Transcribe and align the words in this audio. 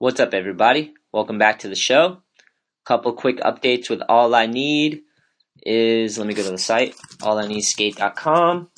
What's 0.00 0.18
up, 0.18 0.32
everybody? 0.32 0.94
Welcome 1.12 1.36
back 1.36 1.58
to 1.58 1.68
the 1.68 1.76
show. 1.76 2.22
Couple 2.86 3.12
quick 3.12 3.36
updates 3.40 3.90
with 3.90 4.00
All 4.08 4.34
I 4.34 4.46
Need 4.46 5.02
is 5.62 6.16
let 6.16 6.26
me 6.26 6.32
go 6.32 6.42
to 6.42 6.52
the 6.52 6.56
site 6.56 6.96
allineedskate.com. 7.18 8.70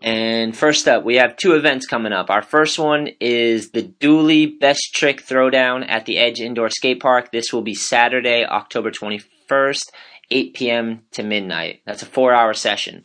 And 0.00 0.56
first 0.56 0.88
up, 0.88 1.04
we 1.04 1.16
have 1.16 1.36
two 1.36 1.52
events 1.52 1.86
coming 1.86 2.14
up. 2.14 2.30
Our 2.30 2.40
first 2.40 2.78
one 2.78 3.10
is 3.20 3.72
the 3.72 3.82
Dooley 3.82 4.46
Best 4.46 4.94
Trick 4.94 5.22
Throwdown 5.22 5.84
at 5.86 6.06
the 6.06 6.16
Edge 6.16 6.40
Indoor 6.40 6.70
Skate 6.70 7.00
Park. 7.00 7.30
This 7.30 7.52
will 7.52 7.60
be 7.60 7.74
Saturday, 7.74 8.46
October 8.46 8.90
21st, 8.90 9.90
8 10.30 10.54
p.m. 10.54 11.02
to 11.12 11.22
midnight. 11.22 11.82
That's 11.84 12.00
a 12.00 12.06
four 12.06 12.32
hour 12.32 12.54
session. 12.54 13.04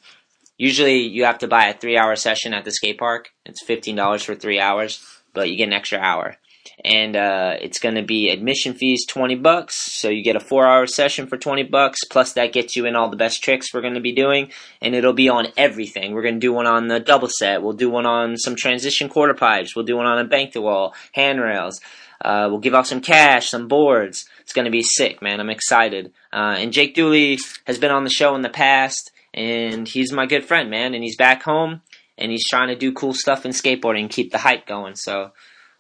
Usually 0.57 0.99
you 0.99 1.25
have 1.25 1.39
to 1.39 1.49
buy 1.49 1.65
a 1.65 1.77
three 1.77 1.97
hour 1.97 2.15
session 2.15 2.53
at 2.53 2.63
the 2.63 2.71
skate 2.71 2.97
park. 2.97 3.31
It's 3.45 3.61
$15 3.61 4.23
for 4.23 4.35
three 4.35 4.61
hours 4.61 5.19
but 5.34 5.50
you 5.50 5.57
get 5.57 5.68
an 5.68 5.73
extra 5.73 6.00
hour. 6.00 6.38
And 6.86 7.15
uh, 7.15 7.57
it's 7.61 7.79
going 7.79 7.96
to 7.96 8.04
be 8.04 8.29
admission 8.29 8.73
fees 8.73 9.05
twenty 9.05 9.36
bucks, 9.36 9.75
so 9.75 10.09
you 10.09 10.23
get 10.23 10.37
a 10.37 10.39
four-hour 10.39 10.87
session 10.87 11.28
for 11.28 11.37
twenty 11.37 11.64
bucks. 11.64 12.00
Plus, 12.09 12.33
that 12.33 12.54
gets 12.54 12.75
you 12.75 12.86
in 12.86 12.96
all 12.96 13.09
the 13.09 13.18
best 13.18 13.43
tricks 13.43 13.73
we're 13.73 13.82
going 13.82 13.93
to 13.93 14.00
be 14.00 14.14
doing, 14.14 14.50
and 14.82 14.96
it'll 14.96 15.14
be 15.14 15.29
on 15.29 15.47
everything. 15.57 16.14
We're 16.14 16.23
going 16.23 16.36
to 16.36 16.39
do 16.39 16.54
one 16.54 16.65
on 16.68 16.87
the 16.87 17.00
double 17.00 17.29
set. 17.29 17.61
We'll 17.61 17.73
do 17.73 17.89
one 17.89 18.06
on 18.06 18.37
some 18.37 18.56
transition 18.56 19.09
quarter 19.09 19.33
pipes. 19.33 19.75
We'll 19.75 19.86
do 19.86 19.97
one 19.97 20.06
on 20.06 20.19
a 20.19 20.25
bank 20.25 20.54
to 20.54 20.61
wall, 20.61 20.93
handrails. 21.11 21.81
Uh, 22.23 22.47
we'll 22.50 22.59
give 22.59 22.73
out 22.73 22.87
some 22.87 23.01
cash, 23.01 23.50
some 23.50 23.68
boards. 23.68 24.25
It's 24.42 24.54
going 24.54 24.65
to 24.65 24.71
be 24.71 24.84
sick, 24.84 25.21
man. 25.21 25.42
I'm 25.42 25.50
excited. 25.50 26.14
Uh, 26.31 26.56
and 26.57 26.71
Jake 26.71 26.95
Dooley 26.95 27.37
has 27.68 27.78
been 27.78 27.92
on 27.92 28.06
the 28.06 28.09
show 28.09 28.36
in 28.36 28.42
the 28.42 28.50
past, 28.50 29.11
and 29.34 29.86
he's 29.87 30.14
my 30.14 30.25
good 30.25 30.45
friend, 30.45 30.70
man. 30.70 30.93
And 30.93 31.04
he's 31.04 31.18
back 31.18 31.43
home, 31.43 31.81
and 32.17 32.31
he's 32.31 32.47
trying 32.47 32.69
to 32.69 32.75
do 32.75 32.94
cool 32.94 33.13
stuff 33.13 33.45
in 33.45 33.52
skateboarding 33.52 34.02
and 34.02 34.09
keep 34.09 34.31
the 34.31 34.38
hype 34.38 34.66
going. 34.66 34.95
So 34.95 35.31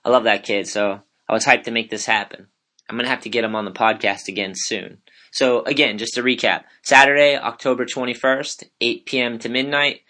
I 0.03 0.09
love 0.09 0.23
that 0.25 0.43
kid. 0.43 0.67
So 0.67 1.01
I 1.27 1.33
was 1.33 1.45
hyped 1.45 1.63
to 1.63 1.71
make 1.71 1.89
this 1.89 2.05
happen. 2.05 2.47
I'm 2.89 2.97
gonna 2.97 3.09
have 3.09 3.21
to 3.21 3.29
get 3.29 3.43
him 3.43 3.55
on 3.55 3.65
the 3.65 3.71
podcast 3.71 4.27
again 4.27 4.53
soon. 4.55 4.99
So 5.31 5.63
again, 5.63 5.97
just 5.97 6.15
to 6.15 6.23
recap: 6.23 6.63
Saturday, 6.83 7.37
October 7.37 7.85
21st, 7.85 8.65
8 8.81 9.05
p.m. 9.05 9.39
to 9.39 9.49
midnight. 9.49 10.01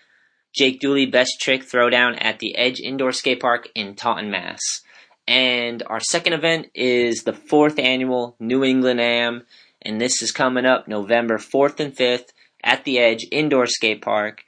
Jake 0.53 0.79
Dooley 0.79 1.07
Best 1.07 1.41
Trick 1.41 1.63
Throwdown 1.63 2.15
at 2.19 2.37
the 2.37 2.55
Edge 2.55 2.79
Indoor 2.79 3.11
Skate 3.11 3.39
Park 3.39 3.69
in 3.73 3.95
Taunton, 3.95 4.29
Mass. 4.29 4.81
And 5.27 5.81
our 5.87 5.99
second 5.99 6.33
event 6.33 6.67
is 6.75 7.23
the 7.23 7.33
fourth 7.33 7.79
annual 7.79 8.35
New 8.39 8.63
England 8.63 9.01
Am, 9.01 9.45
and 9.81 9.99
this 9.99 10.21
is 10.21 10.31
coming 10.31 10.65
up 10.65 10.87
November 10.87 11.37
4th 11.37 11.79
and 11.79 11.95
5th 11.95 12.33
at 12.63 12.83
the 12.83 12.99
Edge 12.99 13.25
Indoor 13.31 13.65
Skate 13.65 14.01
Park. 14.01 14.43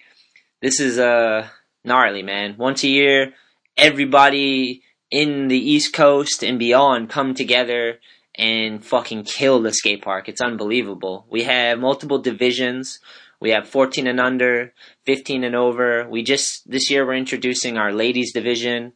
This 0.61 0.79
is 0.79 0.99
a 0.99 1.49
gnarly, 1.85 2.23
man. 2.23 2.55
Once 2.57 2.83
a 2.83 2.87
year, 2.87 3.33
everybody 3.77 4.83
in 5.11 5.47
the 5.47 5.57
East 5.57 5.93
Coast 5.93 6.43
and 6.43 6.59
beyond 6.59 7.09
come 7.09 7.33
together 7.33 7.99
and 8.37 8.83
fucking 8.83 9.23
kill 9.23 9.61
the 9.61 9.71
skate 9.71 10.01
park. 10.01 10.27
It's 10.27 10.41
unbelievable. 10.41 11.25
We 11.29 11.43
have 11.43 11.79
multiple 11.79 12.19
divisions. 12.19 12.99
We 13.39 13.51
have 13.51 13.67
14 13.67 14.07
and 14.07 14.19
under, 14.19 14.73
15 15.05 15.43
and 15.43 15.55
over. 15.55 16.07
We 16.07 16.23
just 16.23 16.69
this 16.69 16.89
year 16.89 17.05
we're 17.05 17.15
introducing 17.15 17.77
our 17.77 17.93
ladies 17.93 18.33
division. 18.33 18.93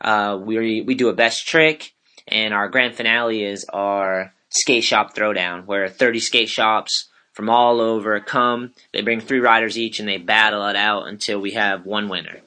Uh, 0.00 0.38
we 0.40 0.82
we 0.82 0.94
do 0.94 1.08
a 1.08 1.14
best 1.14 1.46
trick, 1.46 1.94
and 2.28 2.52
our 2.52 2.68
grand 2.68 2.94
finale 2.94 3.44
is 3.44 3.64
our 3.72 4.34
skate 4.50 4.84
shop 4.84 5.14
throwdown, 5.14 5.64
where 5.66 5.88
30 5.88 6.20
skate 6.20 6.48
shops 6.48 7.08
from 7.36 7.50
all 7.50 7.82
over 7.82 8.18
come. 8.18 8.72
They 8.94 9.02
bring 9.02 9.20
three 9.20 9.40
riders 9.40 9.76
each 9.76 10.00
and 10.00 10.08
they 10.08 10.16
battle 10.16 10.66
it 10.68 10.74
out 10.74 11.06
until 11.06 11.38
we 11.38 11.52
have 11.52 11.84
one 11.84 12.08
winner. 12.08 12.38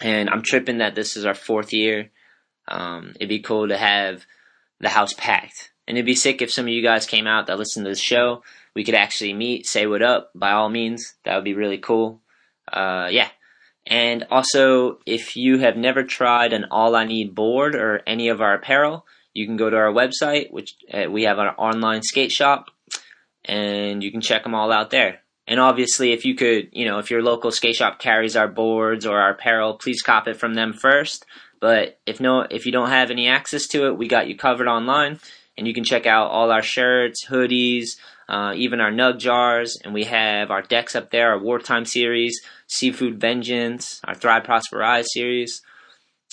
And 0.00 0.30
I'm 0.30 0.40
tripping 0.40 0.78
that 0.78 0.94
this 0.94 1.14
is 1.14 1.26
our 1.26 1.34
fourth 1.34 1.74
year. 1.74 2.08
Um, 2.66 3.12
it'd 3.16 3.28
be 3.28 3.40
cool 3.40 3.68
to 3.68 3.76
have 3.76 4.24
the 4.80 4.88
house 4.88 5.12
packed. 5.12 5.72
And 5.86 5.98
it'd 5.98 6.06
be 6.06 6.14
sick 6.14 6.40
if 6.40 6.50
some 6.50 6.64
of 6.64 6.72
you 6.72 6.82
guys 6.82 7.04
came 7.04 7.26
out 7.26 7.48
that 7.48 7.58
listen 7.58 7.84
to 7.84 7.90
the 7.90 7.96
show. 7.96 8.42
We 8.74 8.82
could 8.82 8.94
actually 8.94 9.34
meet, 9.34 9.66
say 9.66 9.86
what 9.86 10.00
up, 10.00 10.30
by 10.34 10.52
all 10.52 10.70
means. 10.70 11.14
That 11.24 11.34
would 11.34 11.44
be 11.44 11.54
really 11.54 11.78
cool. 11.78 12.22
Uh, 12.72 13.08
yeah. 13.10 13.28
And 13.86 14.24
also, 14.30 15.00
if 15.04 15.36
you 15.36 15.58
have 15.58 15.76
never 15.76 16.02
tried 16.02 16.54
an 16.54 16.64
All 16.70 16.96
I 16.96 17.04
Need 17.04 17.34
board 17.34 17.74
or 17.74 18.02
any 18.06 18.28
of 18.28 18.40
our 18.40 18.54
apparel, 18.54 19.04
you 19.34 19.44
can 19.44 19.58
go 19.58 19.68
to 19.68 19.76
our 19.76 19.92
website, 19.92 20.50
which 20.50 20.76
uh, 20.92 21.10
we 21.10 21.24
have 21.24 21.38
our 21.38 21.54
online 21.58 22.02
skate 22.02 22.32
shop, 22.32 22.70
and 23.44 24.02
you 24.02 24.10
can 24.10 24.20
check 24.20 24.42
them 24.42 24.54
all 24.54 24.72
out 24.72 24.90
there. 24.90 25.20
And 25.46 25.58
obviously, 25.58 26.12
if 26.12 26.24
you 26.24 26.34
could, 26.34 26.68
you 26.72 26.84
know, 26.84 26.98
if 26.98 27.10
your 27.10 27.22
local 27.22 27.50
skate 27.50 27.76
shop 27.76 27.98
carries 27.98 28.36
our 28.36 28.48
boards 28.48 29.06
or 29.06 29.18
our 29.18 29.30
apparel, 29.30 29.74
please 29.74 30.02
cop 30.02 30.28
it 30.28 30.36
from 30.36 30.54
them 30.54 30.74
first. 30.74 31.24
But 31.60 31.98
if 32.06 32.20
no, 32.20 32.42
if 32.42 32.66
you 32.66 32.72
don't 32.72 32.90
have 32.90 33.10
any 33.10 33.28
access 33.28 33.66
to 33.68 33.86
it, 33.86 33.96
we 33.96 34.08
got 34.08 34.28
you 34.28 34.36
covered 34.36 34.68
online, 34.68 35.18
and 35.56 35.66
you 35.66 35.74
can 35.74 35.84
check 35.84 36.06
out 36.06 36.30
all 36.30 36.52
our 36.52 36.62
shirts, 36.62 37.26
hoodies, 37.26 37.96
uh, 38.28 38.52
even 38.56 38.80
our 38.80 38.92
nug 38.92 39.18
jars, 39.18 39.78
and 39.82 39.94
we 39.94 40.04
have 40.04 40.50
our 40.50 40.62
decks 40.62 40.94
up 40.94 41.10
there, 41.10 41.30
our 41.32 41.38
wartime 41.38 41.86
series, 41.86 42.38
seafood 42.66 43.18
vengeance, 43.18 44.00
our 44.04 44.14
thrive 44.14 44.44
prosper 44.44 44.76
rise 44.76 45.06
series. 45.12 45.62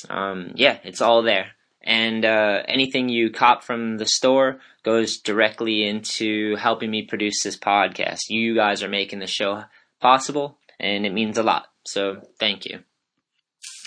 Um, 0.10 0.52
yeah, 0.56 0.78
it's 0.84 1.02
all 1.02 1.24
there 1.24 1.56
and 1.86 2.26
uh, 2.26 2.64
anything 2.68 3.10
you 3.10 3.30
cop 3.30 3.64
from 3.64 3.98
the 3.98 4.06
store 4.06 4.60
goes 4.86 5.18
directly 5.18 5.86
into 5.86 6.56
helping 6.56 6.92
me 6.92 7.02
produce 7.02 7.42
this 7.44 7.58
podcast. 7.58 8.30
You 8.30 8.54
guys 8.54 8.84
are 8.84 8.88
making 8.88 9.20
the 9.20 9.28
show 9.28 9.64
possible, 10.00 10.60
and 10.80 11.06
it 11.06 11.14
means 11.14 11.40
a 11.40 11.44
lot. 11.44 11.66
So 11.86 12.22
thank 12.40 12.66
you. 12.66 12.80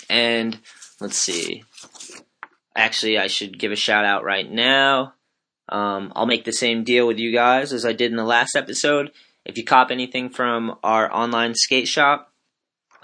And 0.09 0.59
let's 0.99 1.17
see. 1.17 1.63
Actually, 2.75 3.17
I 3.17 3.27
should 3.27 3.57
give 3.57 3.71
a 3.71 3.77
shout 3.77 4.03
out 4.03 4.25
right 4.25 4.49
now. 4.49 5.13
Um, 5.69 6.11
I'll 6.15 6.25
make 6.25 6.43
the 6.43 6.51
same 6.51 6.83
deal 6.83 7.07
with 7.07 7.17
you 7.17 7.31
guys 7.31 7.71
as 7.71 7.85
I 7.85 7.93
did 7.93 8.11
in 8.11 8.17
the 8.17 8.23
last 8.23 8.55
episode. 8.55 9.11
If 9.45 9.57
you 9.57 9.63
cop 9.63 9.91
anything 9.91 10.29
from 10.29 10.75
our 10.83 11.11
online 11.13 11.55
skate 11.55 11.87
shop, 11.87 12.33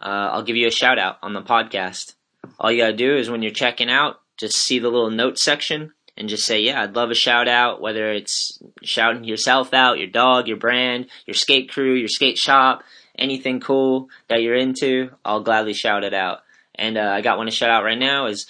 uh, 0.02 0.30
I'll 0.34 0.44
give 0.44 0.58
you 0.58 0.68
a 0.68 0.72
shout 0.72 1.00
out 1.00 1.18
on 1.22 1.34
the 1.34 1.42
podcast. 1.42 2.16
All 2.60 2.72
you 2.72 2.82
gotta 2.82 2.94
do 2.94 3.16
is 3.16 3.30
when 3.30 3.42
you're 3.42 3.52
checking 3.52 3.90
out, 3.90 4.20
just 4.38 4.58
see 4.58 4.80
the 4.80 4.90
little 4.90 5.12
note 5.12 5.40
section 5.40 5.94
and 6.18 6.30
just 6.30 6.46
say, 6.46 6.62
yeah, 6.62 6.82
I'd 6.82 6.96
love 6.96 7.12
a 7.12 7.16
shout 7.16 7.48
out, 7.48 7.82
whether 7.82 8.12
it's 8.12 8.60
shouting 8.84 9.24
yourself 9.24 9.74
out, 9.74 10.00
your 10.00 10.08
dog, 10.08 10.48
your 10.48 10.58
brand, 10.58 11.08
your 11.26 11.34
skate 11.34 11.72
crew, 11.72 11.94
your 11.94 12.08
skate 12.08 12.38
shop, 12.38 12.84
anything 13.18 13.60
cool 13.60 14.10
that 14.30 14.42
you're 14.42 14.56
into, 14.56 15.12
I'll 15.24 15.42
gladly 15.42 15.74
shout 15.74 16.04
it 16.04 16.14
out. 16.14 16.40
And 16.76 16.98
uh, 16.98 17.10
I 17.10 17.22
got 17.22 17.38
one 17.38 17.48
to 17.48 17.52
shout 17.52 17.70
out 17.70 17.84
right 17.84 17.98
now 17.98 18.28
is 18.28 18.48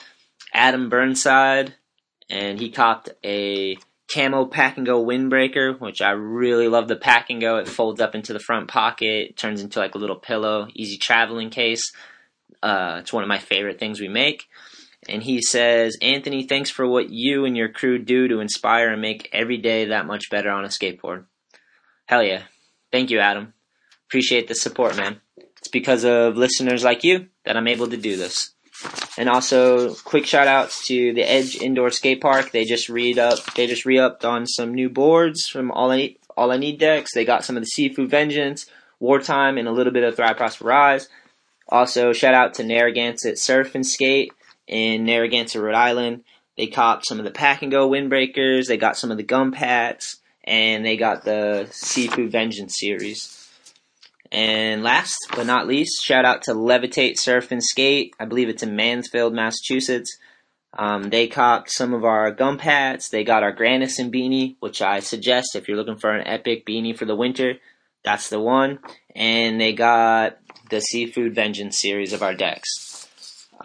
Adam 0.54 0.90
Burnside, 0.90 1.76
and 2.30 2.60
he 2.60 2.70
copped 2.70 3.10
a 3.24 3.78
camo 4.12 4.46
pack 4.46 4.78
and 4.78 4.86
go 4.86 5.04
windbreaker, 5.04 5.80
which 5.80 6.02
I 6.02 6.12
really 6.12 6.68
love 6.68 6.88
the 6.88 6.96
pack 6.96 7.30
and 7.30 7.42
go. 7.42 7.58
It 7.58 7.68
folds 7.68 8.02
up 8.02 8.16
into 8.16 8.34
the 8.34 8.40
front 8.40 8.68
pocket, 8.68 9.38
turns 9.38 9.62
into 9.62 9.80
like 9.80 9.96
a 9.96 10.00
little 10.00 10.16
pillow, 10.16 10.68
easy 10.74 10.98
traveling 10.98 11.50
case. 11.50 11.92
Uh, 12.62 12.98
it's 13.02 13.14
one 13.14 13.24
of 13.24 13.30
my 13.30 13.40
favorite 13.40 13.80
things 13.80 14.00
we 14.00 14.08
make. 14.08 14.48
And 15.08 15.22
he 15.22 15.42
says, 15.42 15.98
Anthony, 16.02 16.48
thanks 16.48 16.70
for 16.70 16.88
what 16.88 17.10
you 17.10 17.46
and 17.46 17.56
your 17.56 17.70
crew 17.70 18.00
do 18.00 18.28
to 18.28 18.40
inspire 18.40 18.92
and 18.92 19.02
make 19.02 19.30
every 19.32 19.58
day 19.58 19.86
that 19.86 20.08
much 20.08 20.30
better 20.30 20.50
on 20.50 20.66
a 20.66 20.70
skateboard. 20.70 21.26
Hell 22.06 22.24
yeah. 22.24 22.44
Thank 22.92 23.12
you, 23.12 23.20
Adam. 23.20 23.54
Appreciate 24.08 24.48
the 24.48 24.56
support, 24.56 24.98
man. 24.98 25.22
It's 25.58 25.68
because 25.68 26.06
of 26.06 26.38
listeners 26.38 26.84
like 26.84 27.04
you 27.04 27.28
that 27.44 27.58
I'm 27.58 27.68
able 27.68 27.88
to 27.90 27.98
do 27.98 28.18
this. 28.18 28.52
And 29.18 29.30
also, 29.30 29.94
quick 29.94 30.26
shout 30.26 30.48
outs 30.48 30.86
to 30.88 31.14
the 31.14 31.24
Edge 31.24 31.56
Indoor 31.56 31.90
Skate 31.90 32.22
Park. 32.22 32.52
They 32.52 32.66
just 32.66 32.90
read 32.90 33.18
up, 33.18 33.54
they 33.56 33.68
just 33.68 33.86
re-upped 33.86 34.26
on 34.26 34.46
some 34.46 34.74
new 34.74 34.90
boards 34.90 35.48
from 35.48 35.72
All 35.72 35.92
I 35.92 35.98
Need, 35.98 36.20
All 36.36 36.52
I 36.52 36.58
Need 36.58 36.80
decks. 36.80 37.14
They 37.14 37.26
got 37.26 37.46
some 37.46 37.56
of 37.56 37.64
the 37.64 37.68
Seafood 37.68 38.10
Vengeance, 38.10 38.66
Wartime, 39.00 39.58
and 39.58 39.68
a 39.68 39.72
little 39.72 39.94
bit 39.94 40.04
of 40.04 40.16
Thrive 40.16 40.38
Prosper 40.38 40.66
Rise. 40.66 41.08
Also, 41.70 42.12
shout 42.14 42.34
out 42.34 42.54
to 42.56 42.64
Narragansett 42.64 43.40
Surf 43.40 43.74
and 43.76 43.86
Skate 43.86 44.34
in 44.68 45.06
Narragansett, 45.06 45.62
Rhode 45.62 45.76
Island. 45.76 46.24
They 46.58 46.68
copped 46.68 47.06
some 47.06 47.20
of 47.20 47.26
the 47.26 47.32
pack 47.32 47.62
and 47.62 47.72
go 47.72 47.90
windbreakers. 47.90 48.68
They 48.68 48.78
got 48.78 48.98
some 48.98 49.12
of 49.12 49.18
the 49.18 49.24
gum 49.24 49.52
pats, 49.52 50.18
and 50.44 50.86
they 50.86 50.98
got 50.98 51.26
the 51.26 51.68
Seafood 51.72 52.32
Vengeance 52.32 52.78
series. 52.80 53.42
And 54.32 54.84
last 54.84 55.18
but 55.36 55.46
not 55.46 55.68
least, 55.68 56.04
shout 56.04 56.26
out 56.26 56.44
to 56.44 56.54
Levitate 56.54 57.20
Surf 57.20 57.52
and 57.52 57.64
Skate. 57.64 58.14
I 58.20 58.26
believe 58.26 58.50
it's 58.50 58.64
in 58.64 58.76
Mansfield, 58.76 59.34
Massachusetts. 59.34 60.18
Um, 60.78 61.10
they 61.10 61.28
copped 61.28 61.72
some 61.72 61.94
of 61.94 62.04
our 62.04 62.32
gum 62.32 62.58
pats. 62.58 63.10
They 63.10 63.24
got 63.24 63.44
our 63.44 63.54
Grandison 63.54 64.12
beanie, 64.12 64.56
which 64.60 64.82
I 64.82 65.00
suggest 65.00 65.56
if 65.56 65.68
you're 65.68 65.78
looking 65.78 65.96
for 65.96 66.12
an 66.12 66.28
epic 66.28 66.66
beanie 66.66 66.98
for 66.98 67.06
the 67.06 67.16
winter, 67.16 67.56
that's 68.04 68.30
the 68.30 68.40
one. 68.40 68.80
And 69.16 69.60
they 69.60 69.74
got 69.74 70.38
the 70.70 70.82
Seafood 70.82 71.34
Vengeance 71.34 71.80
series 71.80 72.12
of 72.12 72.22
our 72.22 72.34
decks. 72.34 72.95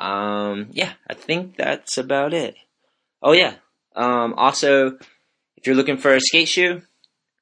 Um, 0.00 0.68
yeah, 0.72 0.92
I 1.08 1.14
think 1.14 1.56
that's 1.56 1.98
about 1.98 2.32
it. 2.32 2.56
Oh 3.22 3.32
yeah. 3.32 3.54
Um, 3.94 4.34
also, 4.34 4.98
if 5.56 5.66
you're 5.66 5.76
looking 5.76 5.98
for 5.98 6.14
a 6.14 6.20
skate 6.20 6.48
shoe, 6.48 6.82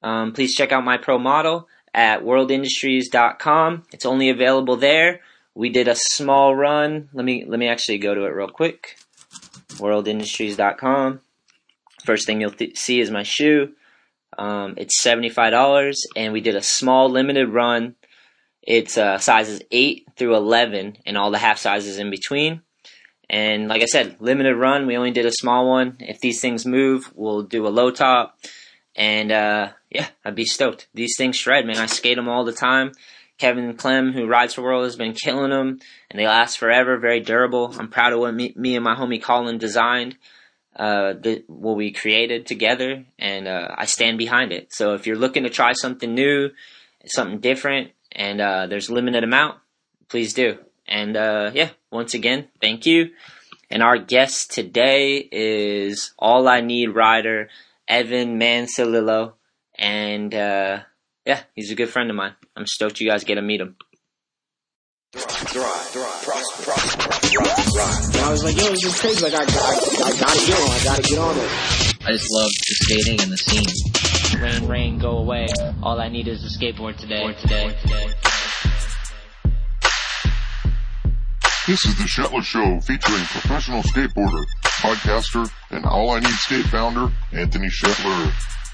um, 0.03 0.33
please 0.33 0.55
check 0.55 0.71
out 0.71 0.83
my 0.83 0.97
pro 0.97 1.17
model 1.17 1.67
at 1.93 2.21
worldindustries.com. 2.23 3.83
It's 3.93 4.05
only 4.05 4.29
available 4.29 4.75
there. 4.75 5.21
We 5.55 5.69
did 5.69 5.87
a 5.87 5.95
small 5.95 6.55
run. 6.55 7.09
Let 7.13 7.25
me 7.25 7.45
let 7.47 7.59
me 7.59 7.67
actually 7.67 7.97
go 7.99 8.13
to 8.13 8.25
it 8.25 8.29
real 8.29 8.49
quick. 8.49 8.97
worldindustries.com. 9.77 11.21
First 12.03 12.25
thing 12.25 12.41
you'll 12.41 12.51
th- 12.51 12.77
see 12.77 12.99
is 12.99 13.11
my 13.11 13.23
shoe. 13.23 13.73
Um, 14.37 14.75
it's 14.77 15.01
$75, 15.01 15.95
and 16.15 16.31
we 16.31 16.39
did 16.39 16.55
a 16.55 16.61
small 16.61 17.09
limited 17.09 17.49
run. 17.49 17.95
It's 18.61 18.97
uh, 18.97 19.17
sizes 19.17 19.61
8 19.71 20.07
through 20.19 20.35
11, 20.35 20.97
and 21.05 21.17
all 21.17 21.31
the 21.31 21.39
half 21.39 21.57
sizes 21.57 21.97
in 21.97 22.11
between. 22.11 22.61
And 23.29 23.67
like 23.67 23.81
I 23.81 23.85
said, 23.85 24.17
limited 24.19 24.55
run. 24.55 24.87
We 24.87 24.97
only 24.97 25.11
did 25.11 25.25
a 25.25 25.31
small 25.31 25.67
one. 25.67 25.97
If 25.99 26.19
these 26.19 26.41
things 26.41 26.65
move, 26.65 27.11
we'll 27.15 27.43
do 27.43 27.67
a 27.67 27.69
low 27.69 27.91
top. 27.91 28.37
And 28.95 29.31
uh, 29.31 29.69
yeah, 29.89 30.07
I'd 30.25 30.35
be 30.35 30.45
stoked. 30.45 30.87
These 30.93 31.15
things 31.17 31.35
shred, 31.35 31.65
man. 31.65 31.77
I 31.77 31.85
skate 31.85 32.17
them 32.17 32.27
all 32.27 32.43
the 32.43 32.51
time. 32.51 32.91
Kevin 33.37 33.73
Clem, 33.77 34.11
who 34.11 34.27
rides 34.27 34.53
for 34.53 34.61
World, 34.61 34.83
has 34.83 34.97
been 34.97 35.13
killing 35.13 35.51
them, 35.51 35.79
and 36.11 36.19
they 36.19 36.27
last 36.27 36.57
forever. 36.57 36.97
Very 36.97 37.21
durable. 37.21 37.73
I'm 37.79 37.87
proud 37.89 38.11
of 38.11 38.19
what 38.19 38.33
me, 38.33 38.53
me 38.57 38.75
and 38.75 38.83
my 38.83 38.95
homie 38.95 39.21
Colin 39.21 39.57
designed, 39.57 40.17
uh, 40.75 41.13
the, 41.13 41.45
what 41.47 41.77
we 41.77 41.93
created 41.93 42.45
together, 42.45 43.05
and 43.17 43.47
uh, 43.47 43.69
I 43.77 43.85
stand 43.85 44.17
behind 44.17 44.51
it. 44.51 44.73
So 44.73 44.93
if 44.93 45.07
you're 45.07 45.15
looking 45.15 45.43
to 45.43 45.49
try 45.49 45.71
something 45.71 46.13
new, 46.13 46.49
something 47.05 47.39
different, 47.39 47.91
and 48.11 48.41
uh, 48.41 48.67
there's 48.67 48.89
limited 48.89 49.23
amount, 49.23 49.55
please 50.09 50.33
do. 50.33 50.57
And 50.87 51.15
uh, 51.15 51.51
yeah, 51.53 51.69
once 51.91 52.13
again, 52.13 52.47
thank 52.59 52.85
you. 52.85 53.11
And 53.69 53.83
our 53.83 53.97
guest 53.97 54.51
today 54.51 55.17
is 55.31 56.13
All 56.17 56.47
I 56.47 56.61
Need 56.61 56.87
rider 56.87 57.49
Evan 57.87 58.39
Mansalillo, 58.39 59.33
and 59.77 60.33
uh, 60.33 60.79
yeah, 61.25 61.41
he's 61.55 61.71
a 61.71 61.75
good 61.75 61.89
friend 61.89 62.09
of 62.09 62.15
mine. 62.15 62.33
I'm 62.55 62.65
stoked 62.65 62.99
you 62.99 63.09
guys 63.09 63.23
get 63.23 63.35
to 63.35 63.41
meet 63.41 63.61
him. 63.61 63.75
I 65.15 65.19
was 68.31 68.43
like, 68.43 68.55
yo, 68.57 68.69
this 68.69 68.83
is 68.85 68.99
crazy. 68.99 69.23
Like, 69.23 69.33
I, 69.33 69.41
I, 69.41 69.43
I 69.43 70.11
gotta 70.19 70.45
get 70.45 70.59
on. 70.59 70.69
I 70.69 70.83
gotta 70.83 71.01
get 71.01 71.17
on 71.17 71.37
it. 71.37 71.49
I 72.05 72.11
just 72.11 72.31
love 72.31 72.51
the 72.67 72.73
skating 72.73 73.21
and 73.21 73.31
the 73.31 73.37
scene. 73.37 74.41
Rain, 74.41 74.67
rain, 74.67 74.99
go 74.99 75.17
away. 75.17 75.47
All 75.81 75.99
I 75.99 76.09
need 76.09 76.27
is 76.27 76.43
a 76.43 76.49
skateboard 76.59 76.97
today. 76.97 77.33
today. 77.41 77.75
This 81.69 81.85
is 81.85 81.95
the 81.99 82.05
Shetler 82.05 82.41
Show 82.41 82.79
featuring 82.81 83.23
professional 83.25 83.83
skateboarder, 83.83 84.43
podcaster, 84.63 85.47
and 85.69 85.85
All 85.85 86.09
I 86.09 86.19
Need 86.19 86.31
Skate 86.31 86.65
founder, 86.65 87.11
Anthony 87.31 87.67
Shetler. 87.67 88.58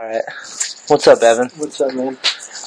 Alright. 0.00 0.22
What's 0.88 1.06
up, 1.06 1.22
Evan? 1.22 1.50
What's 1.58 1.78
up, 1.80 1.92
man? 1.92 2.16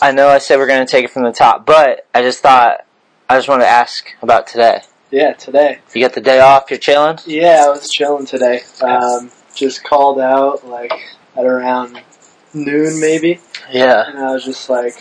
I 0.03 0.11
know 0.11 0.27
I 0.27 0.37
said 0.37 0.57
we're 0.57 0.67
going 0.67 0.85
to 0.85 0.91
take 0.91 1.03
it 1.05 1.09
from 1.11 1.23
the 1.23 1.31
top, 1.31 1.65
but 1.65 2.05
I 2.13 2.21
just 2.21 2.41
thought, 2.43 2.85
I 3.27 3.37
just 3.37 3.47
wanted 3.47 3.63
to 3.63 3.69
ask 3.69 4.05
about 4.21 4.45
today. 4.45 4.81
Yeah, 5.09 5.33
today. 5.33 5.79
You 5.95 6.01
got 6.01 6.13
the 6.13 6.21
day 6.21 6.39
off, 6.39 6.69
you're 6.69 6.77
chilling? 6.77 7.17
Yeah, 7.25 7.63
I 7.65 7.69
was 7.69 7.89
chilling 7.89 8.27
today. 8.27 8.61
Um, 8.81 9.31
just 9.55 9.83
called 9.83 10.19
out 10.19 10.67
like 10.67 10.93
at 11.35 11.45
around 11.45 12.01
noon 12.53 12.99
maybe, 12.99 13.39
Yeah. 13.71 14.07
and 14.07 14.19
I 14.19 14.31
was 14.33 14.45
just 14.45 14.69
like 14.69 14.93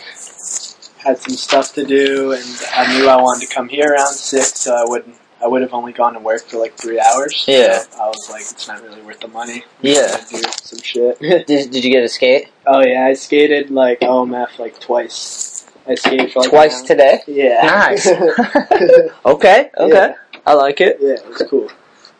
had 0.97 1.19
some 1.19 1.35
stuff 1.35 1.73
to 1.75 1.85
do, 1.85 2.31
and 2.31 2.43
I 2.75 2.97
knew 2.97 3.09
I 3.09 3.15
wanted 3.17 3.47
to 3.47 3.53
come 3.53 3.69
here 3.69 3.91
around 3.93 4.13
six, 4.13 4.59
so 4.59 4.73
I 4.73 4.83
wouldn't. 4.87 5.15
I 5.43 5.47
would 5.47 5.61
have 5.61 5.73
only 5.73 5.91
gone 5.91 6.13
to 6.13 6.19
work 6.19 6.43
for 6.45 6.57
like 6.57 6.75
three 6.77 6.99
hours. 6.99 7.43
Yeah. 7.47 7.79
So 7.79 8.01
I 8.01 8.07
was 8.07 8.29
like, 8.31 8.41
it's 8.43 8.67
not 8.67 8.81
really 8.81 9.01
worth 9.01 9.19
the 9.19 9.27
money. 9.27 9.63
Yeah. 9.81 10.15
do 10.29 10.37
some 10.61 10.79
shit. 10.79 11.19
Did, 11.19 11.45
did 11.71 11.83
you 11.83 11.91
get 11.91 12.03
a 12.03 12.09
skate? 12.09 12.47
oh 12.65 12.81
yeah, 12.81 13.05
I 13.07 13.13
skated 13.13 13.69
like 13.69 13.99
OMF 13.99 14.57
like 14.59 14.79
twice. 14.79 15.65
I 15.85 15.95
skated 15.95 16.31
for 16.31 16.39
like 16.43 16.49
Twice 16.49 16.81
today? 16.83 17.19
Yeah. 17.27 17.65
Nice. 17.65 18.07
Okay, 19.25 19.69
okay. 19.77 19.93
Yeah. 19.93 20.13
I 20.45 20.53
like 20.53 20.79
it. 20.81 20.97
yeah, 21.01 21.13
it 21.15 21.27
was 21.27 21.43
cool. 21.49 21.69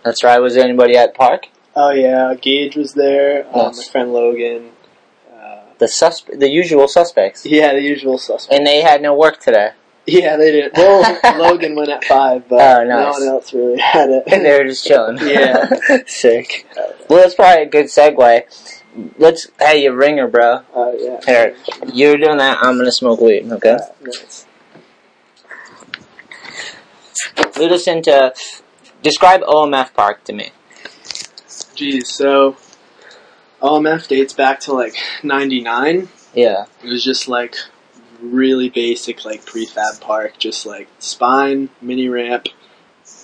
That's 0.03 0.23
right. 0.23 0.39
Was 0.39 0.55
there 0.55 0.63
anybody 0.65 0.95
at 0.97 1.15
park? 1.15 1.47
Oh 1.75 1.91
yeah, 1.91 2.33
Gage 2.41 2.75
was 2.75 2.93
there. 2.93 3.45
Um, 3.55 3.73
My 3.75 3.83
friend 3.91 4.11
Logan. 4.13 4.71
Uh, 5.33 5.61
The 5.77 5.85
susp- 5.85 6.37
the 6.39 6.49
usual 6.49 6.87
suspects. 6.87 7.45
yeah, 7.45 7.73
the 7.73 7.81
usual 7.81 8.17
suspects. 8.17 8.47
And 8.55 8.67
they 8.67 8.81
had 8.81 9.01
no 9.01 9.13
work 9.15 9.39
today. 9.39 9.71
Yeah, 10.05 10.35
they 10.35 10.51
did. 10.51 10.71
Well, 10.75 11.19
Logan 11.37 11.75
went 11.75 11.89
at 11.89 12.03
five, 12.03 12.47
but 12.49 12.59
Oh, 12.59 12.83
no 12.83 13.09
one 13.11 13.23
else 13.23 13.53
really 13.53 13.79
had 13.79 14.09
it. 14.09 14.23
And 14.27 14.43
they 14.43 14.57
were 14.57 14.65
just 14.65 14.85
chilling. 14.85 15.17
Yeah. 15.19 15.69
Sick. 16.07 16.67
Well, 17.09 17.21
that's 17.21 17.35
probably 17.35 17.63
a 17.63 17.67
good 17.67 17.85
segue. 17.85 18.43
Let's, 19.17 19.47
hey, 19.59 19.83
you 19.83 19.93
ringer, 19.93 20.27
bro. 20.27 20.61
Oh 20.75 20.95
yeah. 20.99 21.19
Here, 21.25 21.55
you're 21.91 22.17
doing 22.17 22.37
that, 22.37 22.59
I'm 22.61 22.77
gonna 22.77 22.91
smoke 22.91 23.21
weed, 23.21 23.49
okay? 23.51 23.71
Uh, 23.71 23.79
nice. 24.01 24.45
Lead 27.57 27.71
us 27.71 27.87
into, 27.87 28.33
describe 29.01 29.41
OMF 29.41 29.93
Park 29.93 30.23
to 30.25 30.33
me. 30.33 30.51
Geez, 31.75 32.09
so 32.13 32.55
OMF 33.61 34.07
dates 34.07 34.33
back 34.33 34.59
to 34.61 34.73
like 34.73 34.95
'99. 35.23 36.09
Yeah. 36.33 36.65
It 36.83 36.87
was 36.87 37.03
just 37.03 37.27
like 37.27 37.55
really 38.23 38.69
basic, 38.69 39.25
like 39.25 39.45
prefab 39.45 39.99
park, 40.01 40.37
just 40.39 40.65
like 40.65 40.87
spine, 40.99 41.69
mini 41.81 42.07
ramp, 42.07 42.47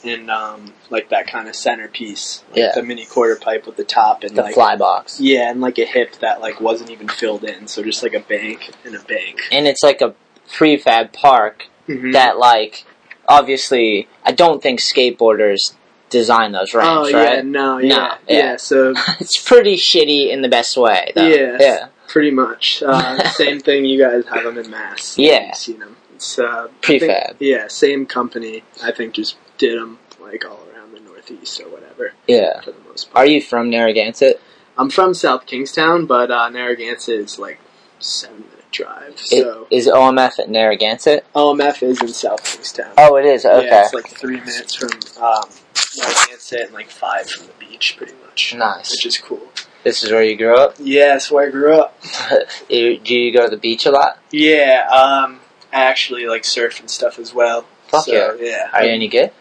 and 0.03 0.29
um, 0.29 0.73
like 0.89 1.09
that 1.09 1.27
kind 1.27 1.47
of 1.47 1.55
centerpiece, 1.55 2.43
like 2.49 2.57
Yeah. 2.57 2.71
the 2.75 2.83
mini 2.83 3.05
quarter 3.05 3.35
pipe 3.35 3.65
with 3.65 3.77
the 3.77 3.83
top 3.83 4.23
and 4.23 4.35
The 4.35 4.41
like 4.43 4.53
fly 4.53 4.75
box. 4.75 5.19
Yeah, 5.19 5.49
and 5.49 5.61
like 5.61 5.77
a 5.77 5.85
hip 5.85 6.17
that 6.19 6.41
like 6.41 6.59
wasn't 6.61 6.89
even 6.91 7.07
filled 7.07 7.43
in, 7.43 7.67
so 7.67 7.81
just 7.83 8.03
like 8.03 8.13
a 8.13 8.19
bank 8.19 8.71
and 8.85 8.95
a 8.95 8.99
bank. 8.99 9.39
And 9.51 9.67
it's 9.67 9.83
like 9.83 10.01
a 10.01 10.13
prefab 10.51 11.13
park 11.13 11.67
Mhm. 11.87 12.13
that, 12.13 12.37
like, 12.37 12.85
obviously, 13.27 14.07
I 14.23 14.31
don't 14.31 14.61
think 14.61 14.79
skateboarders 14.79 15.73
design 16.09 16.51
those 16.51 16.73
oh 16.73 16.79
ramps, 16.79 17.11
yeah, 17.11 17.17
right? 17.23 17.45
no, 17.45 17.77
No, 17.77 17.79
yeah, 17.79 18.17
yeah. 18.27 18.37
yeah. 18.37 18.55
So 18.57 18.93
it's 19.19 19.41
pretty 19.41 19.75
shitty 19.75 20.29
in 20.29 20.41
the 20.41 20.49
best 20.49 20.75
way, 20.77 21.11
though. 21.15 21.25
Yeah. 21.27 21.57
Yeah. 21.59 21.87
Pretty 22.09 22.31
much 22.31 22.83
uh, 22.85 23.23
same 23.31 23.59
thing. 23.59 23.85
You 23.85 23.99
guys 24.03 24.25
have 24.27 24.43
them 24.43 24.57
in 24.57 24.69
mass. 24.69 25.17
Yeah. 25.17 25.53
Seen 25.53 25.79
them. 25.79 25.95
It's 26.15 26.37
uh, 26.37 26.67
I 26.83 26.85
think- 26.85 27.03
Prefab. 27.03 27.35
Yeah, 27.39 27.67
same 27.69 28.05
company. 28.05 28.63
I 28.83 28.91
think 28.91 29.13
just 29.13 29.37
did 29.57 29.79
them 29.79 29.99
like 30.19 30.43
all 30.45 30.59
around 30.75 30.91
the 30.93 30.99
Northeast 30.99 31.61
or 31.61 31.69
whatever 31.69 32.13
Yeah. 32.27 32.59
for 32.61 32.71
the 32.71 32.79
most 32.87 33.11
part. 33.11 33.25
Are 33.25 33.29
you 33.29 33.41
from 33.41 33.69
Narragansett? 33.69 34.41
I'm 34.77 34.89
from 34.89 35.13
South 35.13 35.45
Kingstown, 35.45 36.05
but 36.05 36.29
uh, 36.31 36.49
Narragansett 36.49 37.19
is 37.19 37.39
like 37.39 37.59
seven 37.99 38.37
minute 38.41 38.71
drive. 38.71 39.17
So 39.19 39.67
Is 39.71 39.87
OMF 39.87 40.39
at 40.39 40.49
Narragansett? 40.49 41.25
OMF 41.33 41.83
is 41.83 42.01
in 42.01 42.07
South 42.09 42.43
Kingstown. 42.43 42.91
Oh, 42.97 43.15
it 43.17 43.25
is. 43.25 43.45
Okay. 43.45 43.65
Yeah, 43.67 43.83
it's 43.85 43.93
like 43.93 44.07
three 44.07 44.37
minutes 44.39 44.75
from 44.75 44.89
um, 45.21 45.49
Narragansett 45.97 46.61
and 46.65 46.73
like 46.73 46.89
five 46.89 47.29
from 47.29 47.47
the 47.47 47.53
beach, 47.59 47.95
pretty 47.97 48.13
much. 48.25 48.53
Nice. 48.55 48.91
Which 48.91 49.05
is 49.05 49.17
cool. 49.17 49.41
This 49.83 50.03
is 50.03 50.11
where 50.11 50.23
you 50.23 50.35
grew 50.35 50.55
up. 50.57 50.75
Yeah, 50.77 51.13
that's 51.13 51.31
where 51.31 51.47
I 51.47 51.51
grew 51.51 51.79
up. 51.79 51.97
Do 52.69 52.99
you 53.05 53.31
go 53.33 53.45
to 53.45 53.49
the 53.49 53.57
beach 53.57 53.85
a 53.85 53.91
lot? 53.91 54.19
Yeah, 54.31 54.87
um, 54.91 55.39
I 55.71 55.83
actually 55.85 56.25
like 56.27 56.43
surf 56.45 56.79
and 56.79 56.89
stuff 56.89 57.17
as 57.19 57.33
well. 57.33 57.65
Fuck 57.87 58.05
so, 58.05 58.37
yeah. 58.39 58.69
Are 58.73 58.83
you 58.83 58.91
any 58.91 59.07
good? 59.07 59.31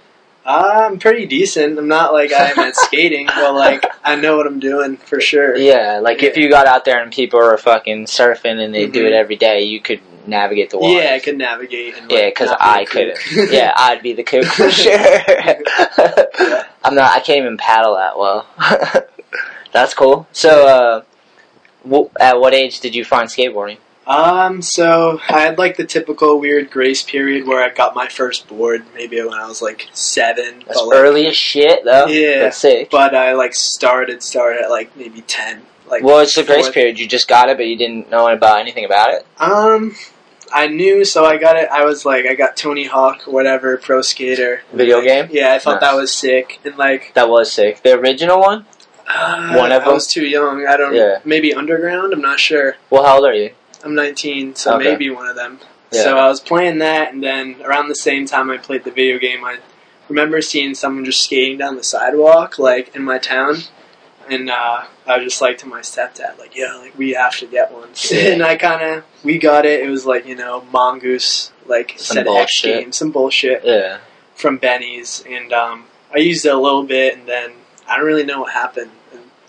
I'm 0.46 0.98
pretty 0.98 1.26
decent. 1.26 1.78
I'm 1.78 1.88
not 1.88 2.12
like 2.14 2.32
I'm 2.34 2.58
at 2.58 2.74
skating, 2.86 3.26
but 3.26 3.52
like 3.54 3.84
I 4.02 4.16
know 4.16 4.36
what 4.38 4.46
I'm 4.46 4.60
doing 4.60 4.96
for 4.96 5.20
sure. 5.20 5.56
Yeah, 5.56 5.98
like 6.02 6.22
if 6.22 6.36
you 6.38 6.48
got 6.48 6.66
out 6.66 6.84
there 6.86 7.02
and 7.02 7.12
people 7.12 7.40
are 7.42 7.58
fucking 7.58 8.06
surfing 8.06 8.58
and 8.64 8.72
they 8.74 8.86
do 8.86 9.02
Mhm. 9.04 9.08
it 9.08 9.12
every 9.12 9.36
day, 9.36 9.62
you 9.64 9.80
could 9.80 10.00
navigate 10.26 10.70
the 10.70 10.78
water. 10.78 11.02
Yeah, 11.02 11.12
I 11.14 11.18
could 11.18 11.36
navigate. 11.36 11.96
And, 11.98 12.10
Yeah, 12.10 12.26
because 12.26 12.50
I 12.58 12.84
couldn't. 12.86 13.18
yeah, 13.52 13.72
I'd 13.76 14.02
be 14.02 14.14
the 14.14 14.22
kook 14.22 14.44
for 14.46 14.70
sure. 14.70 14.94
I'm 16.84 16.94
not. 16.94 17.12
I 17.14 17.20
can't 17.20 17.40
even 17.40 17.58
paddle 17.58 17.96
that 17.96 18.16
well. 18.18 18.46
That's 19.72 19.94
cool. 19.94 20.26
So, 20.32 20.66
uh, 20.66 21.02
w- 21.84 22.10
at 22.18 22.40
what 22.40 22.54
age 22.54 22.80
did 22.80 22.94
you 22.94 23.04
find 23.04 23.28
skateboarding? 23.28 23.78
Um, 24.06 24.62
so 24.62 25.20
I 25.28 25.40
had 25.40 25.58
like 25.58 25.76
the 25.76 25.84
typical 25.84 26.40
weird 26.40 26.70
grace 26.70 27.02
period 27.02 27.46
where 27.46 27.62
I 27.62 27.68
got 27.68 27.94
my 27.94 28.08
first 28.08 28.48
board, 28.48 28.84
maybe 28.94 29.20
when 29.20 29.34
I 29.34 29.46
was 29.46 29.60
like 29.60 29.86
seven. 29.92 30.62
That's 30.66 30.80
but, 30.80 30.86
like, 30.88 30.98
early 30.98 31.26
as 31.26 31.36
shit, 31.36 31.84
though. 31.84 32.06
Yeah. 32.06 32.44
That's 32.44 32.56
sick. 32.56 32.90
But 32.90 33.14
I 33.14 33.34
like 33.34 33.54
started 33.54 34.22
started 34.22 34.62
at 34.62 34.70
like 34.70 34.96
maybe 34.96 35.20
ten. 35.20 35.62
Like 35.86 36.02
well, 36.02 36.20
it's 36.20 36.34
the 36.34 36.42
grace 36.44 36.70
period. 36.70 36.98
You 36.98 37.06
just 37.06 37.28
got 37.28 37.50
it, 37.50 37.58
but 37.58 37.66
you 37.66 37.76
didn't 37.76 38.10
know 38.10 38.28
about 38.28 38.60
anything 38.60 38.84
about 38.86 39.12
it. 39.12 39.26
Um, 39.38 39.94
I 40.52 40.66
knew, 40.68 41.04
so 41.04 41.24
I 41.26 41.36
got 41.36 41.56
it. 41.56 41.68
I 41.70 41.84
was 41.84 42.04
like, 42.06 42.26
I 42.26 42.34
got 42.34 42.56
Tony 42.56 42.84
Hawk, 42.84 43.22
whatever, 43.22 43.76
pro 43.76 44.00
skater 44.02 44.62
Video 44.72 45.00
game? 45.02 45.28
Yeah, 45.30 45.52
I 45.52 45.58
thought 45.58 45.80
Nice. 45.80 45.90
that 45.90 45.96
was 45.96 46.12
sick, 46.12 46.60
and 46.64 46.76
like 46.78 47.12
That 47.14 47.28
was 47.28 47.52
sick. 47.52 47.82
The 47.82 47.98
original 47.98 48.40
one. 48.40 48.66
Uh, 49.08 49.54
One 49.56 49.72
of 49.72 49.82
them. 49.82 49.90
I 49.90 49.92
was 49.92 50.06
too 50.06 50.26
young. 50.26 50.66
I 50.66 50.76
don't. 50.76 50.94
Yeah. 50.94 51.18
Maybe 51.24 51.54
Underground. 51.54 52.12
I'm 52.12 52.20
not 52.20 52.40
sure. 52.40 52.76
Well, 52.90 53.04
how 53.04 53.16
old 53.16 53.24
are 53.26 53.34
you? 53.34 53.50
I'm 53.84 53.94
19, 53.94 54.54
so 54.56 54.74
Okay. 54.76 54.84
maybe 54.90 55.08
one 55.10 55.26
of 55.28 55.36
them. 55.36 55.60
Yeah. 55.92 56.02
So 56.02 56.18
I 56.18 56.26
was 56.28 56.40
playing 56.40 56.78
that, 56.78 57.12
and 57.12 57.22
then 57.22 57.56
around 57.64 57.88
the 57.88 57.94
same 57.94 58.26
time 58.26 58.50
I 58.50 58.58
played 58.58 58.84
the 58.84 58.90
video 58.90 59.18
game, 59.18 59.44
I 59.44 59.58
remember 60.08 60.42
seeing 60.42 60.74
someone 60.74 61.04
just 61.04 61.22
skating 61.22 61.58
down 61.58 61.76
the 61.76 61.84
sidewalk, 61.84 62.58
like 62.58 62.94
in 62.96 63.02
my 63.04 63.18
town, 63.18 63.58
and 64.28 64.50
uh, 64.50 64.84
I 65.06 65.16
was 65.16 65.24
just 65.24 65.40
like 65.40 65.56
to 65.58 65.66
my 65.66 65.80
stepdad, 65.80 66.38
like, 66.38 66.54
"Yeah, 66.56 66.74
like 66.74 66.98
we 66.98 67.12
have 67.12 67.36
to 67.38 67.46
get 67.46 67.72
one." 67.72 67.88
And 68.12 68.42
I 68.42 68.56
kind 68.56 68.82
of 68.82 69.04
we 69.24 69.38
got 69.38 69.64
it. 69.64 69.80
It 69.80 69.88
was 69.88 70.04
like 70.04 70.26
you 70.26 70.34
know 70.34 70.62
mongoose, 70.72 71.52
like 71.66 71.94
Some 71.96 72.16
set 72.16 72.26
X 72.28 72.60
game, 72.62 72.92
some 72.92 73.10
bullshit 73.10 73.64
Yeah. 73.64 73.98
from 74.34 74.58
Benny's, 74.58 75.24
and 75.26 75.52
um, 75.52 75.84
I 76.14 76.18
used 76.18 76.44
it 76.44 76.52
a 76.52 76.58
little 76.58 76.82
bit, 76.84 77.16
and 77.16 77.26
then 77.26 77.52
I 77.88 77.96
don't 77.96 78.04
really 78.06 78.24
know 78.26 78.40
what 78.40 78.52
happened 78.52 78.90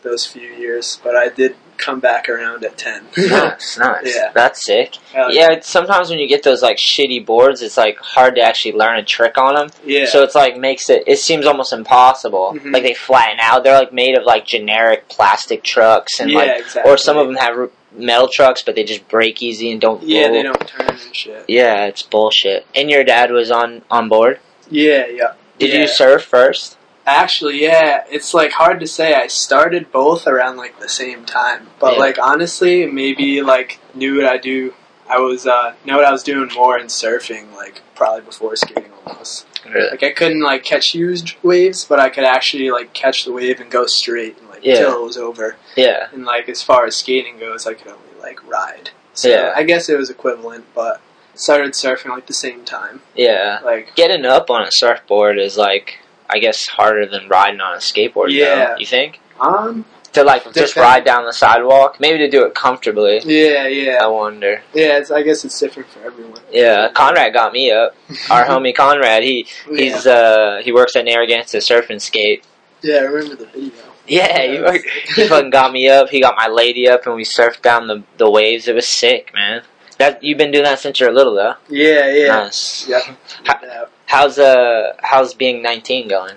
those 0.03 0.25
few 0.25 0.49
years, 0.49 0.99
but 1.03 1.15
I 1.15 1.29
did 1.29 1.55
come 1.77 1.99
back 2.01 2.27
around 2.27 2.63
at 2.65 2.77
ten. 2.77 3.05
nice, 3.17 3.77
nice. 3.77 4.15
Yeah. 4.15 4.31
That's 4.33 4.65
sick. 4.65 4.95
Yeah, 5.13 5.51
it's, 5.53 5.69
sometimes 5.69 6.09
when 6.09 6.19
you 6.19 6.27
get 6.27 6.43
those 6.43 6.61
like 6.61 6.77
shitty 6.77 7.25
boards, 7.25 7.61
it's 7.61 7.77
like 7.77 7.97
hard 7.99 8.35
to 8.35 8.41
actually 8.41 8.73
learn 8.73 8.97
a 8.99 9.03
trick 9.03 9.37
on 9.37 9.55
them. 9.55 9.69
yeah. 9.85 10.05
So 10.05 10.23
it's 10.23 10.35
like 10.35 10.57
makes 10.57 10.89
it. 10.89 11.03
It 11.07 11.19
seems 11.19 11.45
almost 11.45 11.71
impossible. 11.73 12.53
Mhm. 12.57 12.73
Like 12.73 12.83
they 12.83 12.93
flatten 12.93 13.39
out. 13.41 13.63
They're 13.63 13.79
like 13.79 13.93
made 13.93 14.17
of 14.17 14.23
like 14.25 14.45
generic 14.45 15.07
plastic 15.09 15.63
trucks 15.63 16.19
and 16.19 16.29
yeah, 16.31 16.37
like, 16.39 16.59
exactly. 16.61 16.91
or 16.91 16.97
some 16.97 17.17
of 17.17 17.27
them 17.27 17.35
have 17.37 17.71
metal 17.93 18.27
trucks, 18.27 18.61
but 18.61 18.75
they 18.75 18.83
just 18.83 19.07
break 19.07 19.41
easy 19.41 19.71
and 19.71 19.79
don't. 19.79 20.03
Yeah, 20.03 20.23
roll. 20.25 20.33
they 20.33 20.43
don't 20.43 20.67
turn 20.67 20.89
and 20.89 21.15
shit. 21.15 21.45
Yeah, 21.47 21.85
it's 21.85 22.03
bullshit. 22.03 22.65
And 22.75 22.89
your 22.89 23.03
dad 23.03 23.31
was 23.31 23.51
on 23.51 23.83
on 23.89 24.09
board. 24.09 24.39
Yeah, 24.69 25.07
yeah. 25.07 25.33
Did 25.57 25.73
Yeah. 25.73 25.81
you 25.81 25.87
surf 25.87 26.23
first? 26.23 26.77
Actually, 27.09 27.61
yeah, 27.63 28.03
it's 28.09 28.33
like 28.33 28.51
hard 28.51 28.79
to 28.81 28.87
say. 28.87 29.13
I 29.15 29.27
started 29.27 29.91
both 29.91 30.27
around 30.27 30.57
like 30.57 30.79
the 30.79 30.87
same 30.89 31.25
time, 31.25 31.67
but 31.79 31.93
Yeah. 31.93 31.99
like 31.99 32.19
honestly, 32.19 32.85
maybe 32.85 33.41
like 33.41 33.79
knew 33.95 34.17
what 34.17 34.25
I 34.25 34.37
do. 34.37 34.73
I 35.09 35.17
was 35.17 35.47
uh 35.47 35.73
know 35.85 35.95
what 35.95 36.05
I 36.05 36.11
was 36.11 36.21
doing 36.23 36.49
more 36.53 36.77
in 36.77 36.85
surfing, 36.87 37.51
like 37.55 37.81
probably 37.95 38.21
before 38.21 38.55
skating 38.55 38.91
almost. 39.05 39.47
Really? 39.67 39.89
Like 39.89 40.03
I 40.03 40.11
couldn't 40.11 40.41
like 40.41 40.63
catch 40.63 40.89
huge 40.91 41.37
waves, 41.41 41.83
but 41.83 41.99
I 41.99 42.09
could 42.09 42.23
actually 42.25 42.69
like 42.69 42.93
catch 42.93 43.25
the 43.25 43.31
wave 43.33 43.59
and 43.59 43.71
go 43.71 43.87
straight 43.87 44.37
and 44.39 44.47
like 44.49 44.63
Yeah. 44.63 44.75
till 44.79 45.01
it 45.01 45.03
was 45.03 45.17
over. 45.17 45.55
Yeah. 45.75 46.07
And 46.13 46.25
like 46.25 46.47
as 46.47 46.61
far 46.61 46.85
as 46.85 46.95
skating 46.95 47.39
goes, 47.39 47.65
I 47.65 47.73
could 47.73 47.87
only 47.87 48.13
like 48.21 48.39
ride. 48.47 48.91
So 49.13 49.29
Yeah. 49.29 49.51
I 49.55 49.63
guess 49.63 49.89
it 49.89 49.97
was 49.97 50.09
equivalent, 50.11 50.65
but 50.75 51.01
started 51.33 51.71
surfing 51.71 52.09
like 52.09 52.27
the 52.27 52.33
same 52.33 52.63
time. 52.65 53.01
Yeah. 53.15 53.59
Like 53.63 53.95
Getting 53.95 54.25
up 54.25 54.49
on 54.51 54.61
a 54.61 54.71
surfboard 54.71 55.39
is 55.39 55.57
like, 55.57 55.97
I 56.29 56.39
guess, 56.39 56.67
harder 56.67 57.05
than 57.05 57.27
riding 57.27 57.59
on 57.61 57.73
a 57.75 57.77
skateboard. 57.79 58.31
Yeah. 58.31 58.73
Though, 58.73 58.75
you 58.77 58.85
think? 58.85 59.19
um 59.39 59.85
To 60.13 60.23
like 60.23 60.51
just 60.53 60.75
ride 60.75 61.05
down 61.05 61.25
the 61.25 61.33
sidewalk, 61.33 61.99
maybe 61.99 62.17
to 62.19 62.29
do 62.29 62.43
it 62.45 62.53
comfortably. 62.55 63.21
yeah, 63.25 63.67
yeah. 63.67 63.99
I 64.01 64.07
wonder. 64.07 64.61
Yeah, 64.73 64.97
it's, 64.97 65.11
I 65.11 65.21
guess 65.23 65.45
it's 65.45 65.59
different 65.59 65.89
for 65.89 65.99
everyone. 66.03 66.39
Yeah, 66.51 66.89
Conrad 66.93 67.33
got 67.33 67.53
me 67.53 67.71
up. 67.71 67.95
Our 68.31 68.45
homie 68.45 68.75
Conrad, 68.75 69.23
he 69.23 69.45
he's 69.69 70.05
uh 70.07 70.61
he 70.63 70.71
works 70.71 70.95
at 70.95 71.05
Narragansett 71.05 71.63
Surf 71.63 71.89
and 71.89 72.01
Skate. 72.01 72.43
yeah, 72.81 72.97
I 72.97 73.01
remember 73.01 73.35
the 73.35 73.45
video. 73.45 73.71
Yeah, 74.07 74.41
he, 74.41 74.59
worked, 74.59 74.85
he 75.15 75.27
fucking 75.27 75.51
got 75.51 75.71
me 75.71 75.87
up. 75.87 76.09
He 76.09 76.19
got 76.19 76.35
my 76.35 76.47
lady 76.47 76.89
up, 76.89 77.05
and 77.05 77.13
we 77.15 77.23
surfed 77.23 77.61
down 77.61 77.85
the 77.85 78.01
the 78.17 78.29
waves. 78.29 78.67
It 78.67 78.73
was 78.73 78.87
sick, 78.87 79.31
man. 79.35 79.61
That 79.99 80.23
you've 80.23 80.39
been 80.39 80.49
doing 80.51 80.63
that 80.63 80.79
since 80.79 80.99
you're 80.99 81.11
little, 81.13 81.35
though. 81.35 81.53
Yeah, 81.69 82.09
yeah. 82.11 82.27
Nice. 82.27 82.87
Yeah. 82.87 83.01
Yeah. 83.45 83.85
How's 84.09 84.39
uh 84.39 84.95
how's 85.03 85.35
being 85.35 85.61
19 85.61 86.07
going? 86.07 86.33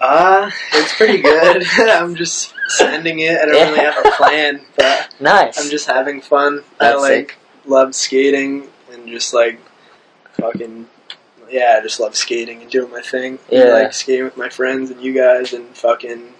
Uh, 0.00 0.50
it's 0.72 0.92
pretty 0.96 1.22
good. 1.22 1.64
I'm 1.78 2.16
just 2.16 2.52
sending 2.66 3.20
it. 3.20 3.40
I 3.40 3.44
don't 3.44 3.68
really 3.68 3.78
have 3.78 4.04
a 4.04 4.10
plan, 4.10 4.62
but 4.76 5.14
Nice. 5.20 5.56
I'm 5.56 5.70
just 5.70 5.86
having 5.86 6.20
fun. 6.20 6.64
I 6.80 6.96
like 6.96 7.30
sick. 7.30 7.38
love 7.64 7.94
skating 7.94 8.66
and 8.90 9.06
just 9.06 9.32
like 9.32 9.60
fucking 10.32 10.88
yeah, 11.48 11.76
I 11.78 11.82
just 11.82 12.00
love 12.00 12.16
skating 12.16 12.60
and 12.60 12.68
doing 12.68 12.90
my 12.90 13.02
thing. 13.02 13.38
Yeah. 13.48 13.66
I 13.66 13.82
like 13.84 13.92
skating 13.92 14.24
with 14.24 14.36
my 14.36 14.48
friends 14.48 14.90
and 14.90 15.00
you 15.00 15.12
guys 15.14 15.52
and 15.52 15.68
fucking 15.76 16.34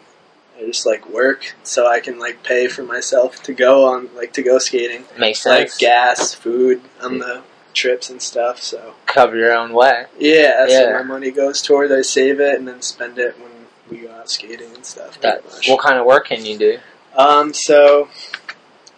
I 0.59 0.65
just 0.67 0.85
like 0.85 1.09
work 1.09 1.55
so 1.62 1.87
I 1.89 2.01
can 2.01 2.19
like 2.19 2.43
pay 2.43 2.67
for 2.67 2.83
myself 2.83 3.41
to 3.45 3.55
go 3.55 3.85
on 3.85 4.12
like 4.17 4.33
to 4.33 4.43
go 4.43 4.59
skating. 4.59 5.05
Makes 5.17 5.43
sense. 5.43 5.75
Like 5.75 5.79
gas, 5.79 6.35
food 6.35 6.83
on 7.01 7.19
the 7.19 7.45
trips 7.75 8.11
and 8.11 8.21
stuff. 8.23 8.62
So 8.62 8.95
Cover 9.07 9.37
your 9.37 9.52
own 9.52 9.73
way. 9.73 10.07
yeah, 10.19 10.67
Yeah. 10.69 10.87
what 10.87 10.93
my 10.93 11.02
money 11.02 11.31
goes 11.31 11.62
towards. 11.62 11.93
I 11.93 12.02
save 12.02 12.41
it 12.41 12.59
and 12.59 12.67
then 12.69 12.83
spend 12.83 13.19
it 13.19 13.37
when 13.41 13.50
we 13.91 14.07
go 14.07 14.12
out 14.14 14.31
skating 14.31 14.75
and 14.75 14.85
stuff. 14.87 15.21
That 15.21 15.43
what 15.69 15.81
kind 15.81 15.99
of 15.99 16.07
work 16.07 16.26
can 16.29 16.45
you 16.45 16.57
do? 16.59 16.79
Um, 17.17 17.52
so 17.52 18.09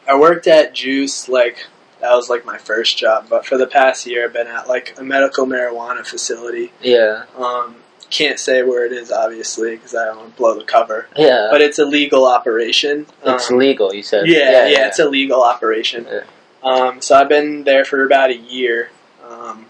I 0.09 0.16
worked 0.19 0.47
at 0.47 0.75
Juice 0.75 1.28
like 1.28 1.66
that 2.00 2.12
was 2.14 2.28
like 2.28 2.45
my 2.45 2.59
first 2.59 2.99
job, 2.99 3.26
but 3.31 3.47
for 3.47 3.57
the 3.57 3.66
past 3.66 4.07
year 4.07 4.26
I've 4.26 4.33
been 4.33 4.47
at 4.47 4.69
like 4.69 4.95
a 4.99 5.02
medical 5.02 5.47
marijuana 5.47 6.04
facility. 6.07 6.73
Yeah. 6.83 7.25
Um, 7.37 7.76
can't 8.11 8.38
say 8.38 8.62
where 8.62 8.85
it 8.85 8.93
is 8.93 9.11
obviously 9.11 9.75
because 9.75 9.95
I 9.95 10.04
don't 10.04 10.19
want 10.19 10.31
to 10.33 10.37
blow 10.37 10.57
the 10.59 10.64
cover, 10.64 11.09
Yeah. 11.16 11.49
but 11.50 11.61
it's 11.62 11.78
a 11.78 11.85
legal 11.87 12.26
operation. 12.26 13.07
it's 13.25 13.50
Um, 13.50 13.59
legal, 13.59 13.93
you 13.95 14.02
said. 14.02 14.26
yeah, 14.28 14.66
yeah, 14.69 14.87
it's 14.87 14.99
a 14.99 15.09
legal 15.09 15.43
operation. 15.43 16.07
Yeah. 16.09 16.21
Um, 16.64 17.00
so 17.00 17.14
I've 17.14 17.28
been 17.28 17.64
there 17.64 17.85
for 17.85 18.04
about 18.04 18.30
a 18.30 18.37
year. 18.37 18.90
Um, 19.23 19.66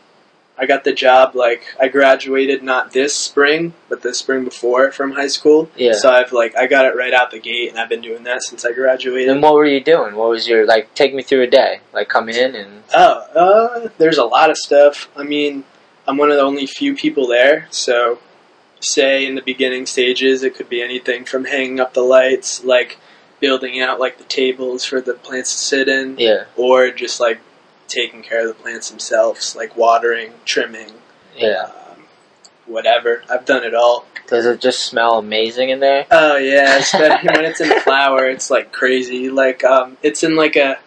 I 0.57 0.67
got 0.67 0.85
the 0.85 0.93
job 0.93 1.35
like 1.35 1.65
I 1.81 1.89
graduated 1.89 2.63
not 2.63 2.93
this 2.93 3.15
spring, 3.15 3.75
but 3.89 4.03
the 4.03 4.15
spring 4.15 4.45
before 4.45 4.93
from 4.93 5.13
high 5.13 5.27
school. 5.27 5.69
Yeah. 5.77 5.95
So 5.95 6.11
I've 6.11 6.33
like 6.33 6.57
I 6.57 6.69
got 6.69 6.87
it 6.87 6.97
right 6.97 7.13
out 7.13 7.33
the 7.33 7.41
gate, 7.41 7.71
and 7.71 7.79
I've 7.79 7.89
been 7.89 8.01
doing 8.01 8.23
that 8.25 8.43
since 8.43 8.65
I 8.65 8.73
graduated. 8.73 9.31
And 9.31 9.43
what 9.43 9.55
were 9.55 9.67
you 9.67 9.83
doing? 9.83 10.15
What 10.15 10.29
was 10.31 10.47
your 10.47 10.65
like? 10.67 10.95
Take 10.95 11.13
me 11.13 11.25
through 11.25 11.43
a 11.43 11.47
day. 11.49 11.81
Like 11.93 12.09
come 12.09 12.29
in 12.29 12.55
and 12.55 12.85
Oh, 12.95 13.85
uh, 13.85 13.89
there's 13.99 14.19
a 14.19 14.25
lot 14.25 14.51
of 14.51 14.57
stuff. 14.57 15.09
I 15.17 15.25
mean, 15.25 15.65
I'm 16.07 16.17
one 16.17 16.31
of 16.31 16.37
the 16.37 16.43
only 16.43 16.67
few 16.67 16.95
people 16.95 17.27
there, 17.27 17.67
so 17.71 18.21
say 18.81 19.27
in 19.27 19.35
the 19.35 19.43
beginning 19.43 19.87
stages, 19.87 20.43
it 20.45 20.55
could 20.55 20.69
be 20.69 20.83
anything 20.83 21.25
from 21.25 21.47
hanging 21.47 21.81
up 21.81 21.95
the 21.95 22.03
lights, 22.03 22.63
like 22.63 22.99
building 23.41 23.81
out 23.81 24.01
like 24.01 24.19
the 24.19 24.25
tables 24.25 24.85
for 24.85 25.01
the 25.01 25.15
plants 25.15 25.53
to 25.53 25.59
sit 25.59 25.89
in, 25.89 26.17
yeah, 26.19 26.45
or 26.57 26.91
just 26.91 27.21
like 27.21 27.41
taking 27.89 28.23
care 28.23 28.43
of 28.43 28.49
the 28.49 28.63
plants 28.63 28.91
themselves, 28.91 29.55
like 29.55 29.77
watering, 29.77 30.33
trimming, 30.45 30.93
yeah. 31.37 31.71
um, 31.91 32.03
whatever. 32.67 33.23
I've 33.31 33.45
done 33.45 33.65
it 33.65 33.75
all. 33.75 34.07
Does 34.27 34.47
it 34.47 34.61
just 34.61 34.85
smell 34.85 35.19
amazing 35.19 35.71
in 35.71 35.81
there? 35.81 36.07
Oh 36.11 36.37
yeah, 36.37 36.77
especially 36.77 37.29
when 37.35 37.45
it's 37.45 37.61
in 37.61 37.81
flower, 37.83 38.27
it's 38.27 38.51
like 38.51 38.73
crazy. 38.73 39.29
Like 39.31 39.65
um, 39.65 39.97
it's 40.03 40.23
in 40.23 40.37
like 40.37 40.57
a, 40.57 40.79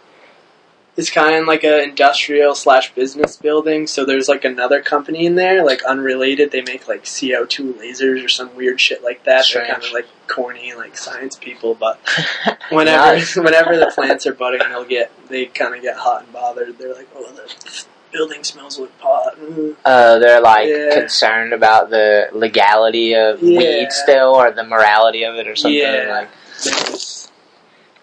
it's 0.97 1.11
kind 1.11 1.35
of 1.35 1.45
like 1.47 1.63
an 1.63 1.79
industrial 1.89 2.55
slash 2.55 2.93
business 2.95 3.35
building. 3.37 3.85
So 3.87 4.03
there's 4.03 4.27
like 4.27 4.43
another 4.43 4.81
company 4.81 5.25
in 5.27 5.35
there, 5.35 5.63
like 5.63 5.83
unrelated. 5.83 6.51
They 6.51 6.61
make 6.61 6.87
like 6.87 7.05
CO 7.05 7.45
two 7.45 7.73
lasers 7.75 8.25
or 8.25 8.27
some 8.27 8.55
weird 8.55 8.81
shit 8.81 9.03
like 9.03 9.23
that. 9.25 9.45
They're 9.53 9.67
kind 9.67 9.83
of 9.83 9.91
like 9.93 10.07
corny, 10.27 10.73
like 10.73 10.97
science 10.97 11.35
people. 11.35 11.75
But 11.75 11.99
whenever 12.71 13.23
whenever 13.41 13.77
the 13.77 13.91
plants 13.93 14.25
are 14.25 14.33
budding, 14.33 14.61
they'll 14.69 14.85
get 14.85 15.11
they 15.29 15.45
kind 15.45 15.75
of 15.75 15.81
get 15.83 15.97
hot 15.97 16.23
and 16.23 16.33
bothered. 16.33 16.77
They're 16.79 16.93
like, 16.95 17.07
oh, 17.15 17.31
the 17.31 17.85
building 18.11 18.43
smells 18.43 18.79
like 18.79 18.97
pot. 18.99 19.37
Mm. 19.39 19.75
Uh, 19.85 20.17
they're 20.17 20.41
like 20.41 20.67
Yeah. 20.67 20.95
concerned 20.95 21.53
about 21.53 21.89
the 21.91 22.29
legality 22.33 23.13
of 23.13 23.43
Yeah. 23.43 23.59
weed 23.59 23.91
still, 23.91 24.33
or 24.35 24.49
the 24.51 24.63
morality 24.63 25.23
of 25.23 25.35
it, 25.35 25.47
or 25.47 25.55
something. 25.55 25.77
Yeah. 25.79 26.25
Like 26.25 26.29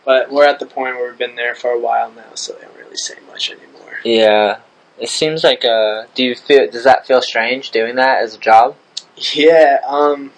But 0.04 0.30
we're 0.30 0.44
at 0.46 0.58
the 0.60 0.66
point 0.66 0.96
where 0.96 1.08
we've 1.08 1.18
been 1.18 1.34
there 1.36 1.54
for 1.54 1.70
a 1.70 1.78
while 1.80 2.12
now, 2.12 2.34
so 2.34 2.52
they 2.52 2.60
don't 2.60 2.76
really 2.76 2.83
say 2.98 3.14
much 3.30 3.50
anymore. 3.50 3.98
yeah, 4.04 4.58
it 4.98 5.08
seems 5.08 5.42
like 5.44 5.64
uh 5.64 6.04
Do 6.14 6.24
you 6.24 6.34
feel? 6.34 6.70
Does 6.70 6.84
that 6.84 7.06
feel 7.06 7.22
strange 7.22 7.70
doing 7.70 7.96
that 7.96 8.22
as 8.22 8.34
a 8.34 8.38
job? 8.38 8.76
Yeah, 9.34 9.80
um, 9.86 10.32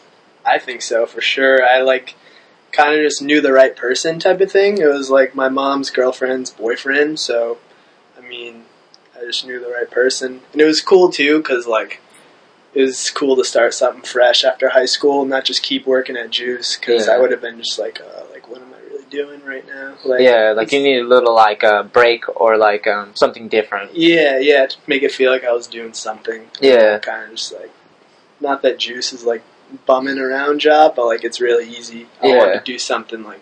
I 0.45 0.59
think 0.59 0.83
so 0.83 1.07
for 1.07 1.21
sure. 1.21 1.65
I 1.65 1.81
like 1.81 2.15
kind 2.73 2.95
of 2.95 3.03
just 3.03 3.23
knew 3.23 3.41
the 3.41 3.53
right 3.53 3.75
person 3.75 4.19
type 4.19 4.41
of 4.41 4.53
thing. 4.53 4.79
It 4.79 4.87
was 4.87 5.09
like 5.11 5.35
my 5.35 5.49
mom's 5.49 5.91
girlfriend's 5.91 6.51
boyfriend, 6.51 7.19
so 7.19 7.59
I 8.19 8.21
mean, 8.21 8.65
I 9.17 9.21
just 9.25 9.47
knew 9.47 9.59
the 9.61 9.71
right 9.71 9.91
person, 9.91 10.43
and 10.53 10.61
it 10.61 10.67
was 10.67 10.81
cool 10.83 11.11
too 11.11 11.39
because 11.39 11.67
like 11.67 12.01
it 12.75 12.83
was 12.83 13.09
cool 13.11 13.35
to 13.37 13.45
start 13.45 13.73
something 13.73 14.03
fresh 14.03 14.45
after 14.45 14.69
high 14.69 14.85
school, 14.85 15.25
not 15.25 15.47
just 15.47 15.63
keep 15.63 15.87
working 15.87 16.17
at 16.19 16.29
Juice 16.31 16.77
because 16.77 17.07
Yeah. 17.07 17.15
I 17.15 17.19
would 17.19 17.31
have 17.31 17.41
been 17.41 17.57
just 17.57 17.79
like, 17.79 18.03
uh, 18.03 18.25
like 18.31 18.47
what 18.51 18.61
am 18.61 18.69
I 18.75 18.81
really 18.93 19.06
doing 19.17 19.45
right 19.45 19.67
now? 19.67 19.95
Like, 20.05 20.21
yeah, 20.21 20.53
like 20.57 20.73
you 20.73 20.83
need 20.83 20.99
a 20.99 21.05
little 21.05 21.35
like 21.35 21.63
a 21.63 21.85
break 21.85 22.25
or 22.41 22.57
like 22.57 22.87
um, 22.87 23.15
something 23.15 23.49
different. 23.49 23.95
Yeah, 23.95 24.39
yeah, 24.39 24.67
to 24.67 24.77
make 24.87 25.03
it 25.03 25.13
feel 25.13 25.31
like 25.31 25.45
I 25.45 25.53
was 25.53 25.67
doing 25.67 25.95
something. 25.95 26.49
Yeah. 26.61 26.99
kind 26.99 27.25
of 27.25 27.31
just 27.37 27.53
like 27.53 27.73
not 28.41 28.63
that 28.63 28.79
Juice 28.79 29.13
is 29.13 29.25
like 29.25 29.43
bumming 29.87 30.19
around 30.19 30.61
job, 30.61 30.95
but 30.97 31.07
like 31.07 31.25
it's 31.25 31.41
really 31.41 31.69
easy. 31.69 32.07
I 32.23 32.29
want 32.29 32.55
to 32.55 32.73
do 32.73 32.79
something 32.79 33.23
like 33.23 33.41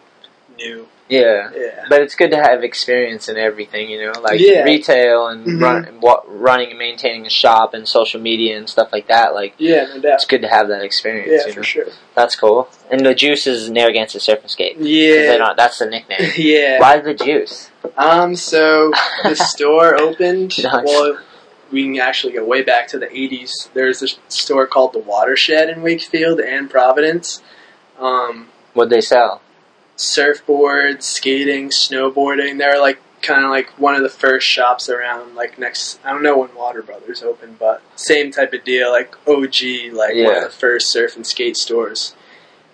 new. 0.56 0.88
Yeah. 1.08 1.50
Yeah. 1.54 1.84
But 1.90 2.00
it's 2.00 2.14
good 2.14 2.30
to 2.30 2.38
have 2.38 2.64
experience 2.64 3.28
in 3.28 3.36
everything, 3.36 3.90
you 3.90 4.02
know, 4.06 4.18
like 4.22 4.40
Yeah. 4.40 4.62
retail 4.62 5.26
and 5.26 5.46
Mhm. 5.46 5.60
run, 5.62 5.84
what, 6.00 6.22
running 6.26 6.70
and 6.70 6.78
maintaining 6.78 7.26
a 7.26 7.30
shop 7.30 7.74
and 7.74 7.86
social 7.86 8.20
media 8.20 8.56
and 8.56 8.68
stuff 8.70 8.88
like 8.90 9.08
that. 9.08 9.34
Like, 9.34 9.52
Yeah, 9.58 9.84
no 9.94 10.00
doubt. 10.00 10.14
it's 10.14 10.24
good 10.24 10.40
to 10.42 10.48
have 10.48 10.68
that 10.68 10.82
experience. 10.82 11.30
Yeah, 11.42 11.46
you 11.48 11.52
for 11.52 11.62
sure. 11.62 11.86
That's 12.14 12.36
cool. 12.36 12.68
And 12.90 13.04
the 13.04 13.14
juice 13.14 13.46
is 13.46 13.68
Narragansett 13.68 14.22
Skate. 14.50 14.76
Yeah. 14.78 15.36
don't- 15.36 15.56
that's 15.58 15.78
the 15.78 15.86
nickname. 15.86 16.32
yeah. 16.36 16.80
Why 16.80 16.98
the 16.98 17.12
juice? 17.14 17.70
Um, 17.98 18.34
so 18.34 18.90
the 19.24 19.34
store 19.52 20.00
opened. 20.00 20.54
Nice. 20.64 20.84
Well, 20.86 21.18
we 21.70 21.82
can 21.84 21.98
actually 22.00 22.32
go 22.32 22.44
way 22.44 22.62
back 22.62 22.88
to 22.88 22.98
the 22.98 23.06
80s. 23.08 23.68
There's 23.74 24.02
a 24.02 24.08
store 24.28 24.66
called 24.66 24.92
the 24.94 24.98
Watershed 25.00 25.68
in 25.68 25.82
Wakefield 25.82 26.40
and 26.40 26.70
Providence. 26.70 27.42
Um, 28.00 28.48
What'd 28.72 28.90
they 28.90 29.00
sell? 29.00 29.40
Surfboards, 29.96 31.02
skating, 31.02 31.70
snowboarding. 31.70 32.58
They're 32.58 32.80
like 32.80 33.00
kind 33.22 33.44
of 33.44 33.50
like 33.50 33.70
one 33.78 33.94
of 33.94 34.02
the 34.02 34.08
first 34.08 34.46
shops 34.46 34.88
around. 34.88 35.34
Like 35.34 35.58
next, 35.58 35.98
I 36.04 36.10
don't 36.10 36.22
know 36.22 36.38
when 36.38 36.54
Water 36.54 36.82
Brothers 36.82 37.22
opened, 37.22 37.58
but 37.58 37.82
same 37.96 38.30
type 38.30 38.52
of 38.52 38.64
deal. 38.64 38.90
Like 38.90 39.14
OG, 39.26 39.92
like 39.92 40.14
one 40.14 40.36
of 40.36 40.44
the 40.44 40.54
first 40.56 40.88
surf 40.90 41.16
and 41.16 41.26
skate 41.26 41.56
stores. 41.56 42.14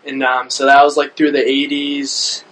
And 0.05 0.23
um, 0.23 0.51
so 0.51 0.67
that 0.67 0.83
was 0.83 0.97
like 0.97 1.17
through 1.17 1.33
the 1.33 1.39
80s, 1.39 2.45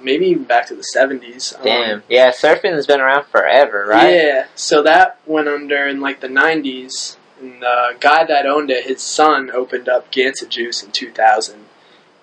maybe 0.00 0.26
even 0.26 0.44
back 0.44 0.66
to 0.68 0.74
the 0.74 0.86
70s. 0.94 1.56
Um, 1.56 1.64
Damn. 1.64 2.02
Yeah, 2.08 2.30
surfing 2.30 2.72
has 2.72 2.86
been 2.86 3.00
around 3.00 3.26
forever, 3.26 3.86
right? 3.86 4.14
yeah, 4.14 4.46
so 4.54 4.82
that 4.82 5.18
went 5.26 5.48
under 5.48 5.86
in 5.86 6.00
like 6.00 6.20
the 6.20 6.28
90s. 6.28 7.16
And 7.40 7.62
the 7.62 7.96
guy 7.98 8.24
that 8.24 8.46
owned 8.46 8.70
it, 8.70 8.86
his 8.86 9.02
son 9.02 9.50
opened 9.50 9.88
up 9.88 10.12
Gansett 10.12 10.50
Juice 10.50 10.82
in 10.82 10.90
2000. 10.90 11.64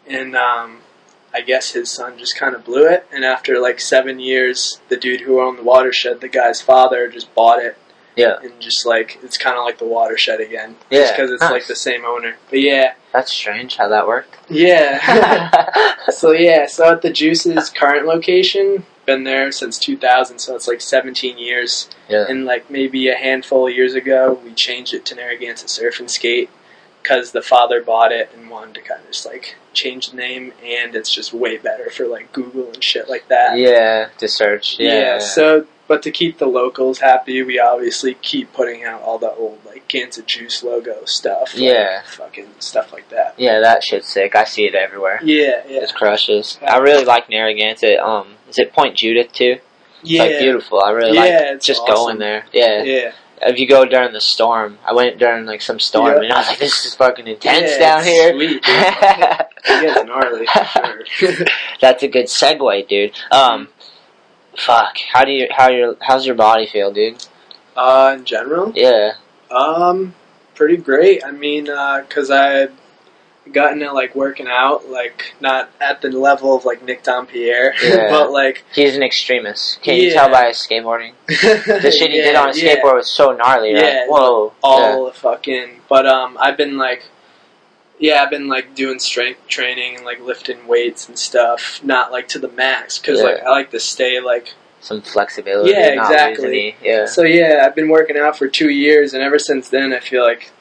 And 0.08 0.36
um, 0.36 0.80
I 1.34 1.42
guess 1.42 1.72
his 1.72 1.90
son 1.90 2.18
just 2.18 2.38
kind 2.38 2.56
of 2.56 2.64
blew 2.66 2.88
it. 2.88 3.06
And 3.12 3.24
after 3.26 3.60
like 3.60 3.80
seven 3.80 4.20
years, 4.20 4.80
the 4.90 4.98
dude 4.98 5.22
who 5.22 5.42
owned 5.42 5.60
the 5.60 5.64
watershed, 5.64 6.22
the 6.22 6.28
guy's 6.28 6.62
father, 6.62 7.08
just 7.10 7.34
bought 7.36 7.62
it. 7.62 7.78
Yeah. 8.16 8.38
And 8.42 8.60
just 8.60 8.84
like, 8.86 9.20
it's 9.22 9.38
kind 9.38 9.58
of 9.58 9.64
like 9.64 9.78
the 9.78 9.86
watershed 9.86 10.40
again. 10.42 10.76
Yeah, 10.90 11.02
Just 11.02 11.16
because 11.16 11.32
it's 11.32 11.42
nice. 11.42 11.52
like 11.52 11.68
the 11.68 11.76
same 11.76 12.04
owner. 12.04 12.38
But 12.50 12.62
yeah, 12.62 12.96
That's 13.14 13.32
strange 13.32 13.76
how 13.76 13.90
that 13.90 14.08
worked. 14.08 14.36
yeah. 14.50 15.62
so 16.10 16.32
yeah, 16.32 16.66
so 16.66 16.92
at 16.94 17.04
the 17.04 17.12
Juice's 17.12 17.70
current 17.70 18.08
location, 18.08 18.86
been 19.06 19.24
there 19.24 19.52
since 19.52 19.78
2000, 19.78 20.40
so 20.40 20.56
it's 20.56 20.68
like 20.68 20.82
17 20.82 21.38
years. 21.38 21.90
yeah. 22.10 22.26
And 22.28 22.46
like 22.46 22.72
maybe 22.72 23.08
a 23.08 23.16
handful 23.16 23.68
of 23.68 23.74
years 23.76 23.94
ago, 23.94 24.40
we 24.44 24.52
changed 24.54 24.94
it 24.96 25.06
to 25.06 25.16
Narragansett 25.16 25.70
Surf 25.70 26.00
and 26.00 26.10
Skate 26.10 26.50
because 27.08 27.32
the 27.32 27.42
father 27.42 27.82
bought 27.82 28.12
it 28.12 28.30
and 28.36 28.50
wanted 28.50 28.76
to 28.76 28.82
kind 28.82 29.00
of 29.02 29.08
just 29.08 29.26
like 29.26 29.56
change 29.74 30.10
the 30.12 30.18
name, 30.18 30.52
and 30.64 30.94
it's 30.96 31.10
just 31.14 31.32
way 31.34 31.58
better 31.58 31.90
for 31.90 32.06
like 32.06 32.34
Google 32.34 32.68
and 32.74 32.84
shit 32.84 33.08
like 33.10 33.28
that. 33.30 33.58
Yeah, 33.58 34.10
to 34.18 34.28
search. 34.28 34.78
Yeah. 34.80 35.20
So, 35.20 35.68
but 35.88 36.04
to 36.04 36.12
keep 36.12 36.38
the 36.38 36.48
locals 36.48 37.00
happy, 37.00 37.42
we 37.44 37.60
obviously 37.60 38.16
keep 38.16 38.52
putting 38.52 38.84
out 38.84 39.02
all 39.04 39.18
the 39.18 39.32
old 39.32 39.60
like 39.66 39.88
Gansett 39.88 40.26
Juice 40.26 40.64
logo 40.64 41.06
stuff. 41.06 41.54
like, 41.54 41.64
Yeah. 41.64 42.02
Fucking 42.04 42.50
stuff 42.60 42.92
like 42.92 43.08
that. 43.10 43.36
yeah, 43.38 43.60
that 43.62 43.84
shit's 43.84 44.10
sick. 44.10 44.36
I 44.36 44.44
see 44.44 44.66
it 44.66 44.76
everywhere. 44.76 45.20
Yeah. 45.24 45.64
Yeah. 45.68 45.84
It 45.84 45.94
crushes. 45.94 46.60
I 46.62 46.78
really 46.80 47.06
like 47.06 47.30
Narragansett. 47.30 48.00
Um, 48.00 48.36
is 48.50 48.58
it 48.58 48.74
Point 48.74 48.98
Judith 48.98 49.32
too? 49.32 49.60
It's 50.02 50.12
Yeah. 50.12 50.24
like 50.24 50.40
beautiful. 50.40 50.82
I 50.84 50.92
really 50.92 51.16
Yeah, 51.16 51.22
like 51.22 51.32
it's 51.56 51.66
just 51.66 51.82
awesome. 51.84 51.96
going 51.96 52.20
there. 52.20 52.46
Yeah. 52.52 52.84
Yeah. 52.84 53.12
If 53.42 53.60
you 53.60 53.68
go 53.68 53.86
during 53.86 54.14
the 54.14 54.22
storm, 54.22 54.80
I 54.86 54.94
went 54.94 55.20
during 55.20 55.46
like 55.46 55.62
some 55.62 55.80
storm, 55.80 56.16
Yeah. 56.18 56.22
and 56.24 56.34
I 56.34 56.38
was 56.40 56.48
like, 56.48 56.60
"This 56.60 56.86
is 56.86 56.96
fucking 56.96 57.28
intense 57.28 57.72
Yeah, 57.74 57.80
down 57.80 58.04
here." 58.04 58.34
sweet. 58.34 58.66
It 59.70 59.82
gets 59.82 60.06
gnarly 60.08 60.48
sure. 61.06 61.46
That's 61.82 62.02
a 62.02 62.08
good 62.08 62.28
segue, 62.28 62.88
dude. 62.88 63.12
Um, 63.32 63.68
fuck. 64.58 64.96
How 65.12 65.24
do 65.26 65.32
you 65.32 65.48
how 65.52 65.70
your 65.70 65.96
how's 66.02 66.26
your 66.26 66.36
body 66.36 66.66
feel, 66.68 66.92
dude? 66.92 67.24
uh, 67.76 68.16
in 68.18 68.26
general, 68.26 68.72
Yeah. 68.76 69.14
um, 69.52 70.16
pretty 70.56 70.78
great. 70.78 71.24
I 71.24 71.32
mean, 71.32 71.70
uh 71.70 72.04
'cause 72.10 72.32
I 72.32 72.70
gotten 73.54 73.80
to 73.80 73.92
like 73.92 74.16
working 74.16 74.48
out, 74.48 74.90
like 74.90 75.34
not 75.40 75.70
at 75.82 76.02
the 76.02 76.10
level 76.10 76.56
of 76.56 76.66
like 76.66 76.84
Nick 76.84 77.04
Dompierre, 77.04 77.74
Yeah. 77.84 78.10
but 78.10 78.32
like 78.32 78.64
He's 78.74 78.96
an 78.96 79.04
extremist. 79.04 79.82
Can 79.82 79.96
you 79.96 80.12
tell 80.12 80.30
by 80.30 80.48
his 80.48 80.58
skateboarding? 80.58 81.14
The 81.28 81.92
shit 81.98 82.12
he 82.12 82.18
did 82.18 82.34
Yeah, 82.34 82.42
on 82.42 82.48
his 82.50 82.62
yeah. 82.62 82.76
skateboard 82.76 82.96
was 82.96 83.10
so 83.10 83.32
gnarly. 83.32 83.74
Right? 83.74 83.84
Yeah, 83.84 84.08
Whoa. 84.08 84.54
all 84.64 85.06
the 85.06 85.12
fucking. 85.14 85.82
But 85.90 86.06
um, 86.06 86.38
I've 86.40 86.58
been 86.58 86.78
like, 86.78 87.04
yeah, 88.00 88.22
I've 88.24 88.30
been 88.30 88.48
like 88.48 88.76
doing 88.76 89.00
strength 89.00 89.48
training 89.48 89.96
and 89.98 90.06
like 90.06 90.20
lifting 90.22 90.68
weights 90.68 91.08
and 91.08 91.18
stuff, 91.18 91.80
not 91.84 92.12
like 92.12 92.28
to 92.30 92.40
the 92.40 92.50
max, 92.50 92.98
because 93.00 93.20
Yeah. 93.20 93.26
like 93.26 93.44
I 93.44 93.50
like 93.50 93.72
to 93.72 93.80
stay 93.80 94.20
like. 94.20 94.54
Some 94.80 95.02
flexibility. 95.02 95.72
Yeah, 95.72 96.00
exactly. 96.00 96.76
Yeah. 96.84 97.08
So 97.08 97.24
yeah, 97.24 97.64
I've 97.66 97.76
been 97.76 97.90
working 97.90 98.16
out 98.18 98.38
for 98.38 98.48
two 98.48 98.70
years, 98.70 99.14
and 99.14 99.24
ever 99.24 99.40
since 99.40 99.70
then, 99.70 99.92
I 99.92 100.00
feel 100.00 100.24
like 100.24 100.52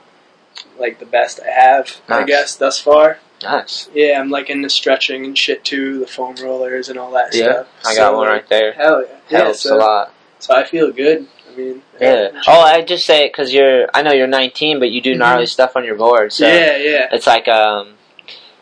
like 0.78 0.98
the 0.98 1.06
best 1.06 1.40
I 1.40 1.50
have, 1.50 2.00
I 2.08 2.24
guess, 2.24 2.56
thus 2.56 2.78
far. 2.80 3.18
Nice. 3.42 3.88
Yeah, 3.92 4.18
I'm 4.20 4.30
like 4.30 4.48
into 4.50 4.70
stretching 4.70 5.24
and 5.26 5.36
shit 5.36 5.64
too, 5.64 5.98
the 6.00 6.06
foam 6.06 6.36
rollers 6.36 6.88
and 6.88 6.98
all 6.98 7.10
that 7.12 7.34
Yeah. 7.34 7.64
stuff. 7.64 7.66
I 7.84 7.92
So, 7.94 8.00
got 8.00 8.16
one 8.16 8.26
right 8.28 8.48
there. 8.48 8.72
Hell 8.72 9.02
yeah, 9.06 9.16
yeah. 9.28 9.38
Helps 9.44 9.60
So, 9.60 9.76
a 9.76 9.78
lot. 9.78 10.14
so 10.38 10.54
I 10.54 10.64
feel 10.64 10.90
good. 10.92 11.26
I 11.52 11.56
mean, 11.56 11.82
Yeah. 12.00 12.28
Oh, 12.46 12.60
I 12.60 12.82
just 12.82 13.04
say 13.06 13.24
it 13.26 13.32
because 13.32 13.52
you're. 13.52 13.86
I 13.94 14.02
know 14.02 14.12
you're 14.12 14.26
19, 14.26 14.78
but 14.78 14.90
you 14.90 15.00
do 15.00 15.14
gnarly 15.14 15.46
stuff 15.46 15.76
on 15.76 15.84
your 15.84 15.96
board. 15.96 16.32
So 16.32 16.46
Mm-hmm. 16.46 16.54
yeah, 16.56 16.76
yeah, 16.92 17.08
it's 17.12 17.26
like 17.26 17.46
um, 17.48 17.94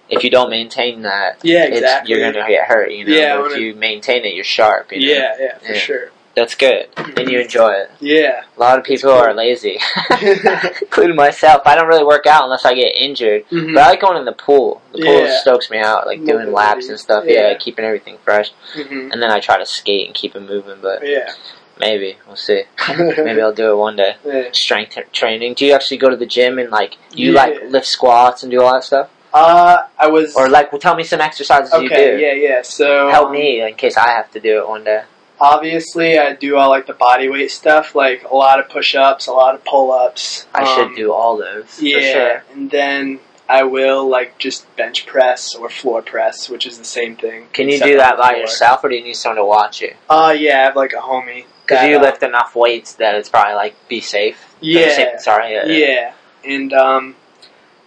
if 0.08 0.22
you 0.24 0.30
don't 0.30 0.50
maintain 0.50 1.02
that, 1.02 1.38
yeah, 1.44 1.64
it's, 1.64 1.78
exactly. 1.78 2.10
you're 2.14 2.32
gonna 2.32 2.46
get 2.48 2.64
hurt. 2.66 2.90
You 2.92 3.04
know. 3.04 3.12
Yeah, 3.14 3.36
But 3.40 3.52
if 3.52 3.58
you 3.58 3.74
maintain 3.74 4.24
it, 4.24 4.34
you're 4.34 4.44
sharp. 4.44 4.92
You 4.92 5.00
know? 5.00 5.12
yeah, 5.14 5.36
yeah, 5.40 5.58
for 5.58 5.72
Yeah. 5.72 5.78
sure. 5.78 6.10
That's 6.36 6.54
good, 6.56 6.88
and 6.96 7.28
you 7.30 7.40
enjoy 7.40 7.70
it. 7.74 7.90
Yeah, 8.00 8.42
A 8.56 8.60
lot 8.60 8.76
of 8.78 8.84
people 8.84 9.10
cool. 9.10 9.18
are 9.20 9.32
lazy, 9.32 9.78
including 10.82 11.14
myself. 11.16 11.62
I 11.64 11.74
don't 11.76 11.86
really 11.86 12.04
work 12.04 12.26
out 12.26 12.44
unless 12.44 12.64
I 12.64 12.74
get 12.74 12.96
injured. 12.96 13.48
Mhm. 13.50 13.74
But 13.74 13.82
I 13.84 13.88
like 13.90 14.00
going 14.00 14.16
in 14.18 14.24
the 14.24 14.32
pool. 14.32 14.82
The 14.92 14.98
pool 15.02 15.20
Yeah. 15.26 15.38
stokes 15.40 15.70
me 15.70 15.78
out, 15.78 16.06
like 16.06 16.24
doing 16.24 16.52
laps 16.52 16.88
and 16.88 16.98
stuff. 16.98 17.24
Yeah. 17.26 17.50
Yeah. 17.50 17.54
keeping 17.58 17.84
everything 17.84 18.18
fresh. 18.24 18.50
Mhm. 18.74 19.12
And 19.12 19.22
then 19.22 19.30
I 19.30 19.38
try 19.40 19.58
to 19.58 19.66
skate 19.66 20.06
and 20.06 20.14
keep 20.14 20.34
it 20.34 20.40
moving. 20.40 20.78
But 20.82 21.06
yeah. 21.06 21.32
maybe 21.78 22.16
we'll 22.26 22.36
see. 22.36 22.64
Maybe 22.98 23.40
I'll 23.40 23.52
do 23.52 23.70
it 23.70 23.76
one 23.76 23.96
day. 23.96 24.16
Yeah. 24.24 24.48
Strength 24.52 24.98
training. 25.12 25.54
Do 25.54 25.64
you 25.66 25.72
actually 25.72 25.98
go 25.98 26.08
to 26.10 26.16
the 26.16 26.26
gym 26.26 26.58
and 26.58 26.70
like 26.70 26.96
you 27.12 27.32
Yeah. 27.32 27.40
like 27.42 27.62
lift 27.68 27.86
squats 27.86 28.42
and 28.42 28.50
do 28.50 28.62
all 28.62 28.72
that 28.72 28.84
stuff? 28.84 29.08
Uh, 29.32 29.78
I 29.98 30.06
was 30.08 30.36
Or 30.36 30.48
like, 30.48 30.70
well, 30.72 30.80
tell 30.80 30.94
me 30.94 31.02
some 31.02 31.20
exercises 31.20 31.72
you 31.80 31.88
do. 31.88 32.18
Yeah, 32.18 32.32
yeah. 32.32 32.62
So 32.62 33.08
Help 33.10 33.26
um, 33.28 33.32
me 33.32 33.60
in 33.62 33.74
case 33.74 33.96
I 33.96 34.10
have 34.10 34.30
to 34.32 34.40
do 34.40 34.58
it 34.58 34.68
one 34.68 34.84
day. 34.84 35.02
Obviously, 35.52 36.18
I 36.18 36.32
do 36.34 36.56
all 36.56 36.70
like 36.70 36.86
the 36.86 36.94
body 36.94 37.28
weight 37.28 37.50
stuff, 37.50 37.94
like 37.94 38.24
a 38.24 38.34
lot 38.34 38.58
of 38.60 38.68
push-ups, 38.70 39.26
a 39.26 39.32
lot 39.32 39.54
of 39.54 39.62
pull-ups. 39.64 40.46
I 40.54 40.62
Um, 40.62 40.66
should 40.74 40.96
do 40.96 41.12
all 41.12 41.36
those 41.36 41.80
Yeah, 41.80 41.96
for 41.98 42.02
sure. 42.12 42.44
and 42.52 42.70
then 42.70 43.20
I 43.48 43.62
will 43.64 44.08
like 44.08 44.38
just 44.38 44.74
bench 44.76 45.04
press 45.06 45.54
or 45.54 45.68
floor 45.68 46.00
press, 46.00 46.48
which 46.48 46.64
is 46.66 46.78
the 46.78 46.84
same 46.84 47.14
thing. 47.16 47.48
Can 47.52 47.68
you 47.68 47.78
do 47.78 47.96
that 47.98 48.16
by 48.16 48.28
floor. 48.30 48.40
yourself, 48.40 48.82
or 48.84 48.88
do 48.88 48.94
you 48.96 49.04
need 49.04 49.14
someone 49.14 49.36
to 49.36 49.44
watch 49.44 49.82
you? 49.82 49.92
Uh, 50.08 50.34
yeah, 50.36 50.60
I 50.60 50.62
have 50.64 50.76
like 50.76 50.94
a 50.94 51.02
homie. 51.10 51.44
Because 51.66 51.86
you 51.88 51.96
uh, 51.98 52.02
lift 52.02 52.22
enough 52.22 52.54
weights 52.54 52.92
that 52.94 53.14
it's 53.14 53.28
probably 53.30 53.54
like 53.54 53.74
be 53.88 54.00
safe. 54.00 54.38
Yeah, 54.60 54.88
Safe- 54.96 55.20
sorry. 55.20 55.52
Yeah. 55.54 55.66
yeah, 55.66 56.12
and 56.44 56.72
um, 56.74 57.16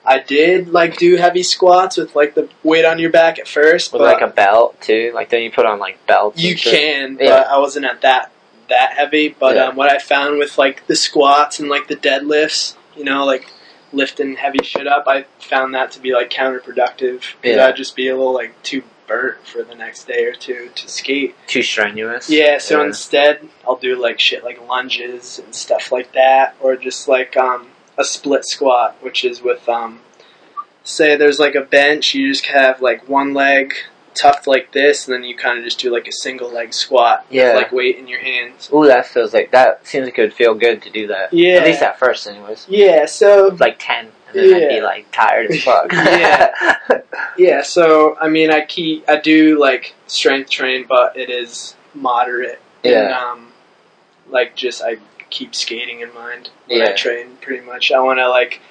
I 0.09 0.19
did 0.19 0.69
like 0.69 0.95
do 0.97 1.17
heavy 1.17 1.43
squats 1.43 1.97
with 1.97 2.15
like 2.15 2.33
the 2.33 2.47
weight 2.63 2.85
on 2.85 2.97
your 2.97 3.09
back 3.09 3.39
at 3.39 3.47
first, 3.47 3.91
With 3.91 3.99
but 4.01 4.13
like 4.13 4.21
a 4.21 4.33
belt 4.33 4.79
too. 4.81 5.11
Like 5.13 5.29
then 5.29 5.41
you 5.43 5.51
put 5.51 5.65
on 5.65 5.79
like 5.79 6.05
belts. 6.07 6.41
you 6.41 6.55
can, 6.55 7.17
Yeah. 7.19 7.29
but 7.29 7.47
I 7.47 7.57
wasn't 7.57 7.85
at 7.85 8.01
that 8.01 8.31
that 8.69 8.93
heavy. 8.93 9.29
But 9.37 9.55
Yeah. 9.57 9.65
um, 9.67 9.75
what 9.75 9.91
I 9.91 9.97
found 9.99 10.37
with 10.39 10.57
like 10.57 10.87
the 10.87 10.95
squats 10.95 11.59
and 11.59 11.67
like 11.69 11.87
the 11.89 11.95
deadlifts, 11.97 12.75
you 12.95 13.03
know, 13.03 13.25
like 13.25 13.47
lifting 13.93 14.35
heavy 14.37 14.59
shit 14.63 14.87
up, 14.87 15.03
I 15.07 15.25
found 15.39 15.73
that 15.75 15.91
to 15.93 15.99
be 15.99 16.13
like 16.13 16.29
counterproductive 16.29 17.21
because 17.41 17.57
Yeah. 17.57 17.67
I'd 17.67 17.75
just 17.75 17.95
be 17.95 18.07
a 18.07 18.15
little 18.15 18.33
like 18.33 18.61
too 18.63 18.83
burnt 19.07 19.45
for 19.47 19.63
the 19.63 19.73
next 19.75 20.05
day 20.07 20.25
or 20.25 20.33
two 20.33 20.69
to 20.75 20.89
skate. 20.89 21.33
Too 21.47 21.63
strenuous. 21.63 22.29
Yeah, 22.29 22.57
so 22.57 22.79
Yeah. 22.81 22.87
instead 22.87 23.47
I'll 23.65 23.77
do 23.77 23.95
like 23.95 24.19
shit 24.19 24.43
like 24.43 24.65
lunges 24.67 25.39
and 25.39 25.53
stuff 25.55 25.91
like 25.91 26.11
that, 26.13 26.55
or 26.59 26.75
just 26.75 27.07
like 27.07 27.37
um, 27.37 27.67
a 27.97 28.03
split 28.03 28.45
squat, 28.45 28.95
which 29.01 29.23
is 29.25 29.41
with 29.41 29.67
um, 29.69 29.99
say 30.83 31.15
there's 31.15 31.39
like 31.39 31.55
a 31.55 31.61
bench, 31.61 32.13
you 32.13 32.31
just 32.31 32.45
have 32.47 32.81
like 32.81 33.07
one 33.09 33.33
leg 33.33 33.73
tucked 34.19 34.47
like 34.47 34.71
this, 34.71 35.07
and 35.07 35.13
then 35.13 35.23
you 35.23 35.35
kind 35.37 35.59
of 35.59 35.63
just 35.65 35.79
do 35.79 35.91
like 35.91 36.07
a 36.07 36.11
single 36.11 36.49
leg 36.51 36.73
squat 36.73 37.25
Yeah. 37.29 37.53
with 37.53 37.63
like 37.63 37.71
weight 37.71 37.97
in 37.97 38.07
your 38.07 38.19
hands. 38.19 38.69
Ooh, 38.73 38.85
that 38.87 39.05
feels 39.05 39.33
like 39.33 39.51
that 39.51 39.85
seems 39.85 40.05
like 40.05 40.17
it 40.17 40.21
would 40.21 40.33
feel 40.33 40.53
good 40.55 40.81
to 40.83 40.89
do 40.89 41.07
that. 41.07 41.33
Yeah. 41.33 41.57
At 41.57 41.65
least 41.65 41.81
at 41.81 41.99
first, 41.99 42.25
anyways. 42.27 42.65
Yeah, 42.69 43.05
so 43.05 43.55
Like 43.59 43.77
ten, 43.79 44.07
and 44.29 44.35
then 44.35 44.53
I'd 44.63 44.69
be 44.69 44.81
like 44.81 45.11
tired 45.11 45.51
as 45.51 45.63
fuck. 45.63 45.91
Yeah. 45.93 46.53
yeah, 47.37 47.61
so 47.61 48.17
I 48.19 48.27
mean, 48.29 48.51
I 48.51 48.65
keep 48.65 49.07
I 49.09 49.19
do 49.19 49.59
like 49.59 49.93
strength 50.07 50.49
train, 50.49 50.85
but 50.87 51.15
it 51.17 51.29
is 51.29 51.75
moderate. 51.93 52.59
And, 52.83 52.93
Yeah. 52.93 53.19
um, 53.31 53.47
like 54.29 54.55
just 54.55 54.81
I 54.83 54.97
keep 55.29 55.53
skating 55.55 55.99
in 56.01 56.13
mind 56.13 56.49
when 56.67 56.79
Yeah. 56.79 56.89
I 56.89 56.93
train. 56.93 57.37
Pretty 57.41 57.65
much, 57.65 57.91
I 57.91 57.99
want 57.99 58.19
to 58.19 58.29
like 58.29 58.61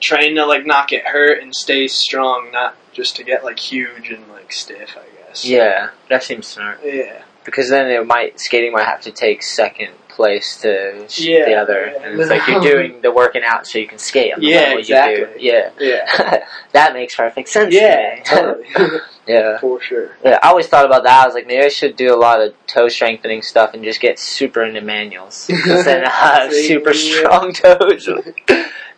train 0.00 0.34
to 0.36 0.46
like 0.46 0.66
not 0.66 0.88
get 0.88 1.06
hurt 1.06 1.42
and 1.42 1.54
stay 1.54 1.86
strong, 1.88 2.50
not 2.52 2.76
just 2.92 3.16
to 3.16 3.24
get 3.24 3.44
like 3.44 3.58
huge 3.58 4.10
and 4.10 4.28
like 4.28 4.52
stiff. 4.52 4.96
I 4.96 5.26
guess. 5.28 5.44
yeah, 5.44 5.90
that 6.08 6.22
seems 6.22 6.46
smart. 6.46 6.80
Yeah. 6.84 7.22
Because 7.44 7.70
then 7.70 7.90
it 7.90 8.06
might 8.06 8.38
skating 8.38 8.72
might 8.72 8.86
have 8.86 9.00
to 9.02 9.10
take 9.12 9.42
second 9.42 9.90
place 10.12 10.60
to 10.62 11.06
sh- 11.08 11.20
Yeah, 11.20 11.44
the 11.46 11.54
other, 11.54 11.92
yeah. 11.94 12.02
and 12.08 12.20
it's 12.20 12.30
like 12.30 12.46
you're 12.46 12.56
um, 12.58 12.62
doing 12.62 13.00
the 13.02 13.10
working 13.10 13.42
out 13.44 13.66
so 13.66 13.78
you 13.78 13.86
can 13.88 13.98
skate. 13.98 14.32
Yeah, 14.38 14.60
matter 14.60 14.74
what 14.76 14.88
you 14.88 14.94
do. 14.94 15.24
exactly. 15.24 15.44
Yeah, 15.46 15.70
Yeah. 15.78 16.44
that 16.72 16.92
makes 16.94 17.14
perfect 17.16 17.48
sense. 17.48 17.74
Yeah. 17.74 18.22
Totally. 18.24 18.66
yeah. 19.26 19.58
For 19.58 19.80
sure. 19.80 20.16
Yeah, 20.24 20.38
I 20.42 20.48
always 20.48 20.66
thought 20.68 20.86
about 20.86 21.04
that. 21.04 21.22
I 21.22 21.26
was 21.26 21.34
like, 21.34 21.46
maybe 21.46 21.64
I 21.64 21.68
should 21.68 21.96
do 21.96 22.14
a 22.14 22.16
lot 22.16 22.40
of 22.40 22.54
toe 22.66 22.88
strengthening 22.88 23.42
stuff 23.42 23.74
and 23.74 23.82
just 23.82 24.00
get 24.00 24.18
super 24.18 24.62
into 24.62 24.80
manuals. 24.80 25.46
then 25.48 26.04
I 26.06 26.10
have 26.10 26.52
super 26.52 26.94
strong 26.94 27.52
toes. 27.52 28.08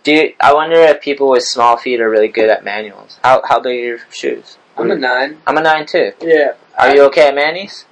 Do 0.02 0.12
you, 0.12 0.34
I 0.38 0.52
wonder 0.52 0.76
if 0.76 1.00
people 1.00 1.30
with 1.30 1.44
small 1.44 1.76
feet 1.78 2.00
are 2.00 2.10
really 2.10 2.28
good 2.28 2.50
at 2.50 2.62
manuals? 2.62 3.18
How 3.24 3.40
how 3.48 3.58
big 3.60 3.80
are 3.80 3.84
your 3.84 3.98
shoes? 4.10 4.58
I'm 4.76 4.90
a 4.90 4.96
nine. 4.96 5.40
I'm 5.46 5.56
a 5.56 5.62
nine 5.62 5.86
too. 5.86 6.12
Yeah. 6.20 6.54
Are 6.78 6.94
you 6.94 7.02
okay 7.04 7.28
at 7.28 7.34
manis? 7.34 7.86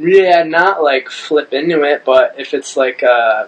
Yeah, 0.00 0.42
not 0.44 0.82
like 0.82 1.08
flip 1.10 1.52
into 1.52 1.82
it, 1.82 2.04
but 2.04 2.34
if 2.38 2.54
it's 2.54 2.76
like 2.76 3.02
uh 3.02 3.46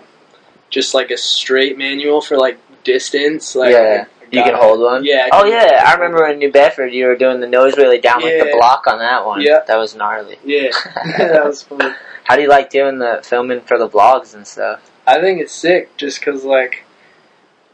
just 0.71 0.95
like 0.95 1.11
a 1.11 1.17
straight 1.17 1.77
manual 1.79 2.21
for 2.21 2.37
like 2.37 2.59
distance, 2.85 3.55
like 3.55 3.73
Yeah, 3.73 4.05
You 4.31 4.43
can 4.43 4.55
it. 4.55 4.61
hold 4.61 4.81
one. 4.81 5.05
Yeah. 5.05 5.29
Oh 5.33 5.45
yeah, 5.47 5.83
I 5.87 5.95
remember 5.95 6.27
in 6.27 6.39
New 6.39 6.51
Bedford 6.53 6.93
you 6.93 7.07
were 7.07 7.17
doing 7.17 7.41
the 7.41 7.47
nose 7.47 7.77
really 7.77 7.99
down 8.01 8.23
like 8.23 8.39
the 8.39 8.51
block 8.59 8.87
on 8.87 8.99
that 8.99 9.25
one. 9.25 9.41
Yeah. 9.41 9.61
That 9.67 9.77
was 9.79 9.95
gnarly. 9.95 10.39
Yeah, 10.45 10.71
that 11.19 11.45
was 11.45 11.63
fun. 11.63 11.95
How 12.25 12.37
do 12.37 12.43
you 12.43 12.49
like 12.49 12.71
doing 12.71 12.99
the 12.99 13.21
filming 13.25 13.61
for 13.63 13.79
the 13.79 13.89
vlogs 13.89 14.35
and 14.35 14.47
stuff? 14.47 14.89
I 15.07 15.21
think 15.21 15.41
it's 15.41 15.53
sick, 15.53 15.97
just 15.97 16.21
because 16.21 16.45
like 16.45 16.85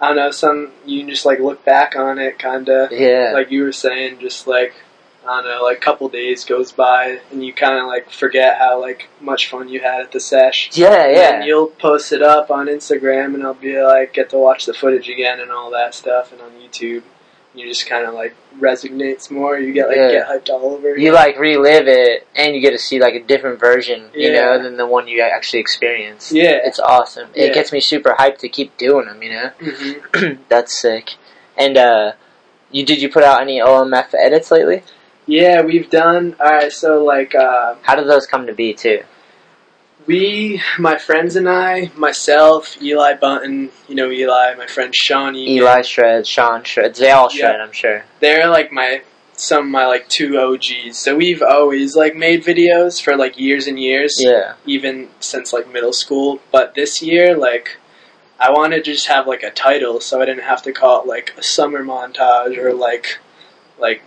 I 0.00 0.08
don't 0.08 0.16
know, 0.16 0.30
some 0.30 0.70
you 0.86 1.00
can 1.00 1.10
just 1.10 1.26
like 1.26 1.40
look 1.40 1.64
back 1.64 1.96
on 1.96 2.18
it, 2.18 2.38
kind 2.38 2.68
of 2.68 2.92
Yeah. 2.92 3.32
like 3.34 3.50
you 3.50 3.62
were 3.64 3.72
saying, 3.72 4.18
just 4.20 4.46
like 4.46 4.74
I 5.28 5.42
don't 5.42 5.50
know, 5.50 5.62
like 5.62 5.76
a 5.76 5.80
couple 5.80 6.08
days 6.08 6.44
goes 6.46 6.72
by 6.72 7.20
and 7.30 7.44
you 7.44 7.52
kind 7.52 7.78
of 7.78 7.86
like 7.86 8.10
forget 8.10 8.56
how 8.56 8.80
like 8.80 9.08
much 9.20 9.50
fun 9.50 9.68
you 9.68 9.80
had 9.80 10.00
at 10.00 10.12
the 10.12 10.20
sesh. 10.20 10.70
yeah, 10.72 11.06
yeah. 11.08 11.34
And 11.36 11.44
you'll 11.44 11.66
post 11.66 12.12
it 12.12 12.22
up 12.22 12.50
on 12.50 12.66
Instagram, 12.66 13.34
and 13.34 13.42
I'll 13.44 13.52
be 13.54 13.80
like, 13.82 14.14
get 14.14 14.30
to 14.30 14.38
watch 14.38 14.64
the 14.64 14.72
footage 14.72 15.08
again 15.10 15.40
and 15.40 15.50
all 15.50 15.70
that 15.72 15.94
stuff, 15.94 16.32
and 16.32 16.40
on 16.40 16.52
YouTube, 16.52 17.02
you 17.54 17.66
just 17.68 17.86
kind 17.86 18.06
of 18.06 18.14
like 18.14 18.34
resonates 18.58 19.30
more. 19.30 19.58
You 19.58 19.72
get 19.72 19.88
like 19.88 19.96
Yeah. 19.96 20.12
get 20.12 20.28
hyped 20.28 20.48
all 20.50 20.72
over. 20.74 20.96
you 20.96 21.12
like 21.12 21.38
relive 21.38 21.88
it 21.88 22.26
and 22.36 22.54
you 22.54 22.60
get 22.60 22.70
to 22.70 22.78
see 22.78 23.00
like 23.00 23.14
a 23.14 23.22
different 23.22 23.58
version, 23.58 24.10
you 24.14 24.32
know, 24.32 24.62
than 24.62 24.76
the 24.76 24.86
one 24.86 25.08
you 25.08 25.20
actually 25.22 25.60
experienced. 25.60 26.32
yeah. 26.32 26.58
It's 26.64 26.78
awesome. 26.78 27.28
It 27.34 27.52
gets 27.54 27.72
me 27.72 27.80
super 27.80 28.14
hyped 28.18 28.38
to 28.38 28.48
keep 28.48 28.76
doing 28.78 29.06
them, 29.06 29.22
you 29.22 29.30
know. 29.30 29.50
hmm 29.60 30.42
That's 30.48 30.78
sick. 30.78 31.14
And 31.56 31.76
uh 31.76 32.12
you 32.70 32.84
did 32.84 33.00
you 33.02 33.08
put 33.10 33.24
out 33.24 33.40
any 33.40 33.60
OMF 33.60 34.14
edits 34.14 34.50
lately? 34.50 34.82
Yeah, 35.28 35.60
we've 35.62 35.90
done. 35.90 36.34
All 36.40 36.46
right, 36.50 36.72
so 36.72 37.04
like 37.04 37.34
uh, 37.34 37.74
How 37.82 37.94
did 37.94 38.08
those 38.08 38.26
come 38.26 38.46
to 38.46 38.54
be 38.54 38.72
too? 38.74 39.02
we, 40.06 40.62
my 40.78 40.96
friends 40.96 41.36
and 41.36 41.46
I, 41.46 41.90
myself, 41.94 42.80
Eli 42.80 43.12
Bunton, 43.14 43.70
you 43.88 43.94
know 43.94 44.10
Eli, 44.10 44.54
my 44.54 44.66
friend 44.66 44.94
Sean 44.96 45.34
Egan, 45.36 45.56
Eli 45.56 45.82
shreds, 45.82 46.26
Sean 46.26 46.64
shreds, 46.64 46.98
they 46.98 47.10
all 47.10 47.28
Yeah. 47.30 47.38
shred, 47.50 47.60
I'm 47.60 47.72
sure. 47.72 48.04
they're 48.20 48.48
like 48.48 48.72
my 48.72 49.02
some 49.34 49.66
of 49.66 49.70
my 49.70 49.86
like 49.86 50.08
two 50.08 50.38
OGs. 50.38 50.96
So 50.96 51.14
we've 51.14 51.42
always 51.42 51.94
like 51.94 52.16
made 52.16 52.42
videos 52.42 53.00
for 53.02 53.16
like 53.16 53.38
years 53.38 53.66
and 53.66 53.78
years. 53.78 54.16
Yeah. 54.18 54.54
even 54.66 55.10
since 55.20 55.52
like 55.52 55.70
middle 55.70 55.92
school. 55.92 56.40
But 56.50 56.74
this 56.74 57.02
year, 57.02 57.36
like, 57.36 57.76
I 58.40 58.50
wanted 58.50 58.82
to 58.84 58.92
just 58.92 59.06
have 59.08 59.26
like 59.28 59.42
a 59.44 59.50
title, 59.50 60.00
so 60.00 60.20
I 60.22 60.24
didn't 60.24 60.42
have 60.44 60.62
to 60.62 60.72
call 60.72 61.02
it 61.02 61.06
like 61.06 61.34
a 61.36 61.42
summer 61.42 61.84
montage 61.84 62.56
or 62.56 62.72
like 62.72 63.18
like 63.78 64.02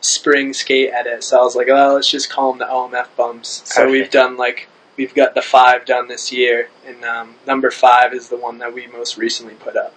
spring 0.00 0.52
skate 0.52 0.90
edit. 0.92 1.24
So 1.24 1.38
I 1.38 1.42
was 1.42 1.56
like, 1.56 1.68
oh, 1.68 1.94
let's 1.94 2.10
just 2.10 2.30
call 2.30 2.52
them 2.52 2.58
the 2.58 2.66
OMF 2.66 3.08
bumps. 3.16 3.62
So 3.64 3.82
Perfect. 3.82 3.92
we've 3.92 4.10
done 4.10 4.36
like 4.36 4.68
we've 4.96 5.14
got 5.14 5.34
the 5.34 5.42
five 5.42 5.84
done 5.84 6.08
this 6.08 6.32
year, 6.32 6.70
and 6.86 7.04
um, 7.04 7.34
number 7.46 7.70
five 7.70 8.12
is 8.14 8.28
the 8.28 8.36
one 8.36 8.58
that 8.58 8.74
we 8.74 8.86
most 8.86 9.16
recently 9.16 9.54
put 9.54 9.76
up. 9.76 9.94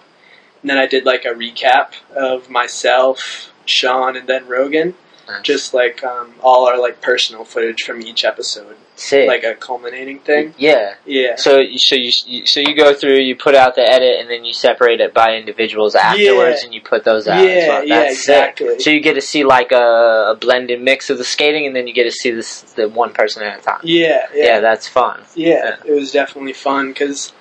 And 0.62 0.70
then 0.70 0.78
I 0.78 0.86
did 0.86 1.04
like 1.04 1.24
a 1.24 1.28
recap 1.28 1.94
of 2.14 2.50
myself, 2.50 3.52
Sean, 3.64 4.16
and 4.16 4.28
then 4.28 4.46
Rogan. 4.46 4.94
Nice. 5.26 5.42
Just 5.42 5.74
like 5.74 6.02
um, 6.04 6.34
all 6.42 6.66
our 6.66 6.78
like 6.78 7.00
personal 7.00 7.44
footage 7.44 7.82
from 7.86 8.02
each 8.02 8.24
episode, 8.24 8.76
Sick. 9.00 9.26
like 9.26 9.44
a 9.44 9.54
culminating 9.54 10.18
thing. 10.18 10.54
yeah. 10.58 10.94
Yeah. 11.06 11.36
So, 11.36 11.58
you- 11.58 11.78
so 11.78 11.94
you, 11.94 12.12
so 12.46 12.60
you 12.60 12.74
go 12.76 12.92
through, 12.94 13.16
you 13.20 13.34
put 13.34 13.54
out 13.54 13.74
the 13.74 13.82
edit, 13.82 14.20
and 14.20 14.28
then 14.28 14.44
you 14.44 14.52
separate 14.52 15.00
it 15.00 15.14
by 15.14 15.36
individuals 15.36 15.94
afterwards, 15.94 16.58
Yeah. 16.60 16.64
and 16.66 16.74
you 16.74 16.80
put 16.82 17.04
those 17.04 17.26
out. 17.26 17.42
Yeah, 17.46 17.68
well. 17.68 17.84
yeah, 17.86 17.98
That's 18.00 18.24
sick. 18.24 18.34
exactly. 18.36 18.78
So 18.80 18.90
you 18.90 19.00
get 19.00 19.14
to 19.14 19.20
see 19.22 19.42
like 19.44 19.72
a, 19.72 20.32
a 20.32 20.36
blended 20.38 20.82
mix 20.82 21.08
of 21.10 21.18
the 21.18 21.24
skating, 21.24 21.66
and 21.66 21.74
then 21.74 21.86
you 21.86 21.94
get 21.94 22.04
to 22.04 22.12
see 22.12 22.30
this 22.30 22.60
the 22.74 22.88
one 22.88 23.12
person 23.12 23.42
at 23.42 23.60
a 23.60 23.62
time. 23.62 23.80
Yeah, 23.82 24.26
Yeah, 24.34 24.44
yeah, 24.44 24.60
that's 24.60 24.86
fun. 24.86 25.22
yeah. 25.34 25.76
It 25.84 25.92
was 25.92 26.12
definitely 26.12 26.52
fun 26.52 26.88
because 26.88 27.32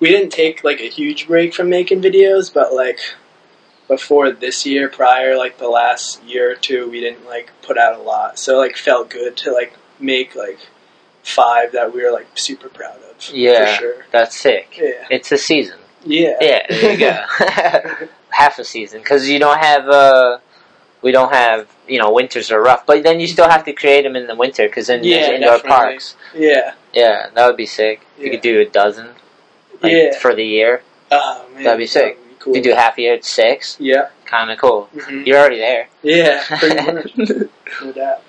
we 0.00 0.10
didn't 0.10 0.30
take 0.30 0.62
like 0.62 0.80
a 0.80 0.88
huge 0.88 1.26
break 1.26 1.52
from 1.52 1.68
making 1.68 2.00
videos, 2.00 2.54
but 2.54 2.72
like 2.72 3.00
before 3.88 4.30
this 4.30 4.66
year, 4.66 4.88
prior 4.88 5.36
like 5.36 5.58
the 5.58 5.68
last 5.68 6.22
year 6.22 6.52
or 6.52 6.54
two, 6.54 6.88
we 6.90 7.00
didn't 7.00 7.26
like 7.26 7.50
put 7.62 7.78
out 7.78 7.98
a 7.98 8.02
lot. 8.02 8.38
So 8.38 8.58
like 8.58 8.76
felt 8.76 9.10
good 9.10 9.36
to 9.38 9.52
like 9.52 9.72
make 9.98 10.34
like 10.36 10.58
five 11.28 11.72
that 11.72 11.92
we 11.94 12.02
were 12.04 12.10
like 12.12 12.26
super 12.34 12.68
proud 12.68 12.96
of. 12.96 13.30
Yeah. 13.32 13.74
for 13.76 13.80
sure. 13.80 14.04
That's 14.12 14.36
sick. 14.38 14.78
Yeah, 14.80 15.06
It's 15.10 15.30
a 15.32 15.38
season. 15.38 15.78
yeah, 16.04 16.36
Yeah, 16.40 16.62
there 16.68 16.92
you 16.92 16.98
go. 16.98 18.06
Half 18.30 18.58
a 18.58 18.64
season 18.64 19.00
because 19.00 19.28
you 19.28 19.38
don't 19.38 19.58
have 19.58 19.88
uh, 19.88 20.38
we 21.02 21.10
don't 21.12 21.32
have 21.32 21.68
you 21.88 21.98
know 21.98 22.12
winters 22.12 22.50
are 22.52 22.60
rough, 22.62 22.86
but 22.86 23.02
then 23.02 23.18
you 23.20 23.26
still 23.26 23.48
have 23.48 23.64
to 23.64 23.72
create 23.72 24.02
them 24.02 24.14
in 24.14 24.26
the 24.26 24.34
winter 24.36 24.68
because 24.68 24.86
then 24.86 25.02
Yeah, 25.02 25.16
there's 25.20 25.28
indoor 25.36 25.50
definitely. 25.56 25.68
parks. 25.76 26.16
yeah. 26.34 26.74
Yeah, 26.92 27.30
that 27.34 27.46
would 27.46 27.56
be 27.56 27.66
sick. 27.66 28.00
You 28.18 28.30
could 28.30 28.40
do 28.40 28.60
a 28.60 28.64
dozen, 28.66 29.08
like, 29.82 29.92
Yeah. 29.92 30.18
for 30.18 30.34
the 30.34 30.44
year. 30.44 30.82
Oh 31.10 31.46
man, 31.54 31.64
That'd 31.64 31.78
be 31.78 31.86
sick. 31.86 32.18
cool. 32.38 32.54
You 32.56 32.62
do 32.62 32.72
half 32.74 32.96
a 32.98 33.00
year 33.02 33.14
at 33.14 33.24
six, 33.24 33.76
Yeah, 33.80 34.08
kind 34.24 34.50
of 34.50 34.58
cool. 34.58 34.88
hmm 34.94 35.22
You're 35.24 35.38
already 35.38 35.58
there. 35.58 35.88
yeah, 36.02 36.44
pretty 36.58 36.92
much, 36.92 37.48
no 37.82 37.92
doubt. 37.92 38.22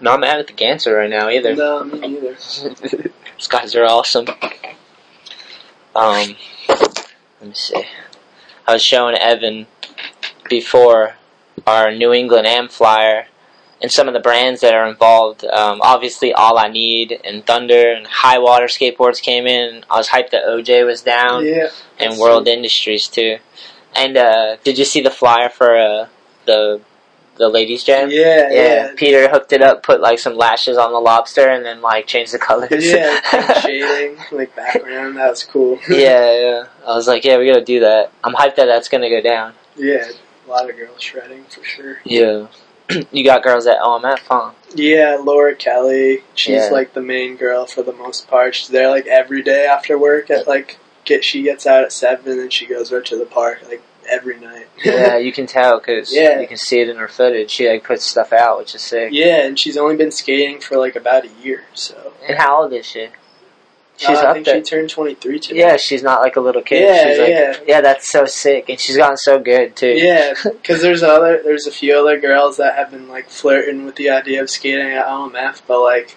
Not 0.00 0.20
mad 0.20 0.38
at 0.38 0.46
the 0.46 0.52
cancer 0.52 0.94
right 0.94 1.10
now 1.10 1.28
either. 1.28 1.54
No, 1.54 1.84
me 1.84 1.98
neither. 1.98 2.34
These 3.36 3.48
guys 3.48 3.74
are 3.74 3.84
awesome. 3.84 4.26
Um, 5.94 6.36
let 6.68 7.48
me 7.48 7.54
see. 7.54 7.84
I 8.66 8.74
was 8.74 8.82
showing 8.82 9.16
Evan 9.16 9.66
before 10.48 11.16
our 11.66 11.92
New 11.92 12.12
England 12.12 12.46
Am 12.46 12.68
Flyer 12.68 13.26
and 13.80 13.90
some 13.90 14.08
of 14.08 14.14
the 14.14 14.20
brands 14.20 14.60
that 14.60 14.74
are 14.74 14.88
involved. 14.88 15.44
Um, 15.44 15.80
obviously, 15.82 16.32
All 16.32 16.58
I 16.58 16.68
Need 16.68 17.20
and 17.24 17.46
Thunder 17.46 17.92
and 17.92 18.06
High 18.06 18.38
Water 18.38 18.66
Skateboards 18.66 19.22
came 19.22 19.46
in. 19.46 19.84
I 19.90 19.96
was 19.96 20.08
hyped 20.08 20.30
that 20.30 20.44
OJ 20.44 20.84
was 20.84 21.02
down 21.02 21.44
Yeah, 21.44 21.68
and 21.98 22.18
World 22.18 22.48
Industries 22.48 23.08
too. 23.08 23.38
And 23.94 24.16
uh, 24.16 24.56
did 24.62 24.78
you 24.78 24.84
see 24.84 25.00
the 25.00 25.10
flyer 25.10 25.48
for 25.48 25.76
uh, 25.76 26.08
the 26.46 26.80
the 27.38 27.48
ladies' 27.48 27.84
jam? 27.84 28.10
Yeah, 28.10 28.48
yeah. 28.50 28.92
Peter 28.96 29.28
hooked 29.28 29.52
it 29.52 29.62
up, 29.62 29.82
put 29.82 30.00
like 30.00 30.18
some 30.18 30.36
lashes 30.36 30.76
on 30.76 30.92
the 30.92 30.98
lobster, 31.00 31.48
and 31.48 31.64
then 31.64 31.80
like 31.80 32.06
changed 32.06 32.32
the 32.32 32.38
colors. 32.38 32.68
Yeah, 32.84 33.20
like 33.32 33.56
shading, 33.58 34.18
like 34.32 34.54
background. 34.54 35.16
That 35.16 35.30
was 35.30 35.44
cool. 35.44 35.78
yeah, 35.88 36.40
yeah. 36.40 36.64
I 36.86 36.94
was 36.94 37.06
like, 37.06 37.24
yeah, 37.24 37.38
we 37.38 37.46
gotta 37.46 37.64
do 37.64 37.80
that. 37.80 38.12
I'm 38.22 38.34
hyped 38.34 38.56
that 38.56 38.66
that's 38.66 38.88
gonna 38.88 39.08
go 39.10 39.20
down. 39.20 39.54
yeah. 39.76 40.04
A 40.46 40.48
lot 40.48 40.70
of 40.70 40.76
girls 40.76 41.02
shredding 41.02 41.44
for 41.44 41.62
sure. 41.62 41.98
Yeah. 42.04 42.46
you 43.12 43.22
got 43.22 43.42
girls 43.42 43.66
at 43.66 43.78
OMF, 43.80 44.20
huh? 44.30 44.52
Yeah, 44.74 45.18
Laura 45.22 45.54
Kelly. 45.54 46.22
She's 46.34 46.54
Yeah. 46.54 46.68
like 46.70 46.94
the 46.94 47.02
main 47.02 47.36
girl 47.36 47.66
for 47.66 47.82
the 47.82 47.92
most 47.92 48.28
part. 48.28 48.54
She's 48.54 48.68
there 48.68 48.88
like 48.88 49.06
every 49.06 49.42
day 49.42 49.66
after 49.66 49.98
work 49.98 50.30
at 50.30 50.46
like 50.48 50.78
get. 51.04 51.22
She 51.22 51.42
gets 51.42 51.66
out 51.66 51.84
at 51.84 51.92
seven 51.92 52.38
and 52.40 52.50
she 52.50 52.64
goes 52.64 52.90
right 52.90 53.04
to 53.04 53.16
the 53.18 53.26
park 53.26 53.60
like 53.68 53.82
every 54.10 54.38
night. 54.38 54.68
yeah, 54.84 55.16
you 55.18 55.32
can 55.32 55.46
tell 55.46 55.78
because 55.78 56.14
Yeah. 56.14 56.40
you 56.40 56.46
can 56.48 56.56
see 56.56 56.80
it 56.80 56.88
in 56.88 56.96
her 56.96 57.08
footage. 57.08 57.50
She 57.50 57.68
like 57.68 57.84
puts 57.84 58.04
stuff 58.04 58.32
out, 58.32 58.58
which 58.58 58.74
is 58.74 58.82
sick. 58.82 59.10
yeah, 59.12 59.44
and 59.46 59.58
she's 59.58 59.76
only 59.76 59.96
been 59.96 60.10
skating 60.10 60.60
for 60.60 60.76
like 60.78 60.96
about 60.96 61.24
a 61.24 61.30
year. 61.42 61.64
So 61.74 62.12
And 62.28 62.38
how 62.38 62.62
old 62.62 62.72
is 62.72 62.86
she? 62.86 63.08
She's 63.96 64.10
Uh, 64.10 64.12
I 64.20 64.24
up 64.26 64.34
think 64.34 64.46
there. 64.46 64.56
she 64.56 64.62
turned 64.62 64.90
23 64.90 65.40
today. 65.40 65.58
Yeah, 65.60 65.76
she's 65.76 66.04
not 66.04 66.20
like 66.20 66.36
a 66.36 66.40
little 66.40 66.62
kid. 66.62 66.82
Yeah, 66.82 67.08
she's 67.08 67.18
like, 67.18 67.28
yeah. 67.30 67.56
yeah, 67.66 67.80
that's 67.80 68.08
so 68.08 68.26
sick, 68.26 68.68
and 68.68 68.78
she's 68.78 68.96
gotten 68.96 69.16
so 69.16 69.40
good 69.40 69.74
too. 69.74 69.88
Yeah, 69.96 70.34
because 70.44 70.82
there's 70.82 71.02
other 71.02 71.40
there's 71.42 71.66
a 71.66 71.72
few 71.72 71.98
other 71.98 72.20
girls 72.20 72.58
that 72.58 72.76
have 72.76 72.92
been 72.92 73.08
like 73.08 73.28
flirting 73.28 73.84
with 73.84 73.96
the 73.96 74.08
idea 74.10 74.40
of 74.40 74.50
skating 74.50 74.86
at 74.92 75.04
OMF, 75.06 75.62
but 75.66 75.80
like 75.82 76.16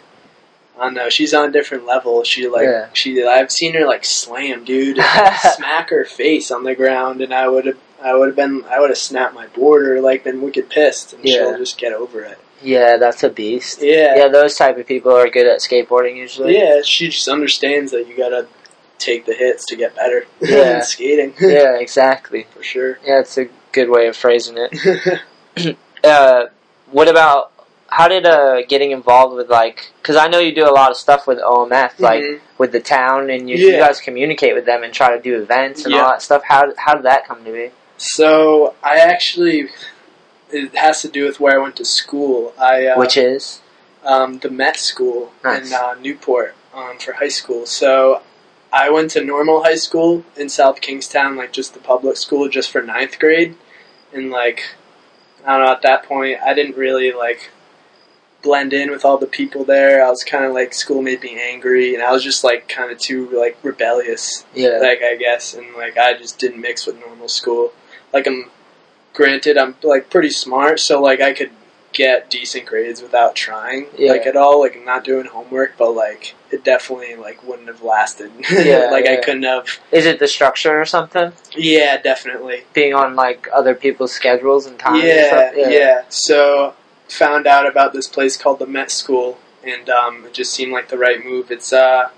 I 0.80 0.86
don't 0.86 0.94
know, 0.94 1.10
she's 1.10 1.34
on 1.34 1.50
a 1.50 1.52
different 1.52 1.86
level. 1.86 2.24
She 2.24 2.48
like 2.48 2.64
Yeah. 2.64 2.88
she 2.94 3.24
I've 3.24 3.52
seen 3.52 3.74
her 3.76 3.86
like 3.86 4.04
slam 4.06 4.64
dude, 4.66 5.00
and 5.00 5.36
smack 5.56 5.90
her 5.90 6.06
face 6.06 6.50
on 6.52 6.64
the 6.64 6.76
ground, 6.76 7.22
and 7.22 7.34
I 7.34 7.48
would 7.48 7.66
have 7.66 7.78
I 8.02 8.16
would 8.16 8.28
have 8.28 8.36
been 8.36 8.64
I 8.70 8.80
would 8.80 8.90
have 8.90 8.98
snapped 8.98 9.36
my 9.36 9.48
board 9.48 9.86
or 9.88 10.02
like 10.02 10.24
been 10.24 10.42
wicked 10.42 10.70
pissed, 10.70 11.14
and 11.14 11.24
Yeah. 11.24 11.34
she'll 11.36 11.58
just 11.58 11.78
get 11.78 11.94
over 11.94 12.22
it. 12.24 12.40
Yeah, 12.64 12.98
that's 12.98 13.24
a 13.24 13.30
beast. 13.30 13.82
Yeah, 13.82 14.16
Yeah, 14.16 14.28
those 14.28 14.56
type 14.56 14.78
of 14.78 14.86
people 14.88 15.12
are 15.12 15.28
good 15.30 15.48
at 15.48 15.60
skateboarding 15.60 16.16
usually. 16.16 16.56
yeah, 16.58 16.82
she 16.84 17.10
just 17.10 17.28
understands 17.28 17.92
that 17.92 18.08
you 18.08 18.16
gotta 18.16 18.48
take 19.00 19.26
the 19.26 19.34
hits 19.34 19.66
to 19.66 19.76
get 19.76 19.96
better 19.96 20.26
Yeah. 20.42 20.78
at 20.78 20.86
skating. 20.86 21.34
yeah, 21.42 21.76
exactly. 21.80 22.46
for 22.54 22.62
sure. 22.64 23.00
Yeah, 23.04 23.20
it's 23.22 23.38
a 23.38 23.48
good 23.72 23.90
way 23.90 24.08
of 24.08 24.16
phrasing 24.16 24.58
it. 24.60 25.20
uh, 26.04 26.46
what 26.92 27.08
about 27.08 27.52
how 27.92 28.08
did 28.08 28.26
uh 28.26 28.62
getting 28.68 28.92
involved 28.92 29.36
with 29.36 29.50
like? 29.50 29.92
Because 30.02 30.16
I 30.16 30.28
know 30.28 30.40
you 30.40 30.56
do 30.56 30.68
a 30.68 30.72
lot 30.72 30.90
of 30.92 30.98
stuff 30.98 31.28
with 31.28 31.40
OMF, 31.40 32.00
like 32.00 32.24
Mhm. 32.24 32.40
with 32.58 32.72
the 32.72 32.80
town, 32.80 33.30
and 33.30 33.50
you, 33.50 33.58
you 33.58 33.72
guys 33.78 34.00
communicate 34.00 34.56
with 34.56 34.66
them 34.66 34.82
and 34.84 34.94
try 34.94 35.16
to 35.16 35.22
do 35.22 35.42
events 35.42 35.84
and 35.86 35.94
Yeah. 35.94 36.04
all 36.04 36.10
that 36.12 36.22
stuff. 36.22 36.42
How 36.48 36.72
how 36.78 36.96
did 36.96 37.04
that 37.04 37.28
come 37.28 37.44
to 37.46 37.52
be? 37.52 37.72
So 37.98 38.74
I 38.82 38.96
actually, 38.98 39.70
it 40.52 40.74
has 40.76 41.02
to 41.04 41.08
do 41.08 41.26
with 41.26 41.40
where 41.40 41.60
I 41.60 41.62
went 41.62 41.76
to 41.76 41.86
school. 41.86 42.54
I 42.58 42.88
uh, 42.88 42.98
Which 42.98 43.18
is 43.18 43.62
um, 44.04 44.40
the 44.40 44.50
Met 44.50 44.78
School 44.78 45.32
Nice. 45.44 45.68
in 45.68 45.74
uh, 45.74 45.96
Newport 46.02 46.56
um, 46.74 46.98
for 46.98 47.14
high 47.14 47.28
school. 47.28 47.66
So 47.68 48.22
I 48.74 48.90
went 48.90 49.12
to 49.12 49.22
normal 49.24 49.64
high 49.64 49.76
school 49.76 50.24
in 50.38 50.48
South 50.50 50.82
Kingstown, 50.82 51.36
like 51.36 51.52
just 51.52 51.74
the 51.74 51.80
public 51.80 52.16
school, 52.18 52.48
just 52.50 52.72
for 52.72 52.82
ninth 52.82 53.20
grade, 53.20 53.56
and 54.14 54.32
like 54.32 54.64
I 55.46 55.58
don't 55.58 55.66
know. 55.66 55.72
At 55.74 55.82
that 55.84 56.04
point, 56.04 56.40
I 56.44 56.54
didn't 56.54 56.78
really 56.78 57.12
like 57.12 57.52
blend 58.42 58.74
in 58.74 58.90
with 58.92 59.06
all 59.06 59.18
the 59.18 59.28
people 59.28 59.64
there. 59.64 60.06
I 60.06 60.10
was 60.10 60.24
kind 60.24 60.46
of 60.46 60.54
like 60.54 60.74
school 60.74 61.02
made 61.02 61.22
me 61.22 61.40
angry, 61.40 61.94
and 61.94 62.04
I 62.04 62.12
was 62.12 62.24
just 62.24 62.44
like 62.44 62.68
kind 62.68 62.92
of 62.92 62.98
too 63.00 63.30
like 63.30 63.58
rebellious 63.64 64.46
yeah, 64.56 64.80
like 64.82 65.02
I 65.04 65.16
guess, 65.16 65.54
and 65.54 65.74
like 65.76 65.98
I 65.98 66.14
just 66.18 66.40
didn't 66.40 66.62
mix 66.62 66.86
with 66.86 67.00
normal 67.00 67.28
school. 67.30 67.74
Like 68.14 68.28
I'm, 68.28 68.50
granted, 69.14 69.58
I'm 69.58 69.76
like 69.84 70.10
pretty 70.10 70.30
smart, 70.32 70.80
so 70.80 71.02
like 71.02 71.22
I 71.22 71.34
could 71.34 71.52
get 71.94 72.30
decent 72.30 72.66
grades 72.66 73.02
without 73.02 73.36
trying, 73.36 73.86
Yeah. 73.98 74.12
like 74.14 74.26
at 74.26 74.38
all. 74.38 74.62
Like 74.62 74.84
not 74.86 75.04
doing 75.04 75.26
homework, 75.26 75.78
but 75.78 75.92
like 75.92 76.36
it 76.50 76.64
definitely 76.64 77.16
like 77.16 77.46
wouldn't 77.46 77.68
have 77.68 77.84
lasted. 77.84 78.32
Yeah, 78.50 78.90
like 78.92 79.06
I 79.08 79.18
couldn't 79.18 79.44
have. 79.44 79.68
is 79.92 80.06
it 80.06 80.20
the 80.20 80.28
structure 80.28 80.80
or 80.80 80.86
something? 80.86 81.32
Yeah, 81.56 82.02
definitely. 82.02 82.64
Being 82.74 82.94
on 82.94 83.16
like 83.16 83.48
other 83.54 83.76
people's 83.76 84.14
schedules 84.14 84.66
and 84.66 84.80
times. 84.80 85.04
and 85.04 85.58
Yeah, 85.58 85.70
yeah, 85.70 86.02
So 86.10 86.76
found 87.12 87.46
out 87.46 87.68
about 87.68 87.94
this 87.94 88.08
place 88.08 88.38
called 88.38 88.60
the 88.60 88.66
Met 88.66 88.90
School, 88.92 89.38
and 89.64 89.90
um, 89.90 90.26
it 90.26 90.34
just 90.34 90.54
seemed 90.54 90.72
like 90.72 90.90
the 90.90 90.98
right 90.98 91.24
move. 91.24 91.52
It's 91.52 91.74
uh, 91.74 92.10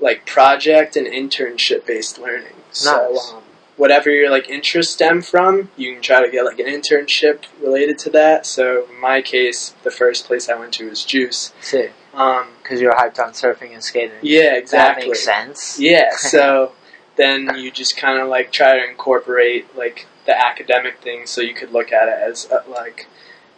like 0.00 0.26
project 0.26 0.96
and 0.96 1.06
internship 1.06 1.86
based 1.86 2.18
learning. 2.18 2.52
So 2.70 3.18
um, 3.34 3.42
whatever 3.76 4.10
your 4.10 4.30
like 4.30 4.48
interests 4.48 4.92
stem 4.92 5.22
from, 5.22 5.70
you 5.76 5.94
can 5.94 6.02
try 6.02 6.24
to 6.24 6.30
get 6.30 6.44
like 6.44 6.58
an 6.58 6.66
internship 6.66 7.44
related 7.62 7.98
to 8.00 8.10
that. 8.10 8.44
So 8.46 8.86
in 8.90 9.00
my 9.00 9.22
case, 9.22 9.74
the 9.82 9.90
first 9.90 10.26
place 10.26 10.48
I 10.48 10.54
went 10.58 10.74
to 10.74 10.88
was 10.90 11.04
Juice. 11.04 11.52
See, 11.60 11.88
Um, 12.12 12.48
because 12.62 12.80
you're 12.80 12.94
hyped 12.94 13.18
on 13.18 13.32
surfing 13.32 13.72
and 13.72 13.82
skating. 13.82 14.18
yeah, 14.22 14.54
exactly. 14.54 15.04
That 15.04 15.08
makes 15.08 15.24
sense. 15.24 15.78
Yeah, 15.80 16.10
so 16.16 16.72
then 17.16 17.56
you 17.56 17.70
just 17.70 17.96
kind 17.96 18.20
of 18.20 18.28
like 18.28 18.52
try 18.52 18.78
to 18.78 18.86
incorporate 18.90 19.74
like 19.76 20.06
the 20.26 20.36
academic 20.38 20.98
things 21.00 21.30
so 21.30 21.40
you 21.40 21.54
could 21.54 21.72
look 21.72 21.90
at 21.92 22.08
it 22.08 22.18
as 22.20 22.50
uh, 22.50 22.60
like 22.68 23.06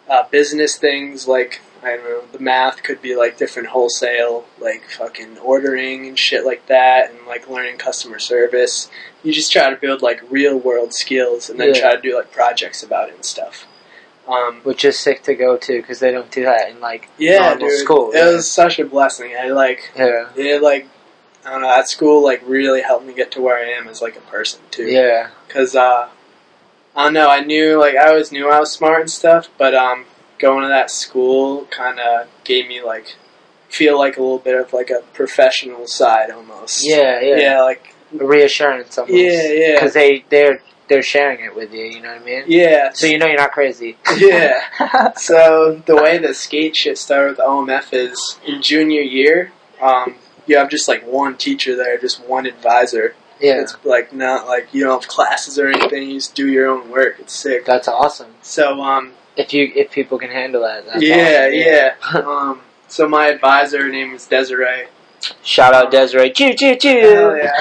uh, 0.08 0.24
business 0.30 0.76
things 0.76 1.28
like 1.28 1.60
I 1.82 1.96
don't 1.96 2.04
know 2.04 2.22
the 2.32 2.38
math 2.38 2.82
could 2.82 3.00
be 3.00 3.14
like 3.14 3.36
different 3.38 3.68
wholesale 3.68 4.46
like 4.60 4.88
fucking 4.90 5.38
ordering 5.38 6.06
and 6.08 6.18
shit 6.18 6.44
like 6.44 6.66
that 6.66 7.10
and 7.10 7.26
like 7.26 7.48
learning 7.48 7.78
customer 7.78 8.18
service. 8.18 8.90
You 9.22 9.32
just 9.32 9.52
try 9.52 9.70
to 9.70 9.76
build 9.76 10.02
like 10.02 10.22
real 10.30 10.58
world 10.58 10.92
skills 10.94 11.48
and 11.50 11.58
then 11.60 11.74
Yeah. 11.74 11.80
try 11.80 11.96
to 11.96 12.02
do 12.02 12.16
like 12.16 12.32
projects 12.32 12.82
about 12.82 13.08
it 13.10 13.14
and 13.16 13.24
stuff. 13.24 13.66
Um, 14.26 14.60
Which 14.62 14.84
is 14.84 14.98
sick 14.98 15.22
to 15.22 15.34
go 15.34 15.56
to 15.56 15.80
because 15.80 16.00
they 16.00 16.10
don't 16.10 16.30
do 16.30 16.44
that 16.44 16.68
in 16.68 16.80
like 16.80 17.08
yeah, 17.16 17.38
normal 17.54 17.68
dude, 17.68 17.78
school. 17.78 18.10
it 18.12 18.22
was 18.24 18.50
such 18.50 18.78
a 18.78 18.84
blessing. 18.84 19.32
I 19.40 19.48
like 19.48 19.90
yeah, 19.96 20.28
it 20.36 20.60
like 20.62 20.86
I 21.46 21.52
don't 21.52 21.62
know 21.62 21.68
that 21.68 21.88
school 21.88 22.22
like 22.22 22.42
really 22.46 22.82
helped 22.82 23.06
me 23.06 23.14
get 23.14 23.30
to 23.32 23.40
where 23.40 23.56
I 23.56 23.70
am 23.70 23.88
as 23.88 24.02
like 24.02 24.16
a 24.16 24.20
person 24.20 24.60
too. 24.70 24.84
yeah, 24.84 25.30
Cause 25.48 25.74
uh, 25.74 26.08
I 26.98 27.04
don't 27.04 27.14
know. 27.14 27.30
I 27.30 27.40
knew 27.40 27.78
like 27.78 27.94
I 27.94 28.08
always 28.08 28.32
knew 28.32 28.50
I 28.50 28.58
was 28.58 28.72
smart 28.72 29.00
and 29.02 29.10
stuff, 29.10 29.48
but 29.56 29.74
um, 29.74 30.04
going 30.38 30.62
to 30.62 30.68
that 30.68 30.90
school 30.90 31.64
kind 31.66 32.00
of 32.00 32.26
gave 32.44 32.66
me 32.66 32.82
like 32.82 33.14
feel 33.68 33.96
like 33.98 34.16
a 34.16 34.20
little 34.20 34.38
bit 34.38 34.58
of 34.60 34.72
like 34.72 34.90
a 34.90 35.02
professional 35.14 35.86
side 35.86 36.30
almost. 36.30 36.84
yeah, 36.86 37.20
yeah, 37.20 37.36
Yeah, 37.36 37.62
like 37.62 37.94
Reassurance 38.12 38.98
almost. 38.98 39.14
Yeah, 39.16 39.52
yeah. 39.52 39.74
Because 39.74 39.94
they 39.94 40.24
they're 40.28 40.60
they're 40.88 41.02
sharing 41.02 41.44
it 41.44 41.54
with 41.54 41.72
you. 41.72 41.84
You 41.84 42.00
know 42.00 42.12
what 42.14 42.22
I 42.22 42.24
mean? 42.24 42.44
yeah. 42.46 42.92
So 42.92 43.06
you 43.06 43.18
know 43.18 43.26
you're 43.26 43.36
not 43.36 43.52
crazy. 43.52 43.96
Yeah. 44.16 44.60
So 45.16 45.82
the 45.86 45.96
way 45.96 46.18
the 46.18 46.34
skate 46.34 46.76
shit 46.76 46.98
started 46.98 47.30
with 47.36 47.38
OMF 47.38 47.92
is 47.92 48.38
in 48.46 48.62
junior 48.62 49.02
year, 49.02 49.52
um, 49.80 50.16
you 50.46 50.56
have 50.56 50.70
just 50.70 50.88
like 50.88 51.06
one 51.06 51.36
teacher 51.36 51.76
there, 51.76 51.98
just 51.98 52.24
one 52.26 52.46
advisor. 52.46 53.14
Yeah, 53.40 53.60
It's 53.60 53.76
like 53.84 54.12
not 54.12 54.46
like 54.46 54.72
you 54.74 54.84
don't 54.84 55.00
have 55.02 55.08
classes 55.08 55.58
or 55.58 55.68
anything. 55.68 56.08
You 56.08 56.14
just 56.14 56.34
do 56.34 56.48
your 56.48 56.68
own 56.68 56.90
work. 56.90 57.16
It's 57.18 57.32
sick. 57.34 57.64
that's 57.64 57.88
awesome. 57.88 58.34
So 58.42 58.80
um, 58.82 59.12
If 59.36 59.52
you 59.52 59.70
if 59.74 59.90
people 59.90 60.18
can 60.18 60.30
handle 60.30 60.62
that, 60.62 60.86
that's 60.86 61.02
yeah, 61.02 61.48
awesome. 61.48 62.24
yeah. 62.24 62.28
um, 62.50 62.60
so 62.88 63.08
my 63.08 63.26
advisor, 63.28 63.82
her 63.82 63.88
name 63.88 64.14
is 64.14 64.26
Desiree. 64.26 64.86
Shout 65.42 65.74
out 65.74 65.90
Desiree. 65.90 66.30
Choo 66.32 66.54
choo 66.54 66.76
choo. 66.76 66.88
Hell 67.00 67.36
yeah. 67.36 67.52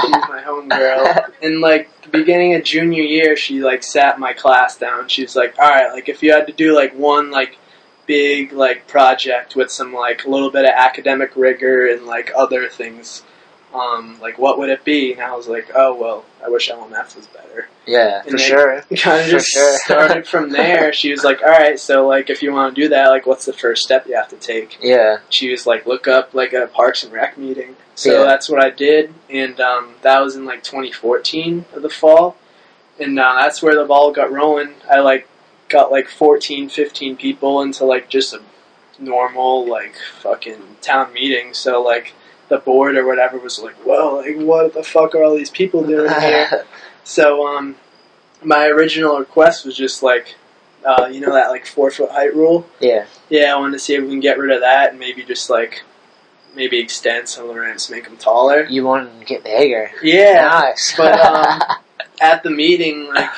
She's 0.00 0.10
my 0.10 0.42
homegirl. 0.46 1.32
And 1.42 1.60
like 1.60 1.88
the 2.02 2.08
beginning 2.08 2.54
of 2.54 2.64
junior 2.64 3.02
year, 3.02 3.36
she 3.36 3.60
like 3.60 3.82
sat 3.82 4.18
my 4.18 4.32
class 4.32 4.76
down. 4.78 5.08
She's 5.08 5.36
like, 5.36 5.54
"All 5.58 5.68
right, 5.68 5.92
like 5.92 6.08
if 6.08 6.22
you 6.22 6.32
had 6.32 6.46
to 6.46 6.52
do 6.52 6.74
like 6.74 6.94
one 6.96 7.30
like 7.30 7.58
big 8.06 8.52
like 8.52 8.86
project 8.86 9.54
with 9.56 9.70
some 9.70 9.92
like 9.92 10.24
a 10.24 10.28
little 10.30 10.50
bit 10.50 10.64
of 10.64 10.70
academic 10.76 11.36
rigor 11.36 11.86
and 11.86 12.04
like 12.06 12.30
other 12.36 12.68
things, 12.68 13.22
um, 13.74 14.18
like 14.20 14.38
what 14.38 14.58
would 14.58 14.70
it 14.70 14.84
be?" 14.84 15.12
And 15.12 15.22
I 15.22 15.34
was 15.36 15.48
like, 15.48 15.70
"Oh 15.74 15.94
well, 15.94 16.24
I 16.44 16.48
wish 16.48 16.70
OMF 16.70 17.16
was 17.16 17.26
better." 17.26 17.68
Yeah, 17.86 18.22
for 18.22 18.30
And 18.30 18.38
then- 18.38 18.46
sure. 18.48 18.82
kind 18.96 19.24
of 19.24 19.30
just 19.30 19.48
sure. 19.48 19.76
started 19.84 20.26
from 20.26 20.50
there. 20.50 20.92
She 20.92 21.10
was 21.10 21.24
like, 21.24 21.42
"All 21.42 21.48
right, 21.50 21.78
so 21.78 22.06
like 22.06 22.30
if 22.30 22.42
you 22.42 22.52
want 22.52 22.74
to 22.74 22.80
do 22.82 22.88
that, 22.90 23.08
like 23.08 23.26
what's 23.26 23.44
the 23.44 23.52
first 23.52 23.82
step 23.82 24.06
you 24.06 24.14
have 24.16 24.28
to 24.28 24.36
take?" 24.36 24.78
Yeah, 24.80 25.18
she 25.28 25.50
was 25.50 25.66
like, 25.66 25.84
look 25.86 26.06
up 26.08 26.32
like 26.34 26.52
a 26.52 26.66
Parks 26.68 27.02
and 27.02 27.12
Rec 27.12 27.36
meeting. 27.36 27.76
So 27.96 28.20
Yeah. 28.20 28.24
that's 28.24 28.48
what 28.48 28.62
I 28.64 28.70
did, 28.70 29.12
and 29.28 29.60
um, 29.60 29.94
that 30.02 30.20
was 30.20 30.34
in 30.36 30.44
like 30.44 30.62
2014 30.64 31.64
of 31.74 31.82
the 31.82 31.90
fall, 31.90 32.36
and 32.98 33.18
uh, 33.18 33.34
that's 33.40 33.62
where 33.62 33.74
the 33.76 33.84
ball 33.84 34.12
got 34.12 34.32
rolling. 34.32 34.74
I 34.90 35.00
like 35.00 35.28
got 35.68 35.90
like 35.90 36.08
14, 36.08 36.68
15 36.68 37.16
people 37.16 37.62
into 37.62 37.84
like 37.84 38.08
just 38.08 38.34
a 38.34 38.40
normal 38.98 39.66
like 39.68 39.94
fucking 40.20 40.76
town 40.80 41.12
meeting. 41.12 41.54
So 41.54 41.82
like 41.82 42.14
the 42.54 42.60
board 42.64 42.96
or 42.96 43.06
whatever 43.06 43.38
was 43.38 43.58
like, 43.58 43.74
well, 43.84 44.16
like 44.16 44.36
what 44.36 44.74
the 44.74 44.82
fuck 44.82 45.14
are 45.14 45.22
all 45.24 45.36
these 45.36 45.50
people 45.50 45.84
doing 45.86 46.10
here? 46.20 46.64
So 47.06 47.46
um, 47.46 47.76
my 48.42 48.66
original 48.66 49.18
request 49.18 49.66
was 49.66 49.76
just 49.76 50.02
like, 50.02 50.36
uh, 50.86 51.06
you 51.12 51.20
know 51.20 51.32
that 51.34 51.50
like 51.50 51.66
four 51.66 51.90
foot 51.90 52.10
height 52.10 52.34
rule. 52.34 52.66
yeah, 52.80 53.04
Yeah, 53.28 53.54
I 53.54 53.58
wanted 53.58 53.74
to 53.74 53.78
see 53.78 53.94
if 53.94 54.02
we 54.02 54.08
can 54.08 54.20
get 54.20 54.38
rid 54.38 54.50
of 54.50 54.60
that 54.62 54.90
and 54.90 54.98
maybe 54.98 55.22
just 55.22 55.50
like 55.50 55.82
maybe 56.54 56.78
extend 56.78 57.28
some 57.28 57.46
of 57.48 57.54
the 57.54 57.60
ramps, 57.60 57.90
make 57.90 58.04
them 58.04 58.16
taller. 58.16 58.64
you 58.64 58.84
want 58.84 59.10
them 59.10 59.18
to 59.20 59.26
get 59.26 59.44
bigger. 59.44 59.90
Yeah, 60.02 60.48
Nice. 60.50 60.94
but 60.96 61.20
um, 61.20 61.60
at 62.22 62.42
the 62.42 62.48
meeting, 62.50 63.08
like 63.12 63.28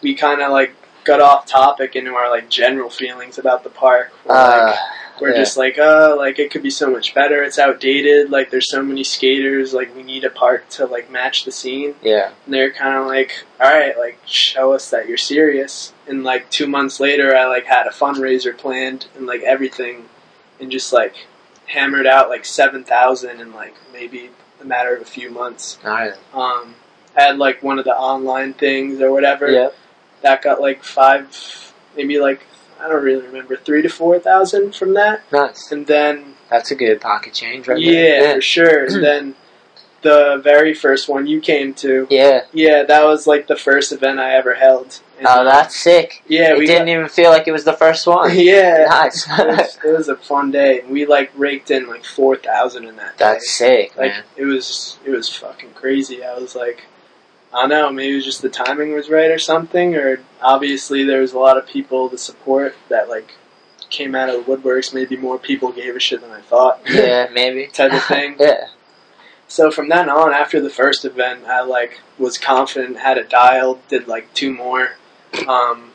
we 0.00 0.14
kind 0.14 0.40
of 0.40 0.52
like 0.52 0.76
got 1.02 1.20
off 1.20 1.44
topic 1.46 1.96
into 1.96 2.14
our 2.14 2.30
like 2.30 2.48
general 2.48 2.88
feelings 2.90 3.36
about 3.38 3.64
the 3.64 3.70
park. 3.70 4.12
We're, 4.24 4.34
Uh, 4.36 4.66
like, 4.70 4.78
we're 5.20 5.30
yeah. 5.30 5.36
just 5.38 5.56
like, 5.56 5.76
oh, 5.78 6.14
like 6.18 6.38
it 6.38 6.50
could 6.50 6.62
be 6.62 6.70
so 6.70 6.90
much 6.90 7.14
better. 7.14 7.42
It's 7.42 7.58
outdated. 7.58 8.30
Like 8.30 8.50
there's 8.50 8.70
so 8.70 8.82
many 8.82 9.04
skaters. 9.04 9.72
Like 9.74 9.94
we 9.96 10.02
need 10.02 10.24
a 10.24 10.30
park 10.30 10.68
to 10.70 10.86
like 10.86 11.10
match 11.10 11.44
the 11.44 11.52
scene. 11.52 11.94
yeah, 12.02 12.32
And 12.44 12.54
they're 12.54 12.72
kind 12.72 12.96
of 12.96 13.06
like, 13.06 13.44
all 13.60 13.68
right, 13.72 13.96
like 13.98 14.18
show 14.26 14.72
us 14.72 14.90
that 14.90 15.08
you're 15.08 15.16
serious. 15.18 15.92
And 16.06 16.24
like 16.24 16.50
two 16.50 16.66
months 16.66 17.00
later, 17.00 17.34
I 17.36 17.46
like 17.46 17.66
had 17.66 17.86
a 17.86 17.90
fundraiser 17.90 18.56
planned 18.56 19.06
and 19.16 19.26
like 19.26 19.42
everything, 19.42 20.04
and 20.60 20.70
just 20.70 20.92
like 20.92 21.14
hammered 21.66 22.06
out 22.06 22.28
like 22.30 22.44
seven 22.44 22.82
thousand 22.84 23.40
in 23.40 23.52
like 23.52 23.74
maybe 23.92 24.30
a 24.60 24.64
matter 24.64 24.94
of 24.96 25.02
a 25.02 25.04
few 25.04 25.30
months. 25.30 25.78
nice. 25.84 26.14
Um, 26.32 26.74
I 27.16 27.22
had 27.22 27.38
like 27.38 27.62
one 27.62 27.78
of 27.78 27.84
the 27.84 27.94
online 27.96 28.54
things 28.54 29.00
or 29.00 29.10
whatever 29.12 29.50
Yep. 29.50 29.74
that 30.22 30.42
got 30.42 30.60
like 30.60 30.82
five, 30.84 31.72
maybe 31.96 32.18
like 32.20 32.40
I 32.80 32.88
don't 32.88 33.02
really 33.02 33.26
remember 33.26 33.56
three 33.56 33.82
to 33.82 33.88
four 33.88 34.18
thousand 34.18 34.74
from 34.74 34.94
that, 34.94 35.22
Nice. 35.32 35.72
and 35.72 35.86
then 35.86 36.34
That's 36.50 36.70
a 36.70 36.74
good 36.74 37.00
pocket 37.00 37.34
change, 37.34 37.68
right? 37.68 37.78
yeah, 37.78 37.92
there. 38.20 38.34
for 38.36 38.40
sure. 38.42 38.84
And 38.84 38.94
hmm. 38.96 39.02
then 39.02 39.34
the 40.02 40.40
very 40.42 40.74
first 40.74 41.08
one 41.08 41.26
you 41.26 41.40
came 41.40 41.74
to. 41.74 42.06
Yeah. 42.10 42.42
Yeah, 42.52 42.84
that 42.84 43.04
was 43.04 43.26
like 43.26 43.46
the 43.48 43.56
first 43.56 43.92
event 43.92 44.20
I 44.20 44.34
ever 44.34 44.54
held. 44.54 45.00
And, 45.18 45.26
Oh, 45.28 45.44
that's 45.44 45.74
sick. 45.76 46.22
yeah. 46.28 46.56
We 46.56 46.66
didn't 46.66 46.88
even 46.88 47.08
feel 47.08 47.30
like 47.30 47.48
it 47.48 47.52
was 47.52 47.64
the 47.64 47.72
first 47.72 48.06
one. 48.06 48.30
yeah. 48.38 48.86
Nice. 48.88 49.26
it, 49.28 49.46
was, 49.46 49.78
it 49.84 49.96
was 49.96 50.08
a 50.08 50.16
fun 50.16 50.50
day. 50.52 50.82
We 50.88 51.06
like 51.06 51.32
raked 51.36 51.70
in 51.70 51.88
like 51.88 52.04
four 52.04 52.36
thousand 52.36 52.84
in 52.84 52.96
that. 52.96 53.18
That's 53.18 53.44
day. 53.58 53.88
sick, 53.88 53.96
like 53.96 54.12
man. 54.12 54.24
it 54.36 54.44
was 54.44 54.98
it 55.04 55.10
was 55.10 55.28
fucking 55.34 55.70
crazy. 55.70 56.22
I 56.24 56.38
was 56.38 56.54
like, 56.54 56.84
I 57.52 57.60
don't 57.62 57.70
know, 57.70 57.90
maybe 57.90 58.12
it 58.12 58.16
was 58.16 58.24
just 58.24 58.42
the 58.42 58.48
timing 58.50 58.92
was 58.92 59.08
right 59.08 59.30
or 59.30 59.38
something, 59.38 59.94
or 59.96 60.20
obviously 60.42 61.04
there 61.04 61.20
was 61.20 61.32
a 61.32 61.38
lot 61.38 61.56
of 61.56 61.66
people 61.66 62.10
to 62.10 62.18
support 62.18 62.74
that 62.90 63.08
like 63.08 63.32
came 63.90 64.14
out 64.14 64.28
of 64.28 64.44
the 64.44 64.56
woodworks. 64.56 64.92
Maybe 64.92 65.16
more 65.16 65.38
people 65.38 65.72
gave 65.72 65.96
a 65.96 66.00
shit 66.00 66.20
than 66.20 66.30
I 66.30 66.40
thought. 66.42 66.80
Yeah, 66.88 67.28
maybe. 67.32 67.66
type 67.72 67.92
of 67.92 68.04
thing. 68.04 68.36
yeah. 68.40 68.68
So 69.46 69.70
from 69.70 69.88
then 69.88 70.10
on, 70.10 70.34
after 70.34 70.60
the 70.60 70.68
first 70.68 71.06
event, 71.06 71.46
I 71.46 71.62
like 71.62 72.00
was 72.18 72.36
confident, 72.36 72.98
had 72.98 73.16
it 73.16 73.30
dialed, 73.30 73.86
did 73.88 74.06
like 74.06 74.34
two 74.34 74.52
more, 74.52 74.90
um, 75.46 75.92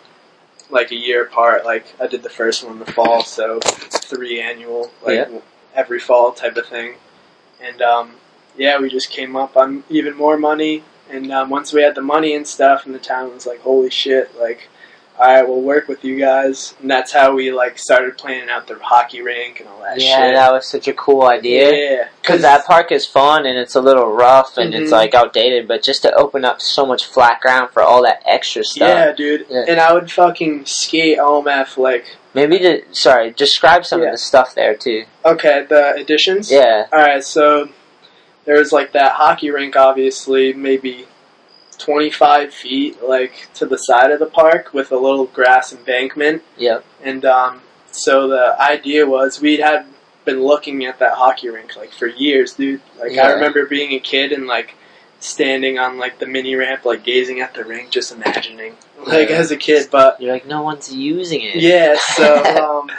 like 0.71 0.91
a 0.91 0.95
year 0.95 1.23
apart. 1.23 1.63
Like 1.65 1.85
I 2.01 2.07
did 2.07 2.23
the 2.23 2.29
first 2.31 2.63
one 2.63 2.73
in 2.73 2.79
the 2.79 2.91
fall, 2.91 3.23
so 3.23 3.59
three 3.59 4.41
annual, 4.41 4.91
like 5.05 5.29
Yeah. 5.29 5.39
every 5.75 5.99
fall 5.99 6.31
type 6.31 6.57
of 6.57 6.65
thing. 6.65 6.95
And 7.61 7.79
um, 7.83 8.13
yeah, 8.57 8.79
we 8.79 8.89
just 8.89 9.11
came 9.11 9.35
up 9.35 9.55
on 9.55 9.83
even 9.87 10.15
more 10.15 10.35
money. 10.37 10.83
And 11.09 11.31
um, 11.31 11.49
once 11.49 11.73
we 11.73 11.81
had 11.83 11.95
the 11.95 12.01
money 12.01 12.33
and 12.35 12.47
stuff, 12.47 12.85
and 12.85 12.93
the 12.95 12.99
town 12.99 13.33
was 13.33 13.45
like, 13.45 13.59
"Holy 13.61 13.89
shit!" 13.91 14.37
Like, 14.39 14.69
all 15.19 15.25
right, 15.27 15.47
we'll 15.47 15.61
work 15.61 15.87
with 15.87 16.03
you 16.03 16.17
guys. 16.17 16.73
And 16.81 16.89
that's 16.89 17.11
how 17.11 17.35
we 17.35 17.51
like 17.51 17.77
started 17.77 18.17
planning 18.17 18.49
out 18.49 18.65
the 18.67 18.79
hockey 18.79 19.21
rink 19.21 19.59
and 19.59 19.69
all 19.69 19.79
that 19.81 19.99
shit. 20.01 20.09
Yeah, 20.09 20.27
shit. 20.29 20.33
that 20.35 20.51
was 20.51 20.65
such 20.65 20.87
a 20.87 20.93
cool 20.93 21.23
idea. 21.27 21.71
yeah, 21.71 22.07
Because 22.21 22.41
that 22.41 22.65
park 22.73 22.91
is 22.91 23.05
fun 23.05 23.45
and 23.45 23.55
it's 23.59 23.75
a 23.75 23.81
little 23.81 24.07
rough 24.11 24.57
and 24.57 24.73
it's 24.73 24.89
Mhm. 24.89 24.93
like 24.93 25.13
outdated, 25.13 25.67
but 25.67 25.83
just 25.83 26.01
to 26.01 26.11
open 26.15 26.43
up 26.43 26.61
so 26.61 26.83
much 26.85 27.05
flat 27.05 27.39
ground 27.41 27.69
for 27.71 27.83
all 27.83 28.01
that 28.03 28.23
extra 28.25 28.63
stuff. 28.63 28.87
Yeah, 28.87 29.11
dude. 29.11 29.45
Yeah. 29.49 29.65
And 29.67 29.79
I 29.79 29.93
would 29.93 30.11
fucking 30.11 30.65
skate 30.65 31.19
OMF 31.19 31.77
like 31.77 32.15
Maybe 32.33 32.57
to 32.57 32.81
sorry, 32.93 33.29
describe 33.29 33.85
some 33.85 34.01
Yeah. 34.01 34.07
of 34.07 34.13
the 34.13 34.17
stuff 34.17 34.55
there 34.55 34.73
too. 34.73 35.05
okay, 35.23 35.63
the 35.69 35.93
additions. 35.93 36.51
Yeah. 36.51 36.87
Alright, 36.91 37.23
so 37.23 37.69
there's 38.45 38.71
like 38.71 38.91
that 38.93 39.13
hockey 39.13 39.49
rink 39.51 39.75
obviously, 39.75 40.53
maybe 40.53 41.05
twenty 41.77 42.09
five 42.11 42.53
feet 42.53 43.01
like 43.03 43.49
to 43.55 43.65
the 43.65 43.77
side 43.77 44.11
of 44.11 44.19
the 44.19 44.25
park 44.25 44.73
with 44.73 44.91
a 44.91 44.97
little 44.97 45.25
grass 45.25 45.73
embankment. 45.73 46.43
Yeah. 46.57 46.79
And 47.03 47.25
um 47.25 47.61
so 47.91 48.27
the 48.27 48.55
idea 48.59 49.05
was 49.05 49.41
we'd 49.41 49.59
had 49.59 49.85
been 50.25 50.41
looking 50.43 50.85
at 50.85 50.99
that 50.99 51.13
hockey 51.15 51.49
rink 51.49 51.75
like 51.75 51.91
for 51.91 52.07
years, 52.07 52.53
dude. 52.53 52.81
Like 52.99 53.11
Yeah. 53.13 53.27
I 53.27 53.31
remember 53.33 53.65
being 53.65 53.91
a 53.93 53.99
kid 53.99 54.31
and 54.31 54.47
like 54.47 54.75
standing 55.19 55.79
on 55.79 55.97
like 55.97 56.19
the 56.19 56.25
mini 56.27 56.55
ramp, 56.55 56.85
like 56.85 57.03
gazing 57.03 57.39
at 57.39 57.53
the 57.53 57.63
rink, 57.63 57.89
just 57.91 58.11
imagining. 58.11 58.75
Like 59.05 59.29
Yeah. 59.29 59.35
as 59.37 59.51
a 59.51 59.57
kid, 59.57 59.89
but 59.91 60.21
You're 60.21 60.31
like, 60.33 60.45
no 60.45 60.61
one's 60.61 60.93
using 60.93 61.41
it. 61.41 61.55
yeah, 61.55 61.95
so 62.15 62.43
um 62.81 62.91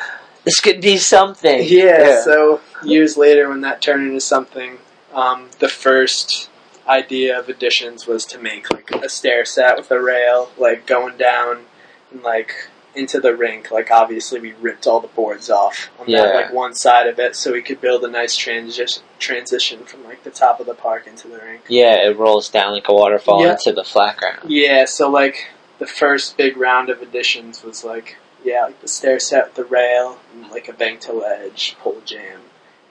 This 0.44 0.60
could 0.60 0.80
be 0.82 0.96
something. 0.98 1.62
Yeah, 1.64 2.20
so 2.22 2.60
years 2.82 3.16
later, 3.16 3.48
when 3.48 3.62
that 3.62 3.80
turned 3.80 4.06
into 4.08 4.20
something, 4.20 4.78
um, 5.14 5.50
the 5.58 5.68
first 5.68 6.50
idea 6.86 7.38
of 7.38 7.48
additions 7.48 8.06
was 8.06 8.24
to 8.26 8.38
make 8.38 8.70
like 8.70 8.90
a 8.90 9.08
stair 9.08 9.44
set 9.44 9.76
with 9.76 9.90
a 9.90 10.00
rail, 10.00 10.50
like 10.58 10.86
going 10.86 11.16
down 11.16 11.64
and 12.12 12.22
like 12.22 12.68
into 12.94 13.18
the 13.20 13.34
rink. 13.34 13.70
Like 13.70 13.90
obviously, 13.90 14.38
we 14.40 14.52
ripped 14.52 14.86
all 14.86 15.00
the 15.00 15.08
boards 15.08 15.50
off 15.50 15.90
on 15.98 16.06
Yeah. 16.08 16.22
that 16.22 16.34
like 16.34 16.52
one 16.52 16.74
side 16.74 17.06
of 17.06 17.18
it, 17.18 17.34
so 17.36 17.52
we 17.52 17.62
could 17.62 17.80
build 17.80 18.04
a 18.04 18.08
nice 18.10 18.36
transition 18.36 19.02
transition 19.18 19.84
from 19.84 20.04
like 20.04 20.22
the 20.24 20.30
top 20.30 20.60
of 20.60 20.66
the 20.66 20.74
park 20.74 21.06
into 21.06 21.28
the 21.28 21.38
rink. 21.38 21.62
Yeah, 21.68 22.06
it 22.06 22.16
rolls 22.18 22.48
down 22.50 22.72
like 22.72 22.88
a 22.88 22.94
waterfall 22.94 23.42
Yeah. 23.42 23.52
into 23.52 23.72
the 23.72 23.84
flat 23.84 24.16
ground. 24.18 24.50
Yeah, 24.50 24.84
so 24.84 25.08
like 25.10 25.48
the 25.78 25.86
first 25.86 26.36
big 26.36 26.56
round 26.56 26.88
of 26.90 27.02
additions 27.02 27.62
was 27.64 27.82
like 27.84 28.16
yeah, 28.44 28.64
like 28.66 28.80
the 28.82 28.88
stair 28.88 29.18
set 29.18 29.46
with 29.46 29.54
the 29.54 29.64
rail 29.64 30.18
and 30.34 30.50
like 30.50 30.68
a 30.68 30.72
bank 30.74 31.00
to 31.00 31.12
ledge 31.14 31.76
pole 31.80 32.02
jam, 32.04 32.40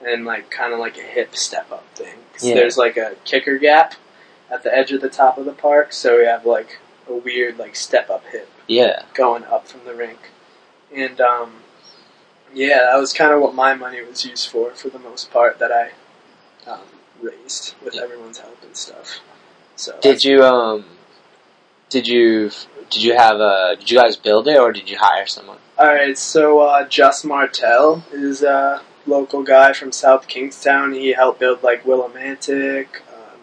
and 0.04 0.24
like 0.24 0.50
kind 0.50 0.72
of 0.72 0.78
like 0.78 0.98
a 0.98 1.02
hip 1.02 1.34
step 1.36 1.70
up 1.72 1.84
thing. 1.94 2.14
'Cause 2.32 2.44
Yeah. 2.48 2.54
there's 2.54 2.76
like 2.76 2.96
a 2.96 3.16
kicker 3.24 3.58
gap 3.58 3.94
at 4.50 4.62
the 4.62 4.76
edge 4.76 4.92
of 4.92 5.00
the 5.00 5.08
top 5.08 5.38
of 5.38 5.44
the 5.44 5.52
park, 5.52 5.92
so 5.92 6.18
we 6.18 6.24
have 6.26 6.44
like 6.46 6.78
a 7.08 7.12
weird 7.14 7.58
like 7.58 7.76
step 7.76 8.10
up 8.10 8.24
hip 8.26 8.48
Yeah. 8.66 9.02
going 9.14 9.44
up 9.44 9.66
from 9.68 9.84
the 9.84 9.94
rink, 9.94 10.30
and 10.94 11.20
um, 11.20 11.62
yeah, 12.52 12.80
that 12.84 12.96
was 12.96 13.12
kind 13.12 13.32
of 13.32 13.40
what 13.40 13.54
my 13.54 13.74
money 13.74 14.02
was 14.02 14.24
used 14.24 14.48
for 14.48 14.70
for 14.72 14.88
the 14.88 14.98
most 14.98 15.30
part 15.30 15.58
that 15.58 15.72
I 15.72 15.90
um, 16.70 16.80
raised 17.20 17.74
with 17.82 17.96
everyone's 17.96 18.38
help 18.38 18.62
and 18.62 18.76
stuff. 18.76 19.20
So 19.76 19.98
Did 20.00 20.22
you 20.24 20.42
um 20.44 20.84
did 21.90 22.06
you 22.06 22.50
did 22.90 23.02
you 23.02 23.16
have 23.16 23.40
a 23.40 23.76
did 23.78 23.90
you 23.90 23.98
guys 23.98 24.16
build 24.16 24.46
it 24.48 24.56
or 24.58 24.72
did 24.72 24.88
you 24.88 24.98
hire 24.98 25.26
someone? 25.26 25.58
All 25.78 25.86
right, 25.86 26.16
so 26.16 26.60
uh, 26.60 26.86
Just 26.86 27.24
Martel 27.24 28.04
is 28.12 28.42
a 28.42 28.82
local 29.06 29.42
guy 29.42 29.72
from 29.72 29.92
South 29.92 30.28
Kingstown. 30.28 30.92
He 30.94 31.12
helped 31.12 31.40
build 31.40 31.62
like 31.62 31.84
Willimantic, 31.84 32.86
um, 33.12 33.40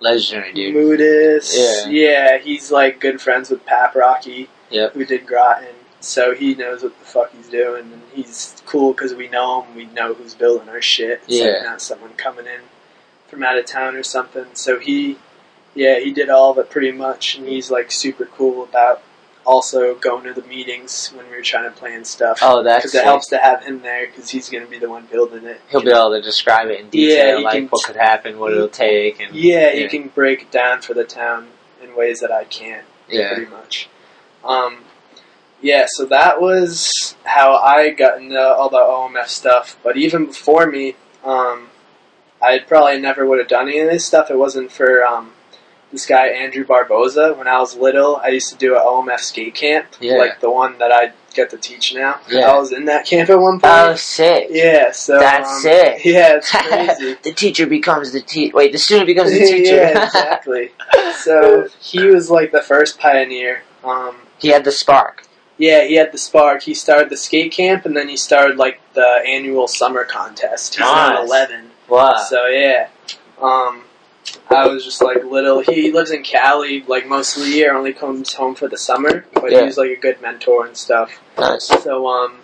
Legendary 0.00 0.52
dude. 0.52 0.74
Moodus. 0.74 1.54
Yeah. 1.56 1.88
yeah, 1.90 2.38
he's 2.38 2.70
like 2.70 3.00
good 3.00 3.20
friends 3.20 3.50
with 3.50 3.64
Pap 3.66 3.94
Rocky, 3.94 4.48
Yep. 4.70 4.92
who 4.94 5.04
did 5.04 5.26
Groton. 5.26 5.68
So 6.00 6.34
he 6.34 6.54
knows 6.54 6.82
what 6.82 6.96
the 6.98 7.04
fuck 7.04 7.32
he's 7.34 7.48
doing, 7.48 7.84
and 7.92 8.02
he's 8.12 8.62
cool 8.66 8.92
because 8.92 9.14
we 9.14 9.28
know 9.28 9.62
him. 9.62 9.74
We 9.74 9.86
know 9.86 10.14
who's 10.14 10.34
building 10.34 10.68
our 10.68 10.82
shit. 10.82 11.22
It's 11.26 11.40
like 11.40 11.50
Yeah. 11.50 11.62
not 11.62 11.80
someone 11.82 12.12
coming 12.14 12.46
in 12.46 12.60
from 13.28 13.42
out 13.42 13.58
of 13.58 13.66
town 13.66 13.96
or 13.96 14.02
something. 14.04 14.46
So 14.52 14.78
he, 14.78 15.16
yeah, 15.74 15.98
he 15.98 16.12
did 16.12 16.28
all 16.30 16.52
of 16.52 16.58
it 16.58 16.70
pretty 16.70 16.92
much, 16.92 17.36
and 17.36 17.48
he's 17.48 17.70
like 17.70 17.90
super 17.90 18.24
cool 18.26 18.62
about 18.64 19.02
also 19.46 19.94
going 19.94 20.24
to 20.24 20.34
the 20.34 20.46
meetings 20.46 21.12
when 21.14 21.28
we 21.30 21.36
were 21.36 21.42
trying 21.42 21.64
to 21.64 21.70
plan 21.70 22.04
stuff. 22.04 22.40
Oh, 22.42 22.62
that's 22.62 22.82
because 22.84 22.94
it 22.96 23.04
helps 23.04 23.28
to 23.28 23.38
have 23.38 23.64
him 23.64 23.80
there 23.82 24.06
because 24.06 24.28
he's 24.30 24.48
going 24.50 24.64
to 24.64 24.70
be 24.70 24.78
the 24.78 24.90
one 24.90 25.06
building 25.06 25.44
it. 25.44 25.60
He'll 25.70 25.82
be 25.82 25.90
able 25.90 26.10
to 26.10 26.20
describe 26.22 26.68
it 26.68 26.80
in 26.80 26.90
detail, 26.90 27.38
you 27.38 27.44
like 27.44 27.52
can- 27.54 27.68
what 27.68 27.84
could 27.86 27.96
happen, 27.96 28.38
what 28.38 28.52
it'll 28.52 28.68
take, 28.68 29.20
and 29.20 29.34
Yeah, 29.34 29.72
you 29.72 29.82
Yeah. 29.82 29.88
can 29.88 30.08
break 30.08 30.42
it 30.42 30.50
down 30.50 30.82
for 30.82 30.94
the 30.94 31.04
town 31.04 31.48
in 31.82 31.94
ways 31.94 32.20
that 32.20 32.32
I 32.32 32.44
can't. 32.44 32.84
yeah, 33.08 33.32
pretty 33.32 33.48
much. 33.50 33.88
Um, 34.44 34.84
yeah, 35.62 35.86
so 35.88 36.04
that 36.06 36.40
was 36.40 37.14
how 37.24 37.54
I 37.56 37.90
got 37.90 38.18
into 38.18 38.40
all 38.40 38.68
the 38.68 38.78
OMF 38.78 39.28
stuff. 39.28 39.76
But 39.82 39.96
even 39.96 40.26
before 40.26 40.66
me, 40.66 40.96
um, 41.24 41.68
I 42.42 42.58
probably 42.58 43.00
never 43.00 43.24
would 43.24 43.38
have 43.38 43.48
done 43.48 43.68
any 43.68 43.78
of 43.78 43.88
this 43.88 44.04
stuff. 44.04 44.30
It 44.30 44.36
wasn't 44.38 44.70
for 44.72 45.04
um, 45.06 45.32
this 45.92 46.06
guy 46.06 46.28
Andrew 46.28 46.64
Barboza. 46.64 47.34
When 47.34 47.46
I 47.48 47.58
was 47.58 47.76
little, 47.76 48.16
I 48.16 48.28
used 48.28 48.50
to 48.52 48.56
do 48.58 48.74
an 48.76 48.82
OMF 48.82 49.20
skate 49.20 49.54
camp, 49.54 49.86
Yeah. 50.00 50.14
like 50.16 50.40
the 50.40 50.50
one 50.50 50.78
that 50.78 50.90
I 50.92 51.12
get 51.34 51.50
to 51.50 51.58
teach 51.58 51.94
now. 51.94 52.18
Yeah. 52.30 52.50
I 52.50 52.58
was 52.58 52.72
in 52.72 52.86
that 52.86 53.06
camp 53.06 53.28
at 53.30 53.38
one 53.38 53.60
point. 53.60 53.64
Oh, 53.72 53.94
sick! 53.94 54.48
yeah, 54.50 54.90
so 54.90 55.18
That's 55.18 55.48
um, 55.50 55.60
sick. 55.60 56.00
Yeah, 56.04 56.36
it's 56.38 56.50
crazy. 56.98 57.16
the 57.22 57.32
teacher 57.32 57.66
becomes 57.66 58.12
the 58.12 58.20
te- 58.22 58.52
wait, 58.52 58.72
the 58.72 58.78
student 58.78 59.06
becomes 59.06 59.30
the 59.32 59.38
teacher. 59.46 59.76
yeah, 59.76 60.04
exactly. 60.06 60.72
So 61.22 61.68
he 61.80 62.04
was 62.06 62.30
like 62.30 62.52
the 62.52 62.62
first 62.62 62.98
pioneer. 62.98 63.62
Um, 63.84 64.16
he 64.38 64.48
had 64.48 64.64
the 64.64 64.72
spark. 64.72 65.22
Yeah, 65.58 65.84
he 65.84 65.94
had 65.94 66.12
the 66.12 66.18
spark. 66.18 66.62
He 66.62 66.74
started 66.74 67.08
the 67.08 67.16
skate 67.16 67.52
camp, 67.52 67.86
and 67.86 67.96
then 67.96 68.08
he 68.08 68.16
started 68.18 68.58
like 68.58 68.80
the 68.94 69.22
annual 69.26 69.68
summer 69.68 70.04
contest. 70.04 70.74
He's 70.74 70.80
Nice. 70.80 71.26
eleven, 71.26 71.70
Wow. 71.88 72.16
so 72.28 72.46
yeah. 72.46 72.88
Um, 73.40 73.84
I 74.50 74.66
was 74.66 74.84
just 74.84 75.02
like 75.02 75.24
little. 75.24 75.60
He 75.60 75.92
lives 75.92 76.10
in 76.10 76.22
Cali 76.22 76.82
like 76.86 77.06
most 77.06 77.36
of 77.36 77.42
the 77.44 77.50
year. 77.50 77.74
Only 77.74 77.92
comes 77.92 78.32
home 78.34 78.54
for 78.54 78.68
the 78.68 78.78
summer, 78.78 79.24
but 79.34 79.50
Yeah. 79.50 79.60
he 79.60 79.66
was 79.66 79.76
like 79.78 79.90
a 79.90 79.96
good 79.96 80.20
mentor 80.22 80.66
and 80.66 80.76
stuff. 80.76 81.18
Nice. 81.38 81.66
So 81.66 82.06
um, 82.08 82.38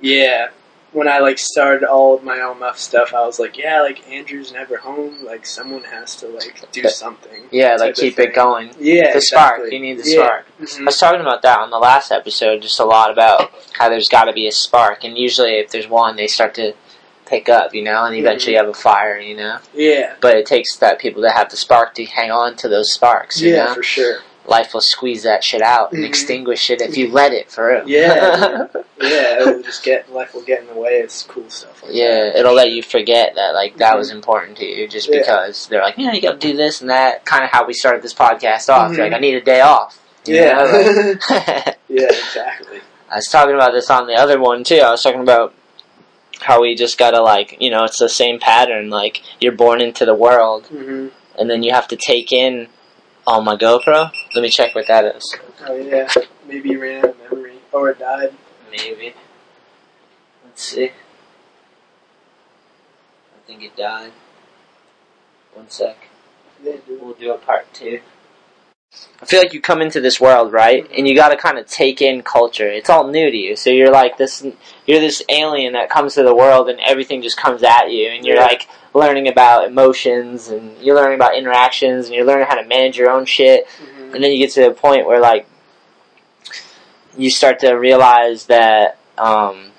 yeah. 0.00 0.48
When 0.92 1.06
I 1.06 1.20
like 1.20 1.38
started 1.38 1.84
all 1.86 2.16
of 2.16 2.24
my 2.24 2.38
OMF 2.38 2.76
stuff, 2.76 3.14
I 3.14 3.24
was 3.24 3.38
like, 3.38 3.56
yeah, 3.56 3.80
like 3.80 4.08
Andrew's 4.10 4.50
never 4.52 4.76
home. 4.78 5.24
Like 5.24 5.46
someone 5.46 5.84
has 5.84 6.16
to 6.16 6.26
like 6.26 6.68
do 6.72 6.82
something. 6.88 7.44
Yeah, 7.52 7.76
like 7.76 7.94
keep 7.94 8.18
it 8.18 8.34
going. 8.34 8.72
Yeah, 8.76 9.12
The 9.12 9.20
spark. 9.20 9.70
You 9.70 9.78
need 9.78 9.98
the 10.02 10.10
Yeah. 10.10 10.24
spark. 10.24 10.46
Mhm. 10.60 10.80
I 10.80 10.84
was 10.86 10.98
talking 10.98 11.20
about 11.20 11.42
that 11.42 11.60
on 11.60 11.70
the 11.70 11.78
last 11.78 12.10
episode, 12.10 12.60
just 12.62 12.80
a 12.80 12.84
lot 12.84 13.12
about 13.12 13.52
how 13.74 13.88
there's 13.88 14.08
got 14.08 14.24
to 14.24 14.32
be 14.32 14.48
a 14.48 14.52
spark, 14.52 15.04
and 15.04 15.16
usually 15.16 15.58
if 15.60 15.70
there's 15.70 15.86
one, 15.88 16.16
they 16.16 16.26
start 16.26 16.54
to 16.54 16.72
pick 17.30 17.48
up, 17.48 17.74
you 17.74 17.82
know, 17.82 18.04
and 18.04 18.14
eventually 18.16 18.52
you 18.54 18.58
have 18.58 18.68
a 18.68 18.74
fire, 18.74 19.18
you 19.18 19.36
know. 19.36 19.58
Yeah. 19.72 20.14
But 20.20 20.36
it 20.36 20.44
takes 20.46 20.76
that 20.78 20.98
people 20.98 21.22
that 21.22 21.32
have 21.32 21.48
the 21.48 21.56
spark 21.56 21.94
to 21.94 22.04
hang 22.04 22.30
on 22.30 22.56
to 22.56 22.68
those 22.68 22.92
sparks, 22.92 23.40
you 23.40 23.54
Yeah, 23.54 23.66
know. 23.66 23.74
for 23.74 23.82
sure. 23.84 24.18
Life 24.46 24.74
will 24.74 24.80
squeeze 24.80 25.22
that 25.22 25.44
shit 25.44 25.62
out 25.62 25.92
and 25.92 26.02
Mhm. 26.02 26.08
extinguish 26.08 26.70
it 26.70 26.80
if 26.80 26.96
you 26.96 27.08
let 27.12 27.32
it 27.32 27.52
for 27.52 27.68
real. 27.68 27.88
Yeah, 27.88 28.66
Yeah, 29.00 29.40
it'll 29.42 29.62
just 29.62 29.82
get 29.84 30.12
life 30.12 30.34
will 30.34 30.42
get 30.42 30.60
in 30.60 30.66
the 30.66 30.74
way. 30.74 30.94
It's 30.98 31.22
cool 31.22 31.48
stuff. 31.48 31.82
Like 31.84 31.92
Yeah, 31.94 32.24
that. 32.24 32.36
it'll 32.40 32.54
let 32.54 32.70
you 32.70 32.82
forget 32.82 33.34
that 33.36 33.54
like 33.54 33.76
that 33.76 33.94
Mhm. 33.94 33.98
was 33.98 34.10
important 34.10 34.56
to 34.58 34.64
you 34.66 34.88
just 34.88 35.08
Yeah. 35.08 35.18
because 35.20 35.66
they're 35.68 35.80
like, 35.82 35.94
yeah, 35.98 36.12
you 36.12 36.20
gotta 36.20 36.36
do 36.38 36.56
this 36.56 36.80
and 36.80 36.90
that. 36.90 37.24
Kind 37.24 37.44
of 37.44 37.50
how 37.50 37.64
we 37.64 37.74
started 37.74 38.02
this 38.02 38.12
podcast 38.14 38.68
off. 38.68 38.96
Like, 38.98 39.12
I 39.12 39.18
need 39.18 39.34
a 39.36 39.40
day 39.40 39.60
off. 39.60 39.98
you 40.26 40.34
Yeah. 40.36 40.52
know, 40.54 40.64
like- 40.64 41.78
yeah, 41.88 42.04
exactly. 42.08 42.80
I 43.10 43.16
was 43.16 43.26
talking 43.28 43.54
about 43.54 43.72
this 43.72 43.88
on 43.90 44.06
the 44.06 44.14
other 44.14 44.38
one 44.38 44.64
too. 44.64 44.76
I 44.80 44.90
was 44.90 45.02
talking 45.02 45.20
about 45.22 45.54
how 46.40 46.62
we 46.62 46.74
just 46.74 46.98
gotta 46.98 47.20
like 47.20 47.56
you 47.60 47.70
know 47.70 47.84
it's 47.84 47.98
the 47.98 48.08
same 48.08 48.38
pattern. 48.38 48.90
Like 48.90 49.22
you're 49.40 49.52
born 49.52 49.80
into 49.80 50.04
the 50.04 50.14
world, 50.14 50.66
hmm 50.66 51.08
and 51.38 51.48
then 51.48 51.62
you 51.62 51.72
have 51.72 51.88
to 51.88 51.96
take 51.96 52.32
in. 52.32 52.68
Oh 53.26 53.40
my 53.40 53.56
GoPro. 53.56 54.10
Let 54.34 54.42
me 54.42 54.48
check 54.50 54.74
what 54.74 54.86
that 54.88 55.04
is. 55.16 55.36
Oh 55.66 55.76
yeah, 55.76 56.08
maybe 56.46 56.70
you 56.70 56.80
ran 56.80 57.04
out 57.04 57.10
of 57.10 57.18
memory 57.30 57.58
or 57.72 57.94
died. 57.94 58.34
Maybe. 58.70 59.14
Let's 60.44 60.62
see. 60.62 60.86
I 60.86 60.90
think 63.46 63.62
it 63.62 63.76
died. 63.76 64.12
One 65.54 65.68
sec. 65.70 66.08
We'll 66.62 67.14
do 67.14 67.32
a 67.32 67.38
part 67.38 67.72
two. 67.72 68.00
I 69.22 69.26
feel 69.26 69.40
like 69.40 69.52
you 69.52 69.60
come 69.60 69.82
into 69.82 70.00
this 70.00 70.20
world, 70.20 70.52
right? 70.52 70.88
And 70.96 71.06
you 71.06 71.14
gotta 71.14 71.36
kind 71.36 71.58
of 71.58 71.66
take 71.66 72.00
in 72.02 72.22
culture. 72.22 72.68
It's 72.68 72.88
all 72.90 73.06
new 73.06 73.30
to 73.30 73.36
you. 73.36 73.54
So 73.54 73.70
you're 73.70 73.92
like 73.92 74.16
this, 74.16 74.44
you're 74.86 75.00
this 75.00 75.22
alien 75.28 75.74
that 75.74 75.90
comes 75.90 76.14
to 76.14 76.22
the 76.22 76.34
world 76.34 76.68
and 76.68 76.80
everything 76.80 77.22
just 77.22 77.36
comes 77.36 77.62
at 77.62 77.90
you. 77.92 78.08
And 78.08 78.24
you're 78.26 78.36
Yeah. 78.36 78.42
like 78.46 78.66
learning 78.94 79.28
about 79.28 79.66
emotions 79.66 80.48
and 80.48 80.76
you're 80.80 80.96
learning 80.96 81.16
about 81.16 81.36
interactions 81.36 82.06
and 82.06 82.14
you're 82.14 82.24
learning 82.24 82.46
how 82.46 82.54
to 82.56 82.66
manage 82.66 82.96
your 82.96 83.10
own 83.10 83.26
shit. 83.26 83.68
Mhm. 83.68 84.14
And 84.14 84.24
then 84.24 84.32
you 84.32 84.38
get 84.38 84.52
to 84.54 84.62
the 84.62 84.70
point 84.72 85.06
where 85.06 85.20
like, 85.20 85.46
you 87.16 87.30
start 87.30 87.58
to 87.60 87.72
realize 87.74 88.46
that, 88.46 88.96
um, 89.18 89.72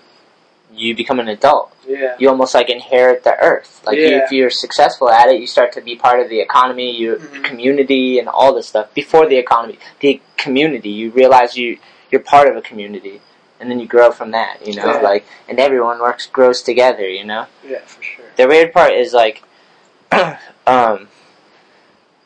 you 0.73 0.95
become 0.95 1.19
an 1.19 1.27
adult 1.27 1.70
Yeah. 1.91 2.15
you 2.19 2.29
almost 2.29 2.53
like 2.53 2.69
inherit 2.69 3.23
the 3.23 3.35
earth. 3.39 3.81
Like 3.85 3.97
you, 3.97 4.17
if 4.23 4.31
you're 4.31 4.49
successful 4.49 5.09
at 5.09 5.29
it, 5.29 5.39
you 5.41 5.47
start 5.47 5.71
to 5.73 5.81
be 5.81 5.95
part 5.95 6.19
of 6.19 6.29
the 6.29 6.39
economy, 6.39 6.95
your 6.95 7.17
Mhm. 7.17 7.43
community, 7.43 8.19
and 8.19 8.27
all 8.29 8.53
this 8.53 8.67
stuff. 8.67 8.93
Before 8.93 9.25
the 9.27 9.37
economy, 9.37 9.77
the 9.99 10.21
community, 10.37 10.89
you 10.89 11.09
realize 11.11 11.57
you 11.57 11.77
you're 12.11 12.21
part 12.21 12.47
of 12.49 12.55
a 12.57 12.61
community, 12.61 13.21
and 13.59 13.69
then 13.71 13.79
you 13.79 13.87
grow 13.87 14.11
from 14.11 14.31
that. 14.31 14.65
You 14.67 14.75
know, 14.75 14.85
Yeah. 14.85 14.99
like 15.11 15.25
and 15.49 15.59
everyone 15.59 15.99
works 15.99 16.25
grows 16.27 16.61
together. 16.61 17.07
You 17.07 17.25
know, 17.25 17.45
Yeah, 17.67 17.79
for 17.85 18.01
sure. 18.03 18.25
the 18.37 18.47
weird 18.47 18.73
part 18.73 18.93
is 18.93 19.13
like, 19.13 19.43
um, 20.67 21.07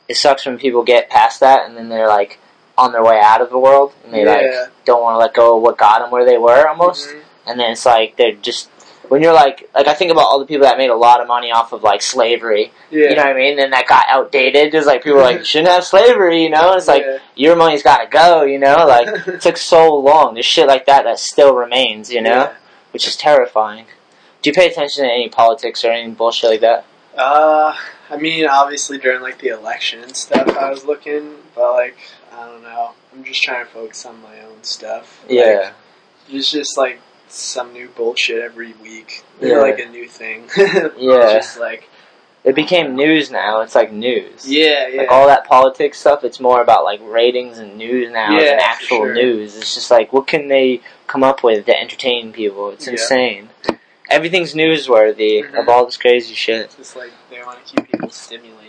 it 0.07 0.17
sucks 0.17 0.45
when 0.45 0.57
people 0.57 0.83
get 0.83 1.09
past 1.09 1.39
that 1.39 1.65
and 1.65 1.75
then 1.77 1.89
they're 1.89 2.07
like 2.07 2.39
on 2.77 2.91
their 2.91 3.03
way 3.03 3.19
out 3.21 3.41
of 3.41 3.49
the 3.49 3.57
world 3.57 3.93
and 4.03 4.13
they 4.13 4.23
Yeah. 4.23 4.33
like 4.33 4.69
don't 4.85 5.01
want 5.01 5.15
to 5.15 5.19
let 5.19 5.33
go 5.33 5.55
of 5.57 5.61
what 5.63 5.77
got 5.77 5.99
them 5.99 6.11
where 6.11 6.25
they 6.25 6.37
were 6.37 6.67
almost 6.67 7.09
Mhm. 7.09 7.21
and 7.47 7.59
then 7.59 7.71
it's 7.71 7.85
like 7.85 8.15
they're 8.17 8.33
just 8.33 8.69
when 9.09 9.21
you're 9.21 9.33
like 9.33 9.69
like 9.75 9.87
I 9.87 9.93
think 9.93 10.11
about 10.11 10.23
all 10.25 10.39
the 10.39 10.45
people 10.45 10.65
that 10.65 10.77
made 10.77 10.89
a 10.89 10.95
lot 10.95 11.21
of 11.21 11.27
money 11.27 11.51
off 11.51 11.71
of 11.73 11.83
like 11.83 12.01
slavery, 12.01 12.71
Yeah. 12.91 13.09
you 13.09 13.15
know 13.15 13.23
what 13.23 13.27
I 13.27 13.33
mean? 13.33 13.55
Then 13.57 13.71
that 13.71 13.87
got 13.87 14.05
outdated. 14.09 14.71
There's 14.71 14.85
like 14.85 15.03
people 15.03 15.19
like 15.21 15.45
shouldn't 15.49 15.71
have 15.71 15.83
slavery, 15.83 16.43
you 16.43 16.49
know? 16.49 16.73
It's 16.73 16.87
like 16.87 17.03
Yeah. 17.03 17.17
your 17.35 17.55
money's 17.55 17.83
got 17.83 17.97
to 18.03 18.07
go, 18.07 18.43
you 18.43 18.59
know? 18.59 18.85
Like 18.87 19.07
it 19.27 19.41
took 19.41 19.57
so 19.57 19.95
long. 19.95 20.33
There's 20.33 20.45
shit 20.45 20.67
like 20.67 20.85
that 20.87 21.03
that 21.03 21.19
still 21.19 21.55
remains, 21.55 22.11
you 22.11 22.21
know, 22.21 22.29
Yeah. 22.29 22.53
which 22.91 23.07
is 23.07 23.15
terrifying. 23.15 23.85
Do 24.41 24.49
you 24.49 24.53
pay 24.53 24.67
attention 24.69 25.03
to 25.05 25.11
any 25.11 25.29
politics 25.29 25.83
or 25.83 25.91
any 25.91 26.11
bullshit 26.11 26.49
like 26.51 26.61
that? 26.61 26.85
Uh, 27.17 27.75
I 28.09 28.17
mean, 28.17 28.45
obviously 28.45 28.97
during 28.97 29.21
like 29.21 29.39
the 29.39 29.47
election 29.47 30.03
and 30.03 30.15
stuff, 30.15 30.47
I 30.49 30.69
was 30.69 30.85
looking, 30.85 31.35
but 31.55 31.73
like, 31.73 31.97
I 32.31 32.45
don't 32.45 32.61
know. 32.61 32.91
I'm 33.13 33.23
just 33.23 33.41
trying 33.41 33.65
to 33.65 33.71
focus 33.71 34.05
on 34.05 34.21
my 34.21 34.41
own 34.41 34.61
stuff. 34.63 35.21
Like, 35.23 35.31
Yeah, 35.31 35.71
it's 36.29 36.51
just 36.51 36.77
like 36.77 36.99
some 37.29 37.73
new 37.73 37.89
bullshit 37.89 38.41
every 38.41 38.73
week. 38.73 39.23
Yeah. 39.41 39.49
Yeah. 39.49 39.57
Like 39.57 39.79
a 39.79 39.89
new 39.89 40.07
thing. 40.07 40.49
Yeah. 40.57 41.35
It's 41.37 41.47
just 41.47 41.59
like, 41.59 41.89
it 42.43 42.53
became 42.55 42.95
news 42.95 43.31
now. 43.31 43.61
It's 43.61 43.73
like 43.75 43.91
news. 43.91 44.47
yeah, 44.47 44.87
yeah. 44.87 45.01
Like 45.01 45.11
all 45.11 45.27
that 45.27 45.45
politics 45.45 45.99
stuff, 45.99 46.23
it's 46.23 46.39
more 46.39 46.61
about 46.61 46.83
like 46.83 46.99
ratings 47.03 47.57
and 47.57 47.75
news 47.77 48.11
now 48.11 48.37
Yeah, 48.37 48.51
than 48.51 48.59
actual 48.59 48.97
sure. 48.97 49.13
news. 49.13 49.57
It's 49.57 49.73
just 49.73 49.89
like 49.89 50.13
what 50.13 50.27
can 50.27 50.47
they 50.47 50.81
come 51.07 51.23
up 51.23 51.43
with 51.43 51.65
to 51.65 51.79
entertain 51.79 52.31
people? 52.31 52.69
It's 52.69 52.85
Yeah. 52.85 52.93
insane. 52.93 53.49
Everything's 54.09 54.53
newsworthy 54.53 55.43
of 55.43 55.51
mm-hmm. 55.51 55.69
all 55.69 55.85
this 55.85 55.97
crazy 55.97 56.35
shit. 56.35 56.65
It's 56.65 56.75
just 56.75 56.95
like 56.95 57.11
they 57.31 57.41
want 57.41 57.65
to 57.65 57.75
keep 57.75 57.91
people 57.91 58.09
stimulated. 58.11 58.64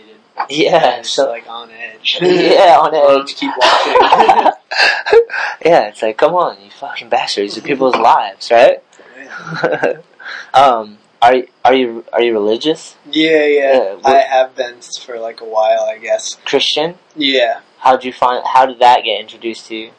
Yeah, 0.49 1.01
so 1.01 1.29
like 1.29 1.47
on 1.49 1.69
edge. 1.71 2.19
yeah, 2.21 2.77
on 2.79 2.93
edge. 2.93 3.29
to 3.29 3.35
keep 3.35 3.51
watching. 3.57 3.93
yeah, 5.65 5.87
it's 5.87 6.01
like 6.01 6.17
come 6.17 6.33
on, 6.35 6.61
you 6.63 6.69
fucking 6.71 7.09
bastards! 7.09 7.55
These 7.55 7.63
are 7.63 7.67
people's 7.67 7.95
lives, 7.95 8.51
right? 8.51 8.83
yeah, 9.17 10.01
um, 10.53 10.97
are 11.21 11.35
you 11.35 11.47
are 11.65 11.73
you 11.73 12.05
are 12.13 12.21
you 12.21 12.33
religious? 12.33 12.95
yeah. 13.09 13.45
Yeah, 13.45 13.93
what- 13.95 14.05
I 14.05 14.19
have 14.21 14.55
been 14.55 14.79
for 15.03 15.19
like 15.19 15.41
a 15.41 15.45
while, 15.45 15.81
I 15.81 15.97
guess. 15.97 16.35
Christian? 16.45 16.95
Yeah. 17.15 17.61
How'd 17.79 18.03
you 18.03 18.13
find? 18.13 18.43
How 18.45 18.65
did 18.65 18.79
that 18.79 19.03
get 19.03 19.19
introduced 19.19 19.67
to 19.67 19.75
you? 19.75 19.91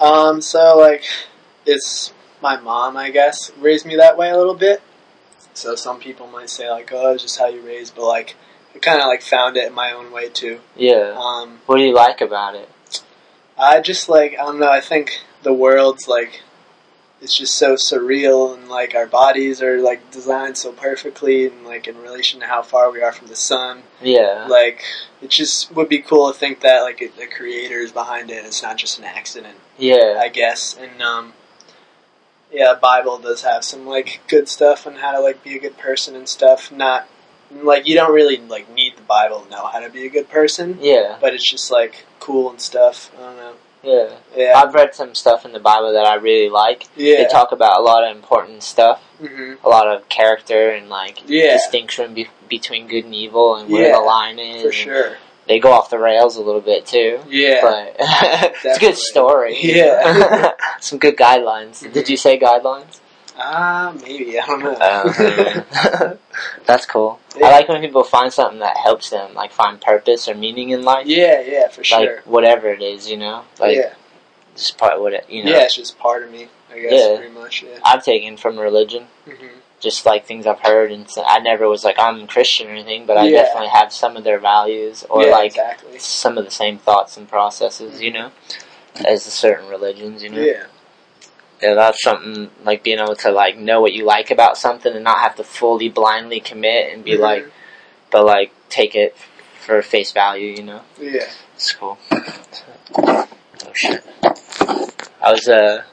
Um, 0.00 0.40
so 0.40 0.76
like, 0.78 1.04
it's 1.66 2.12
my 2.42 2.56
mom, 2.60 2.96
I 2.96 3.10
guess, 3.10 3.52
raised 3.58 3.86
me 3.86 3.96
that 3.96 4.16
way 4.18 4.30
a 4.30 4.36
little 4.36 4.54
bit. 4.54 4.82
So 5.54 5.76
some 5.76 6.00
people 6.00 6.26
might 6.26 6.50
say 6.50 6.68
like, 6.70 6.90
oh, 6.92 7.12
it's 7.12 7.22
just 7.22 7.38
how 7.38 7.46
you 7.46 7.60
raised, 7.60 7.94
but 7.94 8.06
like, 8.06 8.34
I 8.74 8.78
kind 8.78 9.00
of 9.00 9.06
like 9.06 9.22
found 9.22 9.56
it 9.56 9.66
in 9.66 9.72
my 9.72 9.92
own 9.92 10.10
way 10.10 10.28
too. 10.28 10.60
Yeah. 10.76 11.14
Um, 11.16 11.60
What 11.66 11.78
do 11.78 11.84
you 11.84 11.94
like 11.94 12.20
about 12.20 12.54
it? 12.54 12.68
I 13.56 13.80
just 13.80 14.08
like, 14.08 14.32
I 14.32 14.42
don't 14.44 14.58
know, 14.58 14.70
I 14.70 14.80
think 14.80 15.20
the 15.42 15.52
world's 15.52 16.08
like, 16.08 16.42
it's 17.20 17.38
just 17.38 17.56
so 17.56 17.76
surreal 17.76 18.54
and 18.54 18.68
like 18.68 18.94
our 18.94 19.06
bodies 19.06 19.62
are 19.62 19.80
like 19.80 20.10
designed 20.10 20.58
so 20.58 20.72
perfectly 20.72 21.46
and 21.46 21.64
like 21.64 21.86
in 21.86 21.96
relation 22.02 22.40
to 22.40 22.46
how 22.46 22.62
far 22.62 22.90
we 22.90 23.00
are 23.00 23.12
from 23.12 23.28
the 23.28 23.36
sun. 23.36 23.84
Yeah. 24.02 24.46
Like, 24.50 24.82
it 25.22 25.30
just 25.30 25.72
would 25.74 25.88
be 25.88 26.00
cool 26.00 26.30
to 26.30 26.38
think 26.38 26.60
that 26.60 26.82
like 26.82 27.00
it, 27.00 27.16
the 27.16 27.26
creator 27.26 27.78
is 27.78 27.92
behind 27.92 28.30
it. 28.30 28.44
It's 28.44 28.62
not 28.62 28.76
just 28.76 28.98
an 28.98 29.04
accident. 29.04 29.56
Yeah. 29.78 30.18
I 30.20 30.28
guess. 30.28 30.76
And 30.76 31.00
um, 31.00 31.32
yeah, 32.52 32.74
Bible 32.74 33.18
does 33.18 33.42
have 33.42 33.64
some 33.64 33.86
like 33.86 34.20
good 34.28 34.48
stuff 34.48 34.86
on 34.86 34.96
how 34.96 35.12
to 35.12 35.20
like 35.20 35.42
be 35.42 35.56
a 35.56 35.60
good 35.60 35.78
person 35.78 36.14
and 36.14 36.28
stuff. 36.28 36.70
Not 36.70 37.08
like 37.50 37.86
you 37.86 37.94
don't 37.94 38.12
really 38.14 38.36
like 38.38 38.68
need 38.72 38.96
the 38.96 39.02
Bible 39.02 39.40
to 39.40 39.50
know 39.50 39.66
how 39.66 39.80
to 39.80 39.90
be 39.90 40.06
a 40.06 40.10
good 40.10 40.28
person, 40.30 40.78
Yeah. 40.80 41.18
but 41.20 41.34
it's 41.34 41.48
just 41.50 41.70
like 41.70 42.04
cool 42.20 42.50
and 42.50 42.60
stuff. 42.60 43.10
I 43.16 43.20
don't 43.22 43.36
know. 43.36 43.52
Yeah. 43.82 44.08
Yeah, 44.34 44.52
I've 44.56 44.72
read 44.72 44.94
some 44.94 45.14
stuff 45.14 45.44
in 45.44 45.52
the 45.52 45.60
Bible 45.60 45.92
that 45.92 46.06
I 46.06 46.14
really 46.14 46.48
like. 46.48 46.84
Yeah. 46.96 47.16
They 47.18 47.28
talk 47.28 47.52
about 47.52 47.78
a 47.78 47.82
lot 47.82 48.02
of 48.08 48.16
important 48.16 48.62
stuff, 48.62 49.02
hmm 49.20 49.54
a 49.62 49.68
lot 49.68 49.86
of 49.86 50.08
character 50.08 50.70
and 50.70 50.88
like 50.88 51.22
Yeah. 51.26 51.52
distinction 51.54 52.14
be- 52.14 52.28
between 52.48 52.86
good 52.88 53.04
and 53.04 53.14
evil 53.14 53.56
and 53.56 53.68
where 53.70 53.88
Yeah, 53.88 53.96
the 53.96 54.02
line 54.02 54.38
is. 54.38 54.62
for 54.62 54.72
sure. 54.72 55.16
They 55.46 55.58
go 55.58 55.72
off 55.72 55.90
the 55.90 55.98
rails 55.98 56.36
a 56.36 56.40
little 56.40 56.62
bit 56.62 56.86
too. 56.86 57.20
Yeah, 57.28 57.60
But 57.60 57.96
it's 58.64 58.78
a 58.78 58.80
good 58.80 58.96
story. 58.96 59.58
Yeah. 59.60 60.52
some 60.80 60.98
good 60.98 61.16
guidelines. 61.18 61.80
Did 61.92 62.08
you 62.08 62.16
say 62.16 62.38
guidelines? 62.38 63.00
Ah, 63.36 63.94
maybe 64.02 64.38
I 64.38 64.46
don't 64.46 64.60
know. 64.62 66.12
Um, 66.12 66.18
That's 66.66 66.86
cool. 66.86 67.20
Yeah. 67.36 67.46
I 67.46 67.50
like 67.50 67.68
when 67.68 67.80
people 67.80 68.04
find 68.04 68.32
something 68.32 68.60
that 68.60 68.76
helps 68.76 69.10
them, 69.10 69.34
like 69.34 69.52
find 69.52 69.80
purpose 69.80 70.28
or 70.28 70.34
meaning 70.34 70.70
in 70.70 70.82
life. 70.82 71.06
yeah, 71.06 71.40
yeah, 71.40 71.68
for 71.68 71.84
sure. 71.84 71.98
Like 72.16 72.26
whatever 72.26 72.68
it 72.68 72.82
is, 72.82 73.10
you 73.10 73.16
know, 73.16 73.44
like 73.58 73.76
yeah, 73.76 73.94
just 74.56 74.78
part 74.78 74.94
of 74.94 75.00
what 75.00 75.12
it, 75.12 75.26
you 75.28 75.44
know. 75.44 75.50
yeah, 75.50 75.64
it's 75.64 75.74
just 75.76 75.98
part 75.98 76.22
of 76.22 76.30
me. 76.30 76.48
I 76.72 76.78
guess 76.80 76.92
Yeah. 76.92 77.16
pretty 77.16 77.32
much. 77.34 77.62
Yeah. 77.62 77.78
I've 77.84 78.04
taken 78.04 78.36
from 78.36 78.58
religion, 78.58 79.06
hmm 79.28 79.46
just 79.80 80.06
like 80.06 80.24
things 80.24 80.46
I've 80.46 80.60
heard, 80.60 80.90
and 80.90 81.10
so 81.10 81.22
I 81.26 81.40
never 81.40 81.68
was 81.68 81.84
like 81.84 81.98
I'm 81.98 82.26
Christian 82.26 82.68
or 82.68 82.70
anything, 82.70 83.04
but 83.04 83.18
I 83.18 83.26
Yeah. 83.26 83.42
definitely 83.42 83.68
have 83.68 83.92
some 83.92 84.16
of 84.16 84.24
their 84.24 84.38
values 84.38 85.04
or 85.10 85.24
yeah, 85.26 85.30
like 85.32 85.46
exactly. 85.50 85.98
some 85.98 86.38
of 86.38 86.46
the 86.46 86.50
same 86.50 86.78
thoughts 86.78 87.18
and 87.18 87.28
processes, 87.28 88.00
you 88.00 88.10
know, 88.10 88.30
as 89.04 89.26
the 89.26 89.30
certain 89.30 89.68
religions, 89.68 90.22
you 90.22 90.30
know. 90.30 90.40
Yeah, 90.40 90.64
Yeah, 91.64 91.72
that's 91.74 92.02
something 92.02 92.50
like 92.62 92.82
being 92.82 92.98
able 92.98 93.16
to 93.16 93.30
like 93.30 93.56
know 93.56 93.80
what 93.80 93.94
you 93.94 94.04
like 94.04 94.30
about 94.30 94.58
something 94.58 94.92
and 94.94 95.02
not 95.02 95.20
have 95.20 95.36
to 95.36 95.44
fully 95.44 95.88
blindly 95.88 96.38
commit 96.40 96.92
and 96.92 97.02
be 97.02 97.12
Mhm. 97.12 97.20
like, 97.20 97.46
but 98.10 98.26
like 98.26 98.52
take 98.68 98.94
it 98.94 99.16
for 99.60 99.80
face 99.80 100.12
value, 100.12 100.48
you 100.48 100.62
know. 100.62 100.82
yeah. 101.00 101.24
It's 101.54 101.72
cool. 101.72 101.96
Oh 102.98 103.26
shit. 103.72 104.04
I 105.22 105.32
was 105.32 105.48
uh 105.48 105.84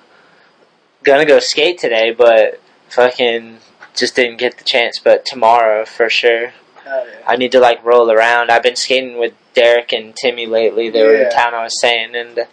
gonna 1.04 1.26
go 1.26 1.40
skate 1.40 1.78
today, 1.80 2.12
but 2.12 2.60
fucking 2.90 3.60
just 3.96 4.16
didn't 4.16 4.38
get 4.38 4.58
the 4.58 4.64
chance. 4.66 5.00
But 5.00 5.26
tomorrow 5.26 5.86
for 5.86 6.10
sure. 6.10 6.52
Oh 6.86 7.06
yeah. 7.06 7.20
I 7.26 7.38
need 7.38 7.54
to 7.54 7.60
like 7.62 7.82
roll 7.86 8.12
around. 8.12 8.52
I've 8.52 8.64
been 8.64 8.76
skating 8.76 9.18
with 9.18 9.34
Derek 9.54 9.94
and 9.94 10.14
Timmy 10.16 10.48
lately. 10.48 10.90
They 10.90 11.04
were 11.04 11.16
in 11.16 11.30
town. 11.30 11.54
I 11.54 11.64
was 11.64 11.80
saying, 11.80 12.14
and 12.16 12.46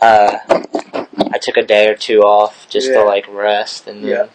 uh, 0.00 0.38
I 1.32 1.38
took 1.40 1.56
a 1.56 1.62
day 1.64 1.88
or 1.88 1.94
two 1.94 2.20
off 2.22 2.66
just 2.68 2.88
Yeah. 2.88 2.98
to 2.98 3.04
like 3.04 3.26
rest, 3.28 3.86
and 3.86 4.02
then 4.04 4.10
Yeah. 4.10 4.26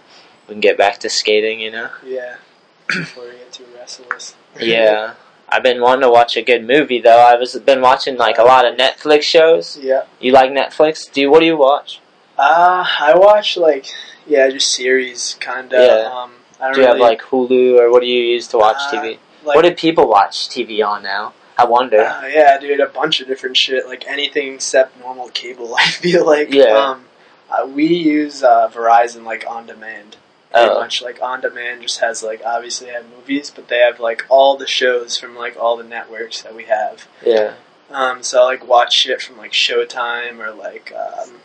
we 0.47 0.53
can 0.55 0.61
get 0.61 0.77
back 0.77 0.99
to 0.99 1.09
skating. 1.09 1.59
You 1.59 1.71
know? 1.71 1.89
Yeah. 2.05 2.35
Before 2.87 3.25
we 3.25 3.31
get 3.31 3.51
too 3.51 3.65
restless. 3.77 4.35
Yeah. 4.59 5.13
I've 5.49 5.63
been 5.63 5.81
wanting 5.81 6.01
to 6.01 6.09
watch 6.09 6.35
a 6.35 6.41
good 6.41 6.65
movie 6.65 6.99
though. 6.99 7.19
I 7.19 7.35
was 7.35 7.53
been 7.59 7.81
watching 7.81 8.17
like 8.17 8.37
a 8.39 8.43
lot 8.43 8.65
of 8.65 8.75
Netflix 8.75 9.23
shows. 9.23 9.77
Yeah. 9.81 10.03
You 10.19 10.31
like 10.31 10.49
Netflix? 10.51 11.11
Do 11.11 11.21
you, 11.21 11.29
what 11.31 11.41
do 11.41 11.45
you 11.45 11.57
watch? 11.57 11.99
Uh, 12.37 12.83
I 12.99 13.13
watch 13.15 13.57
like 13.57 13.85
yeah, 14.25 14.49
just 14.49 14.73
series 14.73 15.37
kind 15.39 15.71
of. 15.73 15.81
Yeah. 15.81 16.09
Um, 16.11 16.31
I 16.59 16.65
don't 16.67 16.75
Do 16.75 16.81
you 16.81 16.87
have 16.87 16.97
like 16.97 17.21
Hulu 17.21 17.77
or 17.79 17.91
what 17.91 18.01
do 18.01 18.07
you 18.07 18.21
use 18.23 18.47
to 18.49 18.57
watch 18.57 18.77
Uh, 18.79 18.91
TV? 18.93 19.17
like 19.43 19.55
what 19.55 19.61
do 19.63 19.71
people 19.75 20.07
watch 20.07 20.47
TV 20.49 20.83
on 20.83 21.03
now? 21.03 21.33
I 21.57 21.65
wonder. 21.65 22.01
uh, 22.01 22.25
yeah, 22.27 22.57
dude, 22.59 22.79
a 22.79 22.87
bunch 22.87 23.21
of 23.21 23.27
different 23.27 23.57
shit, 23.57 23.85
like 23.87 24.05
anything 24.07 24.55
except 24.55 24.99
normal 24.99 25.29
cable. 25.29 25.75
I 25.79 25.87
feel 25.87 26.25
like 26.25 26.51
Yeah. 26.53 26.73
Um, 26.75 27.05
uh, 27.49 27.67
we 27.67 27.85
use 27.85 28.41
uh, 28.43 28.67
Verizon 28.69 29.23
like 29.23 29.45
on 29.47 29.67
demand. 29.67 30.17
pretty 30.51 30.69
Oh. 30.69 30.79
much 30.79 31.01
like 31.01 31.21
on 31.21 31.41
demand 31.41 31.81
just 31.83 31.99
has 31.99 32.23
like 32.23 32.41
obviously 32.45 32.87
they 32.87 32.93
have 32.93 33.09
movies, 33.09 33.51
but 33.53 33.67
they 33.67 33.79
have 33.79 33.99
like 33.99 34.25
all 34.29 34.57
the 34.57 34.67
shows 34.67 35.17
from 35.17 35.35
like 35.35 35.55
all 35.57 35.77
the 35.77 35.83
networks 35.83 36.41
that 36.41 36.55
we 36.55 36.63
have. 36.65 37.07
Yeah. 37.25 37.53
Um, 37.91 38.23
so 38.23 38.41
I 38.41 38.45
like 38.45 38.67
watch 38.67 38.93
shit 38.93 39.21
from 39.21 39.37
like 39.37 39.51
Showtime 39.51 40.39
or 40.39 40.51
like 40.51 40.91
um, 40.95 41.35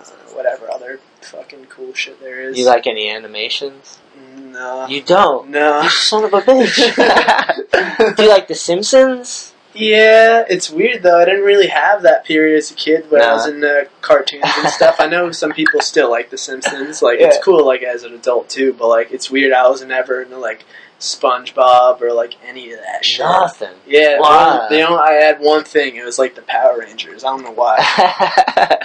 uh, 0.00 0.04
whatever 0.34 0.68
other 0.70 0.98
fucking 1.20 1.66
cool 1.66 1.94
shit 1.94 2.20
there 2.20 2.40
is. 2.42 2.58
You 2.58 2.66
like 2.66 2.86
any 2.88 3.08
animations? 3.08 3.98
No. 4.36 4.86
You 4.86 5.02
don't. 5.02 5.50
no. 5.50 5.82
You 5.82 5.88
son 5.90 6.24
of 6.24 6.34
a 6.34 6.40
bitch. 6.40 8.16
Do 8.16 8.22
you 8.22 8.28
like 8.28 8.48
The 8.48 8.54
Simpsons? 8.54 9.54
Yeah, 9.72 10.44
it's 10.48 10.68
weird 10.68 11.02
though. 11.04 11.20
I 11.20 11.24
didn't 11.24 11.44
really 11.44 11.68
have 11.68 12.02
that 12.02 12.24
period 12.24 12.58
as 12.58 12.72
a 12.72 12.74
kid 12.74 13.08
when 13.10 13.22
I 13.22 13.26
Nah. 13.26 13.34
was 13.34 13.46
into 13.46 13.88
cartoons 14.00 14.44
and 14.58 14.68
stuff. 14.68 14.96
I 14.98 15.06
know 15.06 15.30
some 15.30 15.52
people 15.52 15.80
still 15.80 16.10
like 16.10 16.30
The 16.30 16.38
Simpsons. 16.38 17.00
Like 17.02 17.20
it's 17.20 17.38
cool, 17.42 17.64
like 17.64 17.82
as 17.82 18.02
an 18.02 18.12
adult 18.14 18.48
too. 18.48 18.72
But 18.72 18.88
like 18.88 19.12
it's 19.12 19.30
weird. 19.30 19.52
I 19.52 19.68
was 19.68 19.84
never 19.84 20.22
into 20.22 20.38
like 20.38 20.64
SpongeBob 20.98 22.00
or 22.02 22.12
like 22.12 22.34
any 22.44 22.72
of 22.72 22.80
that 22.80 23.04
shit. 23.04 23.20
Nothing. 23.24 23.74
Yeah, 23.86 24.18
Why? 24.18 24.66
they 24.68 24.78
don't. 24.80 24.98
I 24.98 25.12
had 25.12 25.38
one 25.40 25.62
thing. 25.64 25.94
It 25.96 26.04
was 26.04 26.18
like 26.18 26.34
the 26.34 26.42
Power 26.42 26.78
Rangers. 26.80 27.22
I 27.24 27.28
don't 27.28 27.44
know 27.44 27.52
why. 27.52 27.76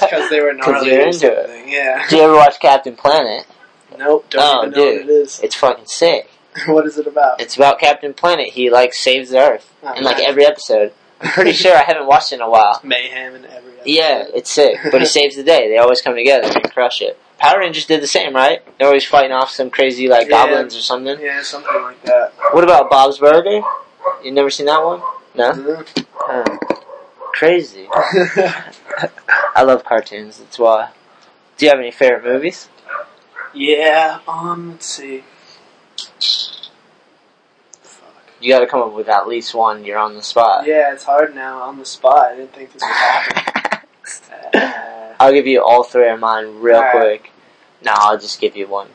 Because 0.00 0.30
they 0.30 0.40
were 0.40 0.52
gnarly 0.54 0.92
you're 0.92 1.02
or 1.02 1.06
into 1.08 1.26
it. 1.32 1.68
Yeah. 1.68 2.06
Do 2.08 2.16
you 2.16 2.22
ever 2.22 2.34
watch 2.34 2.60
Captain 2.60 2.94
Planet? 2.96 3.46
Nope. 3.98 4.26
Don't 4.30 4.42
Oh, 4.42 4.58
even 4.66 4.70
know 4.70 4.76
dude. 4.76 5.06
what 5.06 5.10
it 5.10 5.12
is. 5.22 5.40
It's 5.40 5.54
fucking 5.56 5.86
sick. 5.86 6.30
what 6.66 6.86
is 6.86 6.98
it 6.98 7.06
about? 7.06 7.40
It's 7.40 7.56
about 7.56 7.78
Captain 7.78 8.14
Planet. 8.14 8.48
He 8.50 8.70
like 8.70 8.94
saves 8.94 9.30
the 9.30 9.38
Earth 9.38 9.72
Oh, 9.82 9.92
in 9.94 10.04
like 10.04 10.18
every 10.20 10.44
episode. 10.46 10.92
I'm 11.20 11.30
pretty 11.30 11.52
sure 11.62 11.74
I 11.76 11.82
haven't 11.82 12.06
watched 12.06 12.32
it 12.32 12.36
in 12.36 12.40
a 12.42 12.48
while. 12.50 12.80
mayhem 12.82 13.34
and 13.34 13.44
every. 13.46 13.72
Episode. 13.72 13.86
Yeah, 13.90 14.24
it's 14.34 14.50
sick. 14.50 14.76
But 14.90 15.00
he 15.00 15.06
saves 15.06 15.36
the 15.36 15.42
day. 15.42 15.68
They 15.68 15.78
always 15.78 16.00
come 16.02 16.14
together 16.16 16.48
and 16.54 16.72
crush 16.72 17.00
it. 17.02 17.18
Power 17.38 17.60
Rangers 17.60 17.86
did 17.86 18.00
the 18.02 18.06
same, 18.08 18.34
right? 18.34 18.60
They're 18.78 18.88
always 18.88 19.04
fighting 19.04 19.30
off 19.32 19.50
some 19.50 19.70
crazy 19.70 20.08
like 20.08 20.28
Yeah. 20.28 20.46
goblins 20.46 20.74
or 20.76 20.80
something. 20.80 21.20
Yeah, 21.20 21.42
something 21.42 21.82
like 21.82 22.02
that. 22.02 22.32
What 22.52 22.64
about 22.64 22.90
Bob's 22.90 23.18
Burger? 23.18 23.60
You 24.24 24.32
never 24.32 24.50
seen 24.50 24.66
that 24.66 24.84
one? 24.84 25.00
No. 25.36 25.52
Mhm. 25.52 26.04
Oh. 26.20 26.58
Crazy. 27.32 27.86
I 29.54 29.62
love 29.62 29.84
cartoons. 29.84 30.38
That's 30.38 30.58
why. 30.58 30.90
Do 31.56 31.66
you 31.66 31.70
have 31.70 31.78
any 31.78 31.90
favorite 31.92 32.24
movies? 32.24 32.68
Yeah, 33.54 34.20
um, 34.28 34.72
let's 34.72 34.86
see. 34.86 35.24
Fuck. 37.82 38.14
You 38.40 38.52
got 38.52 38.60
to 38.60 38.66
come 38.66 38.80
up 38.82 38.92
with 38.92 39.08
at 39.08 39.26
least 39.28 39.54
one. 39.54 39.84
You're 39.84 39.98
on 39.98 40.14
the 40.14 40.22
spot. 40.22 40.66
Yeah, 40.66 40.92
it's 40.92 41.04
hard 41.04 41.34
now 41.34 41.62
on 41.62 41.78
the 41.78 41.84
spot. 41.84 42.32
I 42.32 42.36
didn't 42.36 42.52
think 42.52 42.72
this 42.72 42.82
would 42.82 42.90
happen. 42.92 43.88
Uh, 44.54 45.14
I'll 45.20 45.32
give 45.32 45.46
you 45.46 45.62
all 45.64 45.82
three 45.82 46.08
of 46.08 46.20
mine 46.20 46.60
real 46.60 46.76
Alright. 46.76 46.92
quick. 47.22 47.32
No, 47.84 47.92
I'll 47.94 48.18
just 48.18 48.40
give 48.40 48.56
you 48.56 48.66
one. 48.68 48.88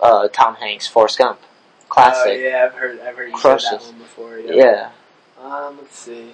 Uh, 0.00 0.28
Tom 0.28 0.56
Hanks, 0.56 0.88
Forrest 0.88 1.18
Gump, 1.18 1.38
oh, 1.42 1.84
classic. 1.88 2.40
yeah, 2.42 2.64
I've 2.66 2.74
heard, 2.74 2.98
I've 3.00 3.16
heard 3.16 3.28
you 3.30 3.36
Crushes. 3.36 3.70
that 3.70 3.82
one 3.82 3.98
before. 3.98 4.38
Yeah. 4.38 4.52
yeah, 4.54 4.90
Um, 5.40 5.78
let's 5.80 5.96
see. 5.96 6.32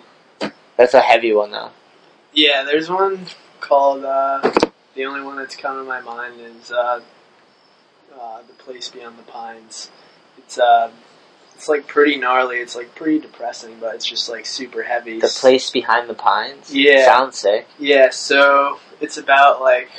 that's 0.79 0.95
a 0.95 1.01
heavy 1.03 1.35
one 1.35 1.51
though. 1.51 1.71
Yeah, 2.33 2.63
there's 2.65 2.89
one 2.89 3.27
called, 3.61 4.05
uh, 4.05 4.41
the 4.95 5.05
only 5.05 5.21
one 5.21 5.37
that's 5.37 5.55
come 5.57 5.77
to 5.77 5.85
my 5.85 6.01
mind 6.01 6.41
is, 6.41 6.71
uh, 6.73 7.01
uh, 8.19 8.41
The 8.47 8.53
Place 8.55 8.89
Beyond 8.89 9.19
the 9.19 9.23
Pines. 9.23 9.91
It's, 10.39 10.59
uh, 10.59 10.91
it's 11.55 11.69
like 11.69 11.87
pretty 11.87 12.17
gnarly. 12.17 12.59
It's 12.59 12.77
like 12.77 12.95
pretty 12.95 13.19
depressing, 13.19 13.79
but 13.81 13.95
it's 13.97 14.07
just 14.07 14.29
like 14.29 14.47
super 14.47 14.83
heavy. 14.85 15.19
The 15.21 15.27
place 15.29 15.71
behind 15.71 16.09
the 16.09 16.15
pines. 16.15 16.73
Yeah. 16.75 17.05
sounds 17.07 17.39
sick. 17.39 17.67
Yeah, 17.79 18.11
so 18.11 18.79
it's 19.01 19.17
about 19.17 19.61
like 19.61 19.91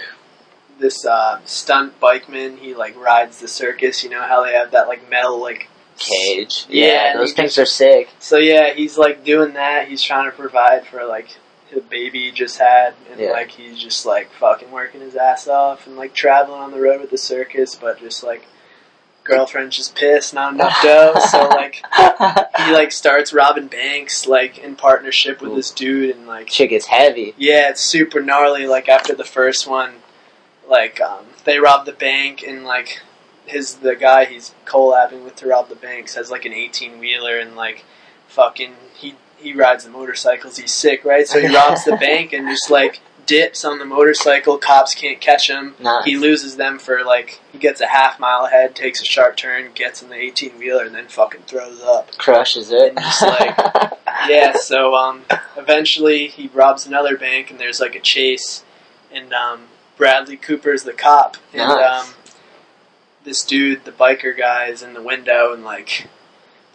this 0.80 1.06
uh, 1.06 1.42
stunt 1.46 2.00
bikeman. 2.00 2.58
He 2.60 2.74
like 2.74 2.96
rides 2.96 3.40
the 3.40 3.48
circus. 3.50 4.04
You 4.04 4.10
know 4.10 4.22
how 4.22 4.46
they 4.46 4.54
have 4.54 4.72
that 4.72 4.88
like 4.88 5.10
metal 5.10 5.40
like. 5.42 5.68
Cage. 5.98 6.66
Yeah, 6.70 6.86
Yeah, 6.86 7.18
those 7.18 7.34
things 7.34 7.56
just- 7.56 7.60
are 7.60 7.66
sick. 7.66 8.10
So 8.20 8.38
yeah, 8.38 8.74
he's 8.74 8.98
like 8.98 9.26
doing 9.26 9.56
that. 9.56 9.90
He's 9.90 10.02
trying 10.02 10.32
to 10.32 10.38
provide 10.38 10.88
for 10.88 11.04
like 11.04 11.28
the 11.74 11.82
baby 11.82 12.26
he 12.26 12.32
just 12.32 12.58
had, 12.58 12.94
and 13.12 13.20
Yeah. 13.20 13.32
like 13.32 13.52
he's 13.52 13.78
just 13.78 14.06
like 14.06 14.32
fucking 14.34 14.72
working 14.72 15.02
his 15.02 15.16
ass 15.16 15.48
off 15.48 15.86
and 15.88 15.96
like 15.98 16.14
traveling 16.14 16.62
on 16.62 16.72
the 16.72 16.80
road 16.82 17.02
with 17.02 17.10
the 17.12 17.18
circus, 17.18 17.76
but 17.76 18.00
just 18.00 18.24
like 18.24 18.46
girlfriend's 19.24 19.78
just 19.78 19.96
pissed, 19.96 20.34
not 20.34 20.54
enough 20.54 20.82
dough. 20.82 21.14
so 21.30 21.48
like 21.50 21.84
he 22.66 22.72
like 22.74 22.92
starts 22.92 23.32
robbing 23.34 23.68
banks 23.68 24.26
like 24.26 24.58
in 24.58 24.76
partnership 24.76 25.42
with 25.42 25.52
Ooh. 25.52 25.56
this 25.56 25.72
dude, 25.72 26.16
and 26.16 26.28
like 26.28 26.50
Shit 26.50 26.70
gets 26.72 26.88
heavy. 26.88 27.34
yeah, 27.38 27.70
it's 27.70 27.82
super 27.82 28.22
gnarly. 28.22 28.66
Like 28.68 28.90
after 28.90 29.14
the 29.14 29.24
first 29.26 29.68
one, 29.68 29.96
like 30.68 31.00
um, 31.02 31.26
they 31.46 31.60
rob 31.60 31.86
the 31.86 31.92
bank 31.94 32.44
and 32.48 32.64
like 32.64 33.02
his 33.46 33.76
the 33.76 33.96
guy 33.96 34.26
he's 34.26 34.54
collabing 34.66 35.24
with 35.24 35.36
to 35.36 35.48
rob 35.48 35.70
the 35.70 35.76
banks 35.76 36.16
has 36.16 36.30
like 36.32 36.46
an 36.46 36.54
eighteen 36.54 37.00
wheeler 37.00 37.38
and 37.38 37.56
like 37.56 37.84
fucking 38.28 38.74
he 38.96 39.16
he 39.40 39.54
rides 39.54 39.84
the 39.86 39.90
motorcycles. 39.92 40.58
He's 40.58 40.74
sick, 40.74 41.04
right? 41.06 41.28
So 41.28 41.40
he 41.40 41.48
robs 41.56 41.86
the 41.86 41.96
bank 41.98 42.34
and 42.34 42.48
just 42.48 42.70
like 42.70 43.02
dips 43.26 43.64
on 43.64 43.78
the 43.78 43.86
motorcycle. 43.86 44.58
Cops 44.58 44.96
can't 44.96 45.22
catch 45.22 45.50
him. 45.50 45.76
Nice. 45.80 46.06
He 46.06 46.18
loses 46.18 46.56
them 46.58 46.80
for 46.80 47.04
like 47.04 47.40
he 47.52 47.58
gets 47.60 47.80
a 47.82 47.88
half 47.88 48.20
mile 48.20 48.46
ahead, 48.46 48.76
takes 48.76 49.02
a 49.02 49.06
sharp 49.06 49.38
turn, 49.38 49.72
gets 49.76 50.02
in 50.02 50.10
the 50.10 50.16
eighteen 50.16 50.58
wheeler, 50.58 50.84
and 50.86 50.96
then 50.96 51.08
fucking 51.08 51.42
throws 51.42 51.82
up. 51.82 52.18
Crushes 52.18 52.72
it. 52.72 52.90
And 52.96 53.00
just, 53.00 53.22
like, 53.22 53.58
yeah, 54.28 54.54
so 54.58 54.96
um, 54.96 55.24
eventually 55.58 56.28
he 56.28 56.48
robs 56.54 56.86
another 56.88 57.18
bank, 57.18 57.52
and 57.52 57.60
there's 57.60 57.80
like 57.80 57.96
a 57.96 58.00
chase, 58.00 58.64
and 59.12 59.32
um, 59.34 59.68
Bradley 59.98 60.38
Cooper's 60.38 60.84
the 60.84 60.94
cop, 60.94 61.38
and 61.54 61.60
Nice. 61.70 62.08
um, 62.08 62.14
this 63.26 63.44
dude, 63.44 63.86
the 63.86 63.92
biker 63.92 64.36
guy, 64.36 64.66
is 64.68 64.82
in 64.82 64.94
the 64.94 65.04
window, 65.04 65.54
and 65.54 65.64
like 65.64 66.08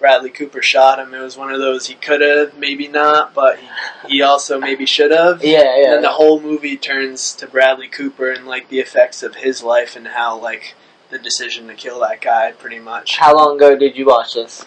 Bradley 0.04 0.28
Cooper 0.28 0.60
shot 0.60 0.98
him. 0.98 1.14
It 1.14 1.20
was 1.22 1.38
one 1.38 1.50
of 1.50 1.58
those 1.60 1.86
he 1.86 1.94
could 1.94 2.20
have, 2.20 2.58
maybe 2.58 2.88
not, 2.88 3.32
but 3.32 3.58
he, 3.58 3.68
he 4.16 4.20
also 4.22 4.60
maybe 4.60 4.84
should 4.84 5.10
have. 5.10 5.42
yeah, 5.42 5.60
And 5.60 5.82
yeah. 5.82 5.90
then 5.92 6.02
the 6.02 6.10
whole 6.10 6.42
movie 6.42 6.76
turns 6.76 7.32
to 7.36 7.46
Bradley 7.46 7.88
Cooper 7.88 8.30
and 8.30 8.46
like 8.46 8.68
the 8.68 8.80
effects 8.80 9.22
of 9.22 9.36
his 9.36 9.62
life 9.62 9.96
and 9.96 10.08
how 10.08 10.38
like 10.38 10.74
the 11.08 11.18
decision 11.18 11.68
to 11.68 11.74
kill 11.74 12.00
that 12.00 12.20
guy, 12.20 12.52
pretty 12.52 12.80
much. 12.80 13.16
How 13.16 13.34
long 13.34 13.56
ago 13.56 13.76
did 13.78 13.96
you 13.96 14.04
watch 14.04 14.34
this? 14.34 14.66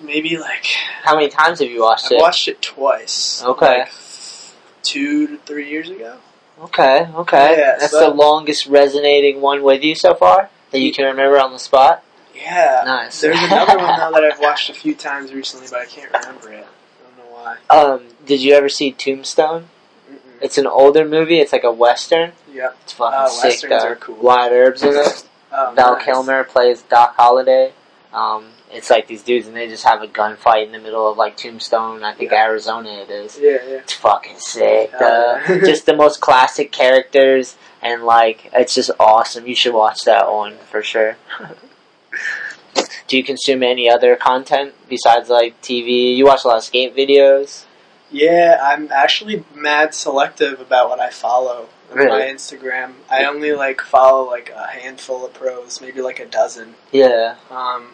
Maybe 0.00 0.36
like 0.38 0.66
How 1.02 1.14
many 1.16 1.28
times 1.28 1.58
have 1.58 1.68
you 1.68 1.82
watched 1.82 2.04
it? 2.04 2.14
I've 2.14 2.20
it? 2.20 2.22
watched 2.22 2.46
it 2.46 2.62
twice. 2.62 3.42
Okay. 3.44 3.78
Like, 3.80 3.92
two 4.84 5.26
to 5.26 5.36
three 5.38 5.68
years 5.68 5.90
ago. 5.90 6.18
Okay, 6.62 7.08
okay. 7.12 7.58
Yeah, 7.58 7.76
That's 7.80 7.90
so- 7.90 8.08
the 8.10 8.14
longest 8.14 8.66
resonating 8.68 9.40
one 9.40 9.64
with 9.64 9.82
you 9.82 9.96
so 9.96 10.14
far 10.14 10.48
that 10.70 10.78
you 10.78 10.92
can 10.92 11.06
remember 11.06 11.40
on 11.40 11.52
the 11.52 11.58
spot. 11.58 12.04
Yeah. 12.36 12.82
Nice. 12.84 13.20
There's 13.20 13.38
another 13.42 13.76
one 13.78 13.98
now 13.98 14.10
that 14.10 14.24
I've 14.24 14.40
watched 14.40 14.70
a 14.70 14.74
few 14.74 14.94
times 14.94 15.32
recently, 15.32 15.66
but 15.70 15.80
I 15.80 15.86
can't 15.86 16.12
remember 16.12 16.52
it. 16.52 16.66
I 16.66 17.16
don't 17.16 17.18
know 17.18 17.32
why. 17.34 17.56
Um, 17.70 18.02
did 18.26 18.40
you 18.42 18.54
ever 18.54 18.68
see 18.68 18.92
Tombstone? 18.92 19.68
Mm-mm. 20.10 20.18
It's 20.42 20.58
an 20.58 20.66
older 20.66 21.04
movie. 21.04 21.38
It's 21.38 21.52
like 21.52 21.64
a 21.64 21.72
western. 21.72 22.32
Yeah. 22.52 22.70
It's 22.82 22.92
fucking 22.92 23.18
Uh, 23.18 23.28
sick. 23.28 23.44
westerns 23.50 23.82
though. 23.82 23.88
are 23.88 23.96
cool. 23.96 24.16
Wyatt 24.16 24.52
Earp's 24.52 24.82
in 24.82 24.90
it. 24.94 25.24
Oh, 25.52 25.72
Val 25.74 25.94
nice. 25.94 26.04
Kilmer 26.04 26.44
plays 26.44 26.82
Doc 26.82 27.14
Holliday. 27.16 27.72
Um, 28.12 28.48
it's 28.70 28.90
like 28.90 29.06
these 29.06 29.22
dudes, 29.22 29.46
and 29.46 29.56
they 29.56 29.68
just 29.68 29.84
have 29.84 30.02
a 30.02 30.06
gunfight 30.08 30.66
in 30.66 30.72
the 30.72 30.78
middle 30.78 31.08
of 31.08 31.16
like 31.16 31.36
Tombstone. 31.36 32.02
I 32.02 32.12
think 32.14 32.32
Yeah. 32.32 32.44
Arizona 32.44 32.90
it 32.90 33.10
is. 33.10 33.38
Yeah, 33.38 33.50
yeah. 33.50 33.58
It's 33.78 33.92
fucking 33.94 34.38
sick. 34.38 34.92
Uh, 34.94 35.40
just 35.60 35.86
the 35.86 35.94
most 35.94 36.20
classic 36.20 36.72
characters, 36.72 37.56
and 37.80 38.02
like 38.04 38.50
it's 38.52 38.74
just 38.74 38.90
awesome. 38.98 39.46
You 39.46 39.54
should 39.54 39.72
watch 39.74 40.02
that 40.04 40.30
one 40.30 40.56
for 40.70 40.82
sure. 40.82 41.16
Do 43.08 43.16
you 43.16 43.24
consume 43.24 43.62
any 43.62 43.88
other 43.88 44.16
content 44.16 44.74
besides 44.88 45.28
like 45.28 45.60
TV? 45.62 46.16
You 46.16 46.26
watch 46.26 46.44
a 46.44 46.48
lot 46.48 46.56
of 46.58 46.64
skate 46.64 46.96
videos. 46.96 47.64
Yeah, 48.10 48.58
I'm 48.62 48.90
actually 48.92 49.44
mad 49.54 49.94
selective 49.94 50.60
about 50.60 50.88
what 50.88 51.00
I 51.00 51.10
follow 51.10 51.68
on 51.90 51.96
Really? 51.98 52.18
my 52.20 52.26
Instagram. 52.26 52.92
I 53.10 53.24
only 53.24 53.52
like 53.52 53.80
follow 53.80 54.28
like 54.28 54.50
a 54.50 54.66
handful 54.66 55.24
of 55.26 55.34
pros, 55.34 55.80
maybe 55.80 56.00
like 56.00 56.18
a 56.20 56.26
dozen. 56.26 56.74
Yeah, 56.92 57.36
Um, 57.50 57.90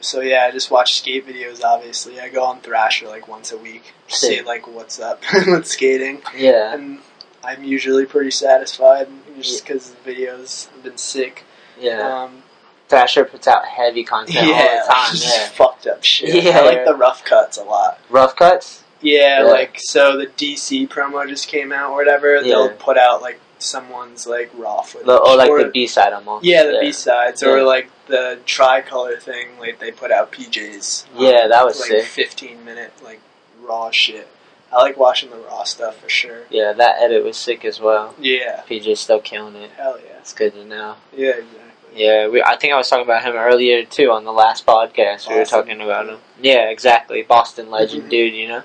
so 0.00 0.20
yeah, 0.20 0.44
I 0.46 0.50
just 0.50 0.70
watch 0.70 0.94
skate 0.98 1.26
videos. 1.26 1.62
Obviously, 1.62 2.20
I 2.20 2.28
go 2.28 2.42
on 2.44 2.60
Thrasher 2.60 3.06
like 3.08 3.26
once 3.28 3.52
a 3.52 3.58
week, 3.58 3.92
see 4.08 4.42
like 4.42 4.66
what's 4.66 4.98
up 5.00 5.22
with 5.46 5.66
skating, 5.66 6.22
yeah, 6.36 6.74
and 6.74 6.98
I'm 7.42 7.64
usually 7.64 8.04
pretty 8.06 8.30
satisfied 8.30 9.08
just 9.40 9.64
because 9.64 9.90
the 9.90 10.10
videos 10.10 10.70
have 10.70 10.82
been 10.82 10.98
sick. 10.98 11.44
yeah. 11.78 12.00
Um, 12.24 12.43
Thrasher 12.88 13.24
puts 13.24 13.48
out 13.48 13.64
heavy 13.64 14.04
content 14.04 14.46
yeah, 14.46 14.80
all 14.82 14.86
the 14.86 14.92
time. 14.92 15.10
just 15.12 15.26
Yeah, 15.26 15.48
fucked 15.48 15.86
up 15.86 16.04
shit. 16.04 16.44
Yeah. 16.44 16.58
I 16.58 16.64
like 16.64 16.84
the 16.84 16.94
rough 16.94 17.24
cuts 17.24 17.56
a 17.56 17.62
lot. 17.64 17.98
rough 18.10 18.36
cuts. 18.36 18.82
Yeah, 19.00 19.44
Yeah. 19.44 19.50
like 19.50 19.76
so 19.78 20.16
the 20.16 20.26
DC 20.26 20.88
promo 20.88 21.26
just 21.28 21.48
came 21.48 21.72
out 21.72 21.90
or 21.92 21.96
whatever. 21.96 22.34
Yeah. 22.36 22.42
They'll 22.42 22.70
put 22.70 22.96
out 22.98 23.20
like 23.22 23.40
someone's 23.58 24.26
like 24.26 24.50
raw 24.54 24.82
footage, 24.82 25.06
The, 25.06 25.16
or 25.16 25.36
like 25.36 25.50
or, 25.50 25.62
the 25.64 25.70
B 25.70 25.86
side 25.86 26.12
almost. 26.12 26.44
yeah, 26.44 26.64
the 26.64 26.78
B 26.80 26.92
sides, 26.92 27.42
or 27.42 27.62
like 27.62 27.88
the 28.06 28.38
tricolor 28.44 29.16
thing. 29.18 29.58
Like 29.58 29.78
they 29.78 29.90
put 29.90 30.10
out 30.10 30.30
PJs. 30.32 31.06
Um, 31.16 31.22
yeah, 31.24 31.48
that 31.48 31.64
was 31.64 31.80
like 31.80 31.88
sick. 31.90 32.04
fifteen 32.04 32.64
minute 32.64 32.92
like 33.02 33.20
raw 33.62 33.90
shit. 33.90 34.28
I 34.72 34.78
like 34.82 34.96
watching 34.98 35.30
the 35.30 35.36
raw 35.36 35.62
stuff 35.64 35.98
for 36.00 36.08
sure. 36.08 36.42
Yeah, 36.50 36.72
that 36.72 37.00
edit 37.00 37.24
was 37.24 37.36
sick 37.36 37.64
as 37.64 37.80
well. 37.80 38.14
Yeah, 38.18 38.62
PJ's 38.68 39.00
still 39.00 39.20
killing 39.20 39.54
it. 39.54 39.70
hell 39.76 39.98
yeah, 40.04 40.18
It's 40.18 40.32
good 40.32 40.52
to 40.54 40.64
know. 40.64 40.96
yeah, 41.16 41.28
exactly. 41.30 41.60
Yeah, 41.94 42.28
we, 42.28 42.42
I 42.42 42.56
think 42.56 42.72
I 42.72 42.76
was 42.76 42.88
talking 42.88 43.04
about 43.04 43.22
him 43.22 43.34
earlier 43.36 43.84
too 43.84 44.10
on 44.10 44.24
the 44.24 44.32
last 44.32 44.66
podcast. 44.66 45.28
We 45.28 45.36
were 45.36 45.44
talking 45.44 45.80
about 45.80 46.08
him. 46.08 46.18
Yeah, 46.42 46.68
exactly. 46.68 47.22
Boston 47.22 47.70
legend 47.70 48.04
Mhm. 48.04 48.10
dude, 48.10 48.34
you 48.34 48.48
know. 48.48 48.62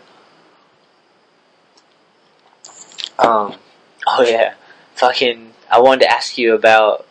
Um. 3.20 3.56
Oh 4.08 4.24
yeah. 4.24 4.54
Fucking. 4.96 5.54
I 5.70 5.80
wanted 5.80 6.02
to 6.02 6.12
ask 6.12 6.38
you 6.38 6.56
about 6.56 7.06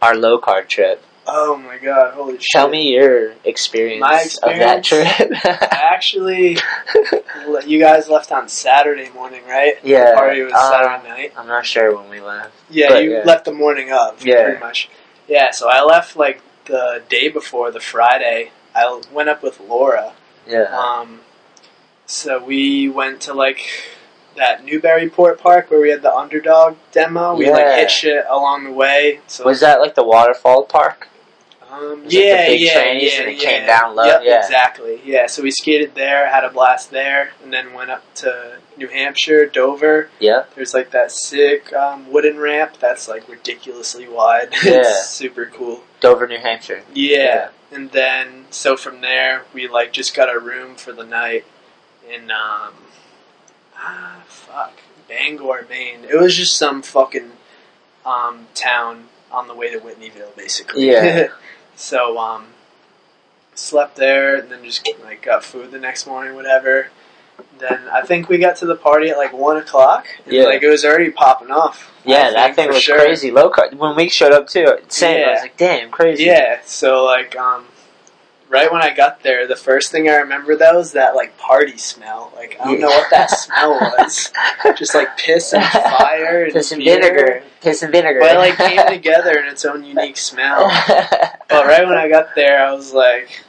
our 0.00 0.14
low 0.16 0.38
card 0.38 0.68
trip. 0.68 1.02
Oh 1.26 1.56
my 1.56 1.78
god, 1.78 2.14
holy 2.14 2.34
shit! 2.38 2.46
Tell 2.52 2.68
me 2.68 2.92
your 2.94 3.34
experience, 3.44 4.00
My 4.00 4.22
of 4.42 4.58
that 4.58 4.82
trip. 4.82 5.06
I 5.08 5.90
actually, 5.92 6.56
you 7.66 7.78
guys 7.78 8.08
left 8.08 8.32
on 8.32 8.48
Saturday 8.48 9.10
morning, 9.10 9.42
right? 9.46 9.74
Yeah, 9.84 10.10
The 10.12 10.16
party 10.16 10.42
was 10.42 10.52
uh, 10.52 10.70
Saturday 10.70 11.08
night. 11.08 11.32
I'm 11.36 11.46
not 11.46 11.66
sure 11.66 11.94
when 11.96 12.08
we 12.08 12.20
left. 12.20 12.52
Yeah, 12.70 12.98
you 12.98 13.12
yeah. 13.12 13.22
left 13.24 13.44
the 13.44 13.52
morning 13.52 13.92
of, 13.92 14.24
Yeah. 14.24 14.44
pretty 14.44 14.60
much. 14.60 14.88
Yeah, 15.30 15.52
so 15.52 15.68
I 15.70 15.82
left 15.82 16.16
like 16.16 16.42
the 16.64 17.02
day 17.08 17.28
before, 17.28 17.70
the 17.70 17.78
Friday. 17.78 18.50
I 18.74 19.00
went 19.12 19.28
up 19.28 19.44
with 19.44 19.60
Laura. 19.60 20.12
Yeah. 20.46 20.64
Um, 20.64 21.20
so 22.06 22.42
we 22.42 22.88
went 22.88 23.20
to 23.22 23.32
like 23.32 23.60
that 24.36 24.64
Newburyport 24.64 25.38
Park 25.38 25.70
where 25.70 25.80
we 25.80 25.90
had 25.90 26.02
the 26.02 26.12
underdog 26.12 26.76
demo. 26.90 27.36
We 27.36 27.48
like 27.48 27.66
hit 27.78 27.92
shit 27.92 28.24
along 28.28 28.64
the 28.64 28.72
way. 28.72 29.20
So 29.28 29.44
was 29.44 29.60
that 29.60 29.80
like 29.80 29.94
the 29.94 30.02
waterfall 30.04 30.64
park? 30.64 31.06
Um, 31.70 32.04
Was 32.04 32.12
it 32.14 32.16
the 32.18 32.24
yeah, 32.24 32.46
big 32.48 32.60
yeah, 32.60 32.74
yeah, 32.74 33.20
and 33.20 33.28
it 33.30 33.42
yeah. 33.42 33.48
came 33.50 33.66
down 33.66 33.94
low? 33.94 34.04
Yep, 34.04 34.20
Yeah. 34.24 34.38
exactly. 34.44 35.00
Yeah, 35.04 35.26
so 35.26 35.42
we 35.42 35.50
skated 35.50 35.94
there, 35.94 36.28
had 36.28 36.44
a 36.44 36.50
blast 36.50 36.90
there, 36.90 37.30
and 37.42 37.52
then 37.52 37.72
went 37.72 37.90
up 37.90 38.02
to 38.16 38.58
New 38.76 38.88
Hampshire, 38.88 39.46
Dover. 39.46 40.08
Yeah. 40.18 40.44
There's 40.56 40.74
like 40.74 40.90
that 40.90 41.12
sick 41.12 41.72
um, 41.72 42.10
wooden 42.10 42.38
ramp 42.38 42.78
that's 42.80 43.06
like 43.08 43.28
ridiculously 43.28 44.08
wide. 44.08 44.48
Yeah. 44.64 44.80
it's 44.80 45.10
super 45.10 45.46
cool. 45.46 45.84
Dover, 46.00 46.26
New 46.26 46.38
Hampshire. 46.38 46.82
Yeah. 46.92 47.50
And 47.70 47.92
then 47.92 48.46
so 48.50 48.76
from 48.76 49.00
there 49.00 49.44
we 49.54 49.68
like 49.68 49.92
just 49.92 50.14
got 50.16 50.34
a 50.34 50.38
room 50.40 50.74
for 50.74 50.92
the 50.92 51.04
night 51.04 51.44
in 52.10 52.30
um 52.32 52.74
ah 53.76 54.22
fuck 54.26 54.72
Bangor, 55.08 55.66
Maine. 55.68 56.04
It 56.04 56.20
was 56.20 56.36
just 56.36 56.56
some 56.56 56.82
fucking 56.82 57.30
um 58.04 58.48
town 58.54 59.04
on 59.30 59.46
the 59.46 59.54
way 59.54 59.70
to 59.72 59.78
Whitneyville 59.78 60.34
basically. 60.36 60.88
Yeah. 60.90 61.28
so 61.80 62.18
um 62.18 62.46
slept 63.54 63.96
there 63.96 64.36
and 64.36 64.50
then 64.50 64.64
just 64.64 64.86
like 65.02 65.22
got 65.22 65.44
food 65.44 65.70
the 65.70 65.78
next 65.78 66.06
morning, 66.06 66.34
whatever. 66.34 66.88
Then 67.58 67.88
I 67.90 68.02
think 68.02 68.28
we 68.28 68.38
got 68.38 68.56
to 68.56 68.66
the 68.66 68.76
party 68.76 69.08
at 69.10 69.16
like 69.16 69.32
one 69.32 69.56
o'clock. 69.56 70.06
And 70.24 70.32
Yeah. 70.34 70.44
like 70.44 70.62
it 70.62 70.68
was 70.68 70.84
already 70.84 71.10
popping 71.10 71.50
off. 71.50 71.90
Yeah, 72.04 72.30
that 72.30 72.54
thing 72.54 72.68
was 72.68 72.82
sure. 72.82 72.98
crazy 72.98 73.30
low 73.30 73.50
card. 73.50 73.78
When 73.78 73.96
we 73.96 74.08
showed 74.08 74.32
up 74.32 74.46
too, 74.48 74.66
same. 74.88 75.26
I 75.26 75.32
was 75.32 75.40
like, 75.42 75.56
damn, 75.56 75.90
crazy. 75.90 76.24
Yeah, 76.24 76.60
so 76.64 77.04
like 77.04 77.36
um 77.36 77.66
right 78.50 78.70
when 78.70 78.82
I 78.82 78.92
got 78.92 79.22
there, 79.22 79.46
the 79.46 79.56
first 79.56 79.90
thing 79.90 80.08
I 80.10 80.16
remember 80.16 80.54
though 80.56 80.76
was 80.76 80.92
that 80.92 81.14
like 81.14 81.38
party 81.38 81.78
smell. 81.78 82.32
Like 82.36 82.56
I 82.60 82.64
don't 82.64 82.80
know 82.80 82.88
what 82.88 83.08
that 83.10 83.30
smell 83.30 83.72
was. 83.80 84.30
Just 84.76 84.94
like 84.94 85.16
piss 85.16 85.54
and 85.54 85.64
fire 85.64 86.44
and 86.44 86.52
Piss 86.52 86.72
and 86.72 86.82
beer. 86.84 87.00
vinegar. 87.00 87.42
Piss 87.62 87.82
and 87.82 87.92
vinegar. 87.92 88.20
But 88.20 88.34
it 88.34 88.38
like 88.38 88.56
came 88.58 88.86
together 88.88 89.38
in 89.38 89.46
its 89.46 89.64
own 89.64 89.84
unique 89.84 90.16
smell. 90.18 90.68
But 91.50 91.66
right 91.66 91.84
when 91.84 91.98
I 91.98 92.08
got 92.08 92.36
there 92.36 92.64
I 92.64 92.72
was 92.72 92.92
like 92.92 93.42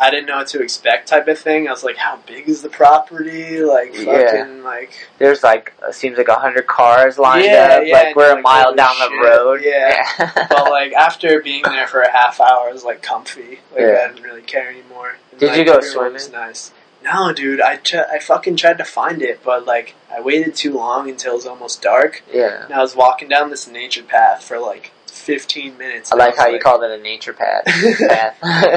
I 0.00 0.10
didn't 0.10 0.26
know 0.26 0.36
what 0.38 0.46
to 0.48 0.62
expect 0.62 1.08
type 1.08 1.28
of 1.28 1.38
thing. 1.38 1.68
I 1.68 1.72
was 1.72 1.84
like, 1.84 1.96
how 1.98 2.16
big 2.26 2.48
is 2.48 2.62
the 2.62 2.70
property? 2.70 3.60
Like 3.60 3.94
fucking 3.94 4.06
Yeah. 4.08 4.60
like 4.64 4.92
There's 5.18 5.42
like 5.42 5.74
it 5.86 5.94
seems 5.94 6.16
like 6.16 6.28
a 6.28 6.36
hundred 6.38 6.66
cars 6.66 7.18
lined 7.18 7.44
Yeah, 7.44 7.78
up. 7.80 7.82
yeah, 7.86 7.94
like 8.04 8.16
we're 8.16 8.30
a 8.32 8.34
like, 8.36 8.42
mile 8.42 8.74
down 8.74 8.94
the 8.98 9.10
road. 9.22 9.60
Yeah. 9.62 10.02
but 10.48 10.70
like 10.70 10.92
after 10.94 11.40
being 11.42 11.62
there 11.64 11.86
for 11.86 12.00
a 12.00 12.10
half 12.10 12.40
hour, 12.40 12.68
I 12.68 12.72
was 12.72 12.82
like 12.84 13.02
comfy. 13.02 13.60
Like 13.72 13.80
Yeah. 13.80 14.00
I 14.04 14.08
didn't 14.08 14.22
really 14.22 14.42
care 14.42 14.70
anymore. 14.70 15.16
And, 15.32 15.40
Did 15.40 15.48
like, 15.50 15.58
you 15.58 15.64
go 15.66 15.74
everyone 15.76 16.14
was 16.14 16.30
nice. 16.32 16.72
No, 17.02 17.32
dude. 17.32 17.60
I 17.62 17.76
ch- 17.76 17.94
I 17.94 18.18
fucking 18.18 18.56
tried 18.56 18.76
to 18.78 18.84
find 18.84 19.22
it, 19.22 19.42
but 19.42 19.64
like 19.66 19.94
I 20.14 20.20
waited 20.20 20.54
too 20.54 20.74
long 20.74 21.08
until 21.08 21.32
it 21.32 21.36
was 21.36 21.46
almost 21.46 21.80
dark. 21.82 22.22
yeah. 22.32 22.64
And 22.64 22.74
I 22.74 22.80
was 22.80 22.94
walking 22.96 23.28
down 23.28 23.50
this 23.50 23.66
nature 23.68 24.02
path 24.02 24.44
for 24.44 24.58
like 24.58 24.92
15 25.20 25.76
minutes. 25.78 26.10
I 26.12 26.16
like 26.16 26.30
was 26.32 26.38
how 26.40 26.48
you 26.48 26.58
called 26.58 26.82
it 26.82 26.90
a 26.90 27.02
nature 27.02 27.32
path. 27.34 27.62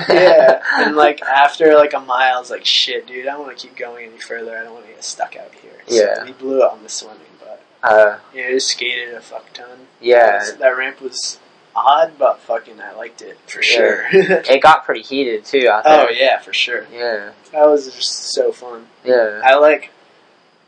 yeah, 0.09 0.61
and 0.77 0.95
like 0.95 1.21
after 1.21 1.75
like 1.75 1.93
a 1.93 1.99
mile, 1.99 2.37
I 2.37 2.39
was 2.39 2.49
like, 2.51 2.65
"Shit, 2.65 3.07
dude, 3.07 3.27
I 3.27 3.31
don't 3.31 3.45
want 3.45 3.57
to 3.57 3.67
keep 3.67 3.75
going 3.77 4.07
any 4.09 4.17
further. 4.19 4.57
I 4.57 4.63
don't 4.63 4.73
want 4.73 4.85
to 4.87 4.91
get 4.91 5.03
stuck 5.03 5.35
out 5.35 5.51
here." 5.61 5.71
So 5.87 5.95
Yeah. 5.95 6.23
we 6.25 6.31
blew 6.33 6.63
it 6.63 6.71
on 6.71 6.83
the 6.83 6.89
swimming, 6.89 7.19
but 7.39 7.63
uh, 7.83 8.17
yeah, 8.33 8.49
just 8.51 8.67
skated 8.69 9.13
a 9.13 9.21
fuck 9.21 9.51
ton. 9.53 9.87
yeah. 10.01 10.43
that 10.59 10.77
ramp 10.77 11.01
was 11.01 11.39
odd, 11.75 12.13
but 12.19 12.39
fucking, 12.39 12.79
I 12.79 12.93
liked 12.93 13.21
it 13.21 13.37
for 13.47 13.61
Yeah. 13.63 13.75
sure. 13.75 14.07
It 14.11 14.61
got 14.61 14.85
pretty 14.85 15.01
heated 15.01 15.43
too 15.45 15.67
oh 15.69 16.07
yeah, 16.09 16.39
for 16.39 16.53
sure. 16.53 16.85
Yeah. 16.93 17.31
That 17.51 17.65
was 17.67 17.85
just 17.93 18.33
so 18.33 18.51
fun. 18.51 18.87
Yeah. 19.03 19.41
I 19.43 19.55
like 19.55 19.89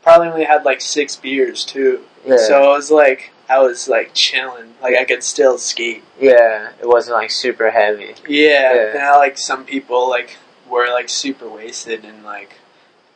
probably 0.02 0.28
only 0.28 0.44
had 0.44 0.64
like 0.64 0.80
six 0.80 1.14
beers 1.16 1.64
too, 1.64 2.02
Yeah. 2.26 2.36
so 2.38 2.72
it 2.72 2.76
was 2.76 2.90
like 2.90 3.30
I 3.48 3.58
was 3.60 3.88
like 3.88 4.12
chilling. 4.14 4.74
Like 4.82 4.96
I 4.96 5.04
could 5.04 5.22
still 5.22 5.58
skate. 5.58 6.04
yeah. 6.20 6.72
It 6.80 6.88
wasn't 6.88 7.16
like 7.16 7.30
super 7.30 7.70
heavy. 7.70 8.14
Yeah, 8.28 8.74
Yeah. 8.74 8.90
and 8.94 8.98
I 9.02 9.16
like 9.16 9.38
some 9.38 9.64
people 9.64 10.08
like 10.08 10.36
were 10.68 10.88
like 10.88 11.08
super 11.08 11.48
wasted 11.48 12.04
and 12.04 12.24
like 12.24 12.56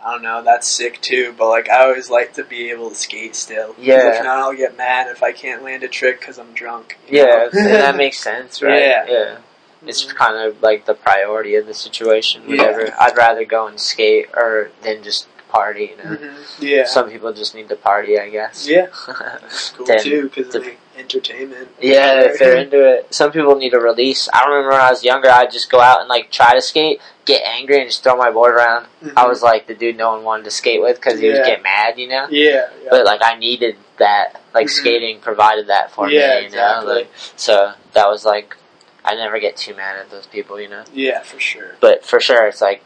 I 0.03 0.13
don't 0.13 0.23
know, 0.23 0.43
that's 0.43 0.67
sick 0.67 1.01
too. 1.03 1.35
But 1.37 1.49
like 1.49 1.69
I 1.69 1.83
always 1.85 2.09
like 2.11 2.33
to 2.35 2.45
be 2.45 2.71
able 2.71 2.91
to 2.91 2.97
skate 2.97 3.35
still. 3.37 3.75
Yeah. 3.79 4.19
If 4.19 4.25
not, 4.25 4.39
I'll 4.39 4.57
get 4.57 4.77
mad 4.77 5.09
if 5.09 5.23
I 5.23 5.33
can't 5.33 5.63
land 5.63 5.83
a 5.83 5.89
trick 5.89 6.21
because 6.21 6.39
I'm 6.39 6.53
drunk. 6.53 6.99
Yeah, 7.09 7.49
that 7.53 7.97
makes 7.97 8.19
sense, 8.19 8.63
right? 8.63 8.81
Yeah. 8.81 9.07
Yeah. 9.09 9.39
It's 9.87 10.05
mm-hmm. 10.05 10.17
kind 10.17 10.37
of 10.37 10.63
like 10.63 10.87
the 10.87 10.95
priority 10.95 11.55
of 11.57 11.67
the 11.67 11.75
situation. 11.75 12.43
Yeah. 12.47 12.57
Whatever. 12.57 12.95
I'd 12.99 13.17
rather 13.17 13.45
go 13.45 13.67
and 13.67 13.81
skate 13.81 14.29
or 14.35 14.71
than 14.83 15.03
just 15.03 15.27
party. 15.51 15.93
You 15.93 15.97
know. 16.03 16.17
Mhm. 16.17 16.35
Yeah. 16.61 16.85
Some 16.87 17.11
people 17.11 17.33
just 17.33 17.55
need 17.55 17.69
to 17.69 17.77
party, 17.77 18.19
I 18.19 18.29
guess. 18.31 18.67
Yeah. 18.69 18.87
It's 19.45 19.71
cool 19.71 19.87
too 19.87 20.31
because 20.35 20.55
like 20.55 20.79
entertainment. 20.97 21.69
Yeah, 21.81 22.21
if 22.23 22.39
they're 22.39 22.57
into 22.65 22.81
it. 22.85 23.13
Some 23.15 23.33
people 23.33 23.57
need 23.57 23.75
a 23.75 23.81
release. 23.81 24.29
I 24.33 24.45
remember 24.45 24.71
when 24.71 24.81
I 24.81 24.91
was 24.91 25.03
younger, 25.05 25.31
I'd 25.31 25.51
just 25.51 25.71
go 25.71 25.81
out 25.81 26.01
and 26.01 26.09
like 26.09 26.31
try 26.31 26.55
to 26.55 26.61
skate, 26.61 27.01
get 27.25 27.43
angry, 27.43 27.81
and 27.81 27.89
just 27.89 28.03
throw 28.03 28.17
my 28.17 28.31
board 28.31 28.55
around. 28.55 28.87
Mhm. 29.03 29.13
I 29.17 29.27
was 29.27 29.43
like 29.43 29.67
the 29.67 29.75
dude 29.75 29.97
no 29.97 30.11
one 30.13 30.25
wanted 30.25 30.45
to 30.45 30.51
skate 30.51 30.81
with 30.81 30.97
because 30.97 31.19
he 31.19 31.27
Yeah. 31.29 31.35
would 31.39 31.47
get 31.47 31.63
mad, 31.63 31.99
you 31.99 32.09
know. 32.09 32.27
Yeah. 32.31 32.69
yeah. 32.83 32.89
But 32.91 33.05
like 33.07 33.21
I 33.25 33.37
needed 33.37 33.77
that, 33.99 34.41
like 34.55 34.67
Mhm. 34.67 34.71
skating 34.71 35.21
provided 35.21 35.67
that 35.69 35.91
for 35.93 36.09
Yeah, 36.11 36.35
me, 36.35 36.41
you 36.41 36.47
exactly. 36.47 36.87
know. 36.87 36.95
Like 37.01 37.09
so 37.37 37.73
that 37.95 38.09
was 38.09 38.25
like 38.25 38.57
I 39.05 39.15
never 39.15 39.39
get 39.41 39.57
too 39.57 39.75
mad 39.75 39.97
at 39.97 40.11
those 40.11 40.27
people, 40.27 40.61
you 40.61 40.69
know. 40.69 40.85
yeah, 40.93 41.21
for 41.23 41.41
sure. 41.41 41.77
But 41.81 42.05
for 42.05 42.21
sure, 42.21 42.47
it's 42.47 42.61
like 42.61 42.83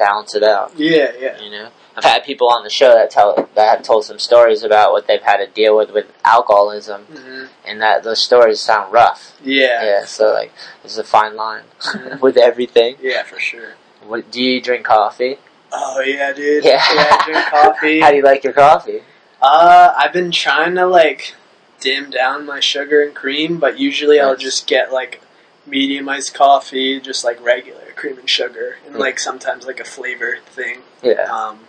balance 0.00 0.34
it 0.34 0.42
out, 0.42 0.72
Yeah, 0.76 1.12
yeah. 1.18 1.40
you 1.40 1.50
know. 1.50 1.68
I've 1.96 2.04
had 2.04 2.24
people 2.24 2.48
on 2.50 2.64
the 2.64 2.70
show 2.70 2.94
that 2.94 3.10
tell 3.10 3.34
that 3.54 3.76
have 3.76 3.82
told 3.84 4.04
some 4.04 4.18
stories 4.18 4.62
about 4.62 4.92
what 4.92 5.06
they've 5.06 5.20
had 5.22 5.36
to 5.38 5.46
deal 5.46 5.76
with 5.76 5.90
with 5.92 6.06
alcoholism, 6.24 7.02
hmm 7.04 7.44
and 7.64 7.80
that 7.82 8.02
those 8.02 8.22
stories 8.22 8.58
sound 8.60 8.92
rough. 8.92 9.36
Yeah. 9.44 9.84
Yeah, 9.84 10.04
so 10.06 10.32
like 10.32 10.52
there's 10.82 10.98
a 10.98 11.04
fine 11.04 11.36
line 11.36 11.64
Mhm. 11.80 12.20
with 12.26 12.36
everything. 12.36 12.96
Yeah, 13.02 13.22
for 13.24 13.38
sure. 13.38 13.74
What, 14.06 14.30
do 14.32 14.42
you 14.42 14.60
drink 14.62 14.86
coffee? 14.86 15.38
Oh 15.72 16.00
yeah, 16.00 16.32
dude. 16.32 16.64
Yeah. 16.64 16.78
I 16.80 17.22
drink 17.26 17.46
coffee. 17.46 18.00
How 18.04 18.10
do 18.10 18.16
you 18.16 18.22
like 18.24 18.42
your 18.44 18.54
coffee? 18.54 19.02
Uh, 19.42 19.92
I've 19.96 20.12
been 20.12 20.30
trying 20.32 20.74
to 20.76 20.86
like 20.86 21.34
dim 21.80 22.10
down 22.10 22.46
my 22.46 22.60
sugar 22.60 23.02
and 23.02 23.14
cream, 23.14 23.58
but 23.58 23.78
usually 23.78 24.18
I'll 24.20 24.36
just 24.36 24.66
get 24.66 24.92
like 24.92 25.20
medium 25.66 26.08
iced 26.08 26.34
coffee, 26.34 26.98
just 27.00 27.24
like 27.24 27.40
regular 27.44 27.89
cream 28.00 28.18
and 28.18 28.28
sugar, 28.28 28.76
and 28.86 28.94
Yeah. 28.94 29.00
like 29.00 29.18
sometimes 29.18 29.66
like 29.66 29.78
a 29.80 29.84
flavor 29.84 30.38
thing. 30.46 30.82
Yeah. 31.02 31.22
Um, 31.24 31.60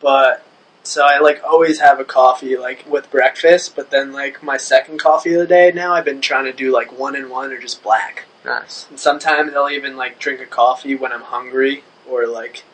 but 0.00 0.44
so 0.82 1.02
I 1.04 1.18
like 1.18 1.42
always 1.44 1.80
have 1.80 2.00
a 2.00 2.04
coffee 2.04 2.56
like 2.56 2.84
with 2.88 3.10
breakfast, 3.10 3.74
but 3.76 3.90
then 3.90 4.12
like 4.12 4.42
my 4.42 4.56
second 4.56 4.98
coffee 4.98 5.34
of 5.34 5.40
the 5.40 5.46
day 5.46 5.72
now 5.74 5.94
I've 5.94 6.04
been 6.04 6.20
trying 6.20 6.44
to 6.44 6.52
do 6.52 6.72
like 6.72 6.96
one 6.98 7.14
and 7.16 7.30
one 7.30 7.52
or 7.52 7.58
just 7.58 7.82
black. 7.82 8.24
Nice. 8.44 8.86
And 8.90 8.98
sometimes 9.00 9.54
I'll 9.54 9.70
even 9.70 9.96
like 9.96 10.18
drink 10.18 10.40
a 10.40 10.46
coffee 10.46 10.94
when 10.94 11.12
I'm 11.12 11.22
hungry 11.22 11.84
or 12.08 12.26
like 12.26 12.64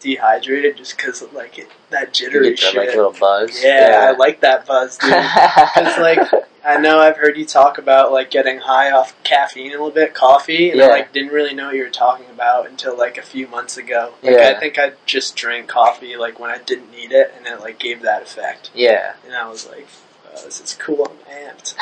dehydrated, 0.00 0.76
just 0.76 0.96
because 0.96 1.22
like 1.32 1.58
it, 1.58 1.68
that 1.90 2.18
You 2.20 2.26
jittery 2.26 2.50
get 2.50 2.60
that 2.60 2.66
shit. 2.72 2.76
like 2.76 2.88
little 2.96 3.12
buzz. 3.12 3.62
yeah, 3.62 4.06
I 4.12 4.16
like 4.16 4.40
that 4.40 4.66
buzz, 4.66 4.96
dude. 4.98 5.10
Because 5.74 5.98
like 5.98 6.20
I 6.64 6.76
know 6.78 6.98
I've 7.00 7.16
heard 7.16 7.36
you 7.36 7.44
talk 7.46 7.78
about 7.78 8.12
like 8.12 8.30
getting 8.30 8.58
high 8.60 8.90
off 8.90 9.14
caffeine 9.24 9.68
a 9.68 9.72
little 9.72 9.90
bit, 9.90 10.14
coffee, 10.14 10.70
and 10.70 10.78
Yeah. 10.78 10.86
I 10.86 10.90
like 10.90 11.12
didn't 11.12 11.32
really 11.32 11.54
know 11.54 11.66
what 11.66 11.76
you 11.76 11.82
were 11.82 11.90
talking 11.90 12.26
about 12.30 12.68
until 12.68 12.96
like 12.96 13.16
a 13.16 13.22
few 13.22 13.46
months 13.46 13.76
ago. 13.76 14.14
Like 14.22 14.32
Yeah. 14.36 14.52
I 14.56 14.60
think 14.60 14.78
I 14.78 14.92
just 15.06 15.36
drank 15.36 15.68
coffee 15.68 16.16
like 16.16 16.38
when 16.38 16.50
I 16.50 16.58
didn't 16.58 16.90
need 16.90 17.12
it, 17.12 17.32
and 17.36 17.46
it 17.46 17.60
like 17.60 17.78
gave 17.78 18.02
that 18.02 18.22
effect, 18.22 18.70
yeah. 18.74 19.14
and 19.24 19.34
I 19.34 19.48
was 19.48 19.66
like, 19.66 19.86
oh, 20.34 20.44
"This 20.44 20.60
is 20.60 20.74
cool. 20.74 21.10
I'm 21.28 21.54
amped." 21.56 21.74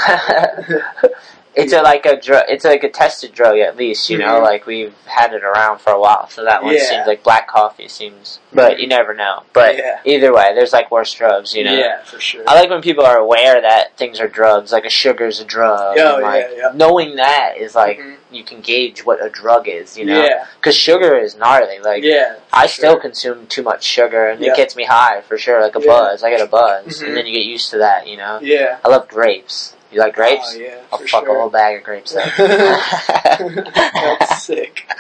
It's 1.59 1.73
a 1.73 1.83
like 1.83 2.07
a 2.07 2.21
drug. 2.21 2.45
It's 2.49 2.65
like 2.65 2.85
a 2.85 2.89
tested 2.89 3.33
drug 3.35 3.59
at 3.59 3.77
least. 3.77 4.09
You 4.11 4.19
know, 4.19 4.41
Mhm. 4.41 4.43
like 4.43 4.67
we've 4.67 4.95
had 5.07 5.33
it 5.35 5.43
around 5.45 5.79
for 5.81 5.93
a 5.93 5.99
while. 6.01 6.29
So 6.29 6.45
that 6.45 6.63
one 6.63 6.75
Yeah. 6.75 6.81
seems 6.85 7.07
like 7.07 7.23
black 7.23 7.49
coffee 7.49 7.89
seems, 7.89 8.39
but 8.53 8.79
you 8.79 8.87
never 8.87 9.13
know. 9.15 9.43
But 9.53 9.77
Yeah. 9.77 9.99
either 10.05 10.33
way, 10.33 10.53
there's 10.55 10.73
like 10.73 10.91
worse 10.91 11.13
drugs. 11.13 11.55
You 11.57 11.65
know. 11.65 11.75
Yeah, 11.75 12.03
for 12.05 12.21
sure. 12.21 12.45
I 12.47 12.55
like 12.55 12.71
when 12.71 12.81
people 12.83 13.05
are 13.05 13.19
aware 13.19 13.61
that 13.61 13.97
things 13.97 14.21
are 14.21 14.29
drugs, 14.29 14.73
like 14.73 14.85
a 14.85 14.91
sugar's 14.91 15.41
a 15.41 15.45
drug. 15.45 15.99
Oh, 15.99 16.15
and, 16.15 16.23
like, 16.23 16.49
yeah, 16.53 16.57
yeah. 16.59 16.71
Knowing 16.75 17.17
that 17.17 17.57
is 17.57 17.75
like 17.75 17.99
Mhm. 17.99 18.17
you 18.31 18.45
can 18.45 18.61
gauge 18.61 19.05
what 19.05 19.25
a 19.25 19.29
drug 19.29 19.67
is, 19.69 19.97
you 19.99 20.05
know. 20.05 20.23
Yeah, 20.23 20.45
Because 20.61 20.77
sugar 20.77 21.17
is 21.17 21.35
gnarly. 21.37 21.79
Like 21.81 22.05
yeah. 22.05 22.35
I 22.53 22.67
for 22.67 22.73
still 22.73 22.93
sure. 22.93 23.01
consume 23.01 23.47
too 23.49 23.63
much 23.63 23.83
sugar, 23.85 24.29
and 24.29 24.41
Yeah. 24.41 24.53
it 24.53 24.57
gets 24.57 24.77
me 24.77 24.85
high 24.85 25.23
for 25.27 25.37
sure, 25.39 25.61
like 25.61 25.75
a 25.75 25.81
buzz. 25.81 26.23
I 26.23 26.31
get 26.31 26.41
a 26.41 26.47
buzz, 26.47 27.03
and 27.03 27.17
then 27.17 27.27
you 27.27 27.33
get 27.33 27.45
used 27.47 27.71
to 27.71 27.79
that, 27.79 28.07
you 28.07 28.17
know. 28.17 28.39
Yeah. 28.41 28.77
I 28.85 28.89
love 28.89 29.09
grapes. 29.09 29.75
You 29.91 30.01
like 30.01 30.15
grapes? 30.15 30.53
Oh, 30.55 30.59
yeah, 30.59 30.83
I'll 30.93 30.99
for 30.99 31.09
fuck 31.09 31.25
sure. 31.25 31.37
a 31.37 31.41
whole 31.41 31.51
bag 31.51 31.79
of 31.79 31.85
grapes 31.85 32.15
up. 32.15 32.29
That's 32.39 34.43
sick. 34.43 34.85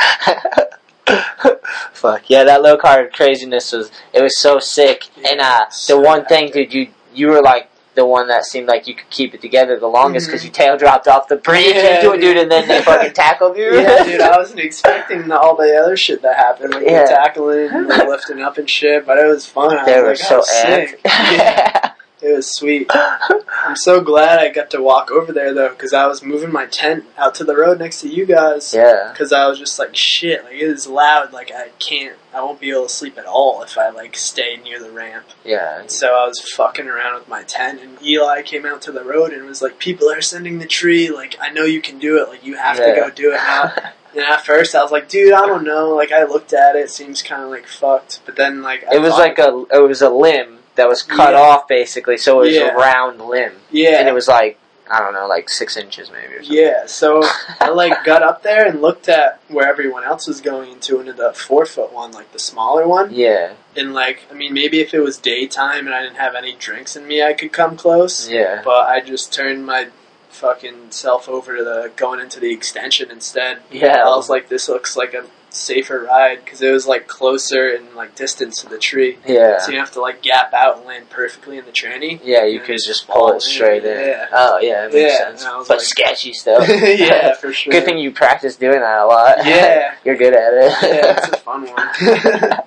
Fuck 1.92 2.28
yeah, 2.28 2.44
that 2.44 2.62
low 2.62 2.76
card 2.76 3.12
craziness 3.12 3.72
was 3.72 3.90
it 4.12 4.22
was 4.22 4.38
so 4.38 4.58
sick. 4.58 5.04
Yeah, 5.16 5.30
and 5.32 5.40
uh, 5.40 5.66
the 5.88 5.98
one 5.98 6.24
thing, 6.26 6.50
dude, 6.50 6.72
you 6.72 6.88
you 7.14 7.28
were 7.28 7.42
like 7.42 7.70
the 7.94 8.04
one 8.06 8.28
that 8.28 8.44
seemed 8.44 8.68
like 8.68 8.86
you 8.86 8.94
could 8.94 9.10
keep 9.10 9.34
it 9.34 9.40
together 9.40 9.78
the 9.80 9.86
longest 9.88 10.26
because 10.28 10.42
Mhm. 10.42 10.44
you 10.44 10.50
tail 10.50 10.76
dropped 10.76 11.08
off 11.08 11.26
the 11.26 11.36
bridge 11.36 11.74
Yeah, 11.74 11.96
into 11.96 12.12
it, 12.12 12.20
dude, 12.20 12.36
and 12.36 12.50
then 12.50 12.68
they 12.68 12.80
fucking 12.82 13.12
tackled 13.14 13.56
you. 13.56 13.74
yeah, 13.80 14.04
dude, 14.04 14.20
I 14.20 14.36
wasn't 14.36 14.60
expecting 14.60 15.30
all 15.32 15.56
the 15.56 15.74
other 15.76 15.96
shit 15.96 16.22
that 16.22 16.36
happened, 16.36 16.74
like 16.74 16.84
Yeah. 16.84 17.02
the 17.04 17.08
tackling 17.08 17.70
and 17.70 17.88
lifting 17.88 18.40
up 18.40 18.56
and 18.58 18.70
shit, 18.70 19.04
but 19.04 19.18
it 19.18 19.26
was 19.26 19.46
fun. 19.46 19.76
I 19.76 19.84
they 19.84 20.00
were 20.00 20.10
was 20.10 20.20
like, 20.20 20.28
so 20.28 20.38
oh, 20.38 20.42
sick. 20.42 21.00
Yeah, 21.04 21.72
amped. 21.72 21.77
It 22.20 22.34
was 22.34 22.54
sweet. 22.54 22.90
I'm 22.92 23.76
so 23.76 24.00
glad 24.00 24.38
I 24.38 24.50
got 24.50 24.70
to 24.70 24.82
walk 24.82 25.10
over 25.10 25.32
there 25.32 25.52
though, 25.54 25.70
because 25.70 25.92
I 25.92 26.06
was 26.06 26.22
moving 26.22 26.52
my 26.52 26.66
tent 26.66 27.04
out 27.16 27.34
to 27.36 27.44
the 27.44 27.56
road 27.56 27.78
next 27.78 28.00
to 28.02 28.08
you 28.08 28.26
guys. 28.26 28.72
yeah. 28.74 29.10
Because 29.12 29.32
I 29.32 29.46
was 29.48 29.58
just 29.58 29.78
like, 29.78 29.94
shit, 29.96 30.44
like 30.44 30.54
it 30.54 30.62
is 30.62 30.86
loud. 30.86 31.32
Like 31.32 31.50
I 31.54 31.68
can't, 31.78 32.16
I 32.34 32.42
won't 32.42 32.60
be 32.60 32.70
able 32.70 32.84
to 32.84 32.88
sleep 32.88 33.18
at 33.18 33.26
all 33.26 33.62
if 33.62 33.76
I 33.78 33.90
like 33.90 34.16
stay 34.16 34.56
near 34.56 34.80
the 34.82 34.90
ramp. 34.90 35.26
Yeah. 35.44 35.80
And 35.80 35.90
So 35.90 36.14
I 36.14 36.26
was 36.26 36.40
fucking 36.40 36.86
around 36.88 37.14
with 37.18 37.28
my 37.28 37.42
tent, 37.44 37.80
and 37.82 38.00
Eli 38.02 38.42
came 38.42 38.66
out 38.66 38.82
to 38.82 38.92
the 38.92 39.04
road 39.04 39.32
and 39.32 39.44
was 39.46 39.62
like, 39.62 39.78
"People 39.78 40.10
are 40.10 40.20
sending 40.20 40.58
the 40.58 40.66
tree. 40.66 41.10
Like, 41.10 41.36
I 41.40 41.50
know 41.50 41.64
you 41.64 41.80
can 41.80 41.98
do 41.98 42.22
it. 42.22 42.28
Like, 42.28 42.44
you 42.44 42.56
have 42.56 42.78
Yeah. 42.78 42.94
to 42.94 43.00
go 43.00 43.10
do 43.10 43.30
it 43.32 43.36
now." 43.36 43.72
and 44.12 44.24
at 44.24 44.44
first, 44.44 44.74
I 44.74 44.82
was 44.82 44.90
like, 44.92 45.08
"Dude, 45.08 45.32
I 45.32 45.46
don't 45.46 45.64
know." 45.64 45.94
Like, 45.94 46.12
I 46.12 46.24
looked 46.24 46.52
at 46.52 46.76
it, 46.76 46.80
it 46.80 46.90
seems 46.90 47.22
kind 47.22 47.42
of 47.42 47.50
like 47.50 47.66
fucked. 47.66 48.20
But 48.26 48.36
then, 48.36 48.62
like, 48.62 48.84
I 48.90 48.96
It 48.96 49.00
was 49.00 49.12
like 49.12 49.38
a 49.38 49.64
it 49.72 49.80
was 49.82 50.02
a 50.02 50.10
limb 50.10 50.58
that 50.78 50.88
was 50.88 51.02
cut 51.02 51.34
Yeah. 51.34 51.40
off 51.40 51.68
basically, 51.68 52.16
so 52.16 52.40
it 52.40 52.46
was 52.46 52.56
Yeah. 52.56 52.72
a 52.74 52.76
round 52.76 53.20
limb, 53.20 53.52
yeah, 53.70 53.98
and 54.00 54.08
it 54.08 54.14
was 54.14 54.26
like 54.28 54.58
I 54.90 55.00
don't 55.00 55.12
know, 55.12 55.26
like 55.26 55.50
six 55.50 55.76
inches 55.76 56.10
maybe 56.10 56.32
or 56.32 56.42
something. 56.42 56.56
yeah. 56.64 56.86
So 56.86 57.22
I 57.60 57.68
like 57.68 58.04
got 58.12 58.22
up 58.22 58.42
there 58.42 58.64
and 58.66 58.80
looked 58.80 59.06
at 59.10 59.38
where 59.48 59.68
everyone 59.68 60.02
else 60.02 60.26
was 60.26 60.40
going 60.40 60.72
into, 60.72 60.98
into 60.98 61.12
the 61.12 61.34
four 61.34 61.66
foot 61.66 61.92
one, 61.92 62.10
like 62.12 62.32
the 62.32 62.38
smaller 62.38 62.88
one. 62.88 63.12
Yeah, 63.12 63.52
And 63.76 63.92
like, 63.92 64.22
I 64.30 64.32
mean, 64.34 64.54
maybe 64.54 64.80
if 64.80 64.94
it 64.94 65.00
was 65.00 65.18
daytime 65.18 65.84
and 65.86 65.94
I 65.94 66.00
didn't 66.02 66.16
have 66.16 66.34
any 66.34 66.54
drinks 66.54 66.96
in 66.96 67.06
me, 67.06 67.22
I 67.22 67.34
could 67.34 67.52
come 67.52 67.76
close. 67.76 68.30
yeah, 68.30 68.62
but 68.64 68.88
I 68.88 69.00
just 69.02 69.30
turned 69.30 69.66
my 69.66 69.88
fucking 70.30 70.90
self 70.90 71.28
over 71.28 71.54
to 71.58 71.62
the 71.64 71.92
going 71.96 72.20
into 72.20 72.40
the 72.40 72.52
extension 72.52 73.10
instead. 73.10 73.58
yeah. 73.70 73.98
I 74.04 74.16
was 74.16 74.30
like, 74.30 74.48
this 74.48 74.70
looks 74.70 74.96
like 74.96 75.12
a 75.12 75.24
safer 75.58 76.00
ride 76.00 76.44
because 76.44 76.62
it 76.62 76.70
was 76.70 76.86
like 76.86 77.06
closer 77.06 77.68
and 77.74 77.94
like 77.94 78.14
distance 78.14 78.62
to 78.62 78.68
the 78.68 78.78
tree, 78.78 79.18
yeah. 79.26 79.58
so 79.58 79.72
you 79.72 79.78
have 79.78 79.90
to 79.92 80.00
like 80.00 80.22
gap 80.22 80.52
out 80.54 80.78
and 80.78 80.86
land 80.86 81.10
perfectly 81.10 81.58
in 81.58 81.64
the 81.64 81.70
tranny. 81.72 82.20
Yeah, 82.22 82.44
you 82.44 82.60
could 82.60 82.78
just 82.84 83.06
pull 83.08 83.32
it 83.32 83.42
straight 83.42 83.84
in. 83.84 83.98
yeah. 84.08 84.26
Oh 84.32 84.58
yeah, 84.60 84.82
that 84.82 84.92
makes 84.94 85.12
Yeah, 85.12 85.18
sense. 85.18 85.42
and 85.42 85.50
I 85.52 85.56
was 85.58 85.68
But 85.68 85.78
like- 85.78 85.86
sketchy 85.86 86.32
still. 86.34 86.62
yeah, 86.64 87.34
for 87.40 87.52
sure. 87.52 87.70
Good 87.72 87.84
thing 87.84 87.98
you 87.98 88.10
practice 88.12 88.56
doing 88.56 88.80
that 88.80 88.98
a 89.00 89.06
lot. 89.06 89.44
Yeah. 89.44 89.94
You're 90.04 90.16
good 90.16 90.34
at 90.34 90.52
it. 90.54 90.72
Yeah, 90.82 91.16
it's 91.18 91.28
a 91.28 91.36
fun 91.38 91.66
one. 91.66 92.60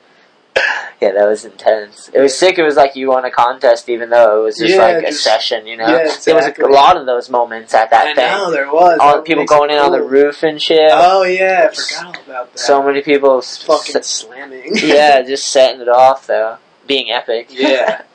Yeah, 1.02 1.14
that 1.14 1.28
was 1.28 1.46
intense. 1.46 2.10
It 2.14 2.20
was 2.20 2.38
sick. 2.38 2.60
It 2.60 2.64
was 2.64 2.76
like 2.76 2.96
you 2.96 3.08
won 3.10 3.26
a 3.26 3.32
contest, 3.32 3.90
even 3.90 4.12
though 4.12 4.42
it 4.42 4.44
was 4.44 4.58
just 4.60 4.76
Yeah, 4.76 4.82
like 4.84 5.04
a 5.04 5.12
session. 5.12 5.66
You 5.66 5.78
know, 5.78 5.88
yeah, 5.88 5.98
there 6.24 6.36
was 6.36 6.46
exactly. 6.46 6.66
a 6.66 6.68
lot 6.68 6.96
of 6.96 7.08
those 7.08 7.28
moments 7.28 7.74
at 7.74 7.90
that 7.90 8.08
I 8.10 8.14
thing. 8.14 8.26
know 8.28 8.52
there 8.52 8.72
was 8.72 9.00
All 9.02 9.16
That 9.16 9.26
people 9.26 9.46
going 9.46 9.72
in 9.72 9.78
on 9.80 9.92
the 9.92 10.04
roof 10.04 10.44
and 10.44 10.62
shit. 10.62 10.92
Oh 10.94 11.24
yeah, 11.24 11.70
I 11.72 11.76
forgot 11.76 12.06
all 12.18 12.24
about 12.24 12.52
that. 12.52 12.60
so 12.60 12.84
many 12.84 13.02
people. 13.02 13.42
fucking 13.42 13.98
s- 13.98 14.06
slamming. 14.08 14.72
yeah, 14.76 15.22
just 15.28 15.48
setting 15.48 15.82
it 15.82 15.90
off 15.90 16.28
though, 16.28 16.58
being 16.86 17.10
epic. 17.12 17.48
Yeah. 17.50 18.04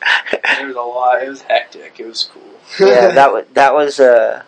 There 0.59 0.69
was 0.69 0.77
a 0.77 0.81
lot. 0.81 1.23
It 1.23 1.29
was 1.29 1.43
hectic. 1.43 1.99
It 1.99 2.07
was 2.07 2.31
cool. 2.33 2.43
yeah, 2.89 3.09
that 3.13 3.33
was 3.33 3.45
that 3.55 3.75
was 3.75 3.99
uh, 4.01 4.43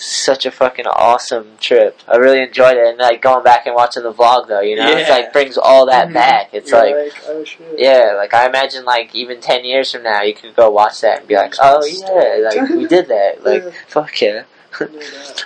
such 0.00 0.46
a 0.46 0.50
fucking 0.50 0.86
awesome 0.86 1.56
trip. 1.60 2.00
I 2.08 2.16
really 2.16 2.40
enjoyed 2.42 2.76
it, 2.76 2.86
and 2.88 2.98
like 2.98 3.20
going 3.22 3.44
back 3.44 3.66
and 3.66 3.74
watching 3.74 4.02
the 4.02 4.12
vlog 4.12 4.48
though, 4.48 4.60
you 4.60 4.76
know, 4.76 4.86
it's 4.88 5.10
like 5.10 5.32
brings 5.32 5.58
all 5.58 5.86
that 5.86 6.08
Mhm. 6.08 6.14
back. 6.14 6.48
It's 6.52 6.70
You're 6.70 6.80
like, 6.80 7.12
oh 7.28 7.44
shit. 7.44 7.78
yeah, 7.78 8.14
like 8.16 8.32
I 8.34 8.46
imagine 8.46 8.84
like 8.84 9.14
even 9.14 9.40
ten 9.40 9.64
years 9.64 9.92
from 9.92 10.02
now, 10.02 10.22
you 10.22 10.34
could 10.34 10.56
go 10.56 10.70
watch 10.70 11.00
that 11.02 11.20
and 11.20 11.28
be 11.28 11.36
like, 11.36 11.54
oh 11.60 11.84
yeah, 11.84 12.48
like 12.60 12.70
we 12.70 12.86
did 12.86 13.08
that. 13.08 13.44
Like 13.44 13.62
Yeah. 13.64 13.70
fuck 13.88 14.20
yeah. 14.20 14.42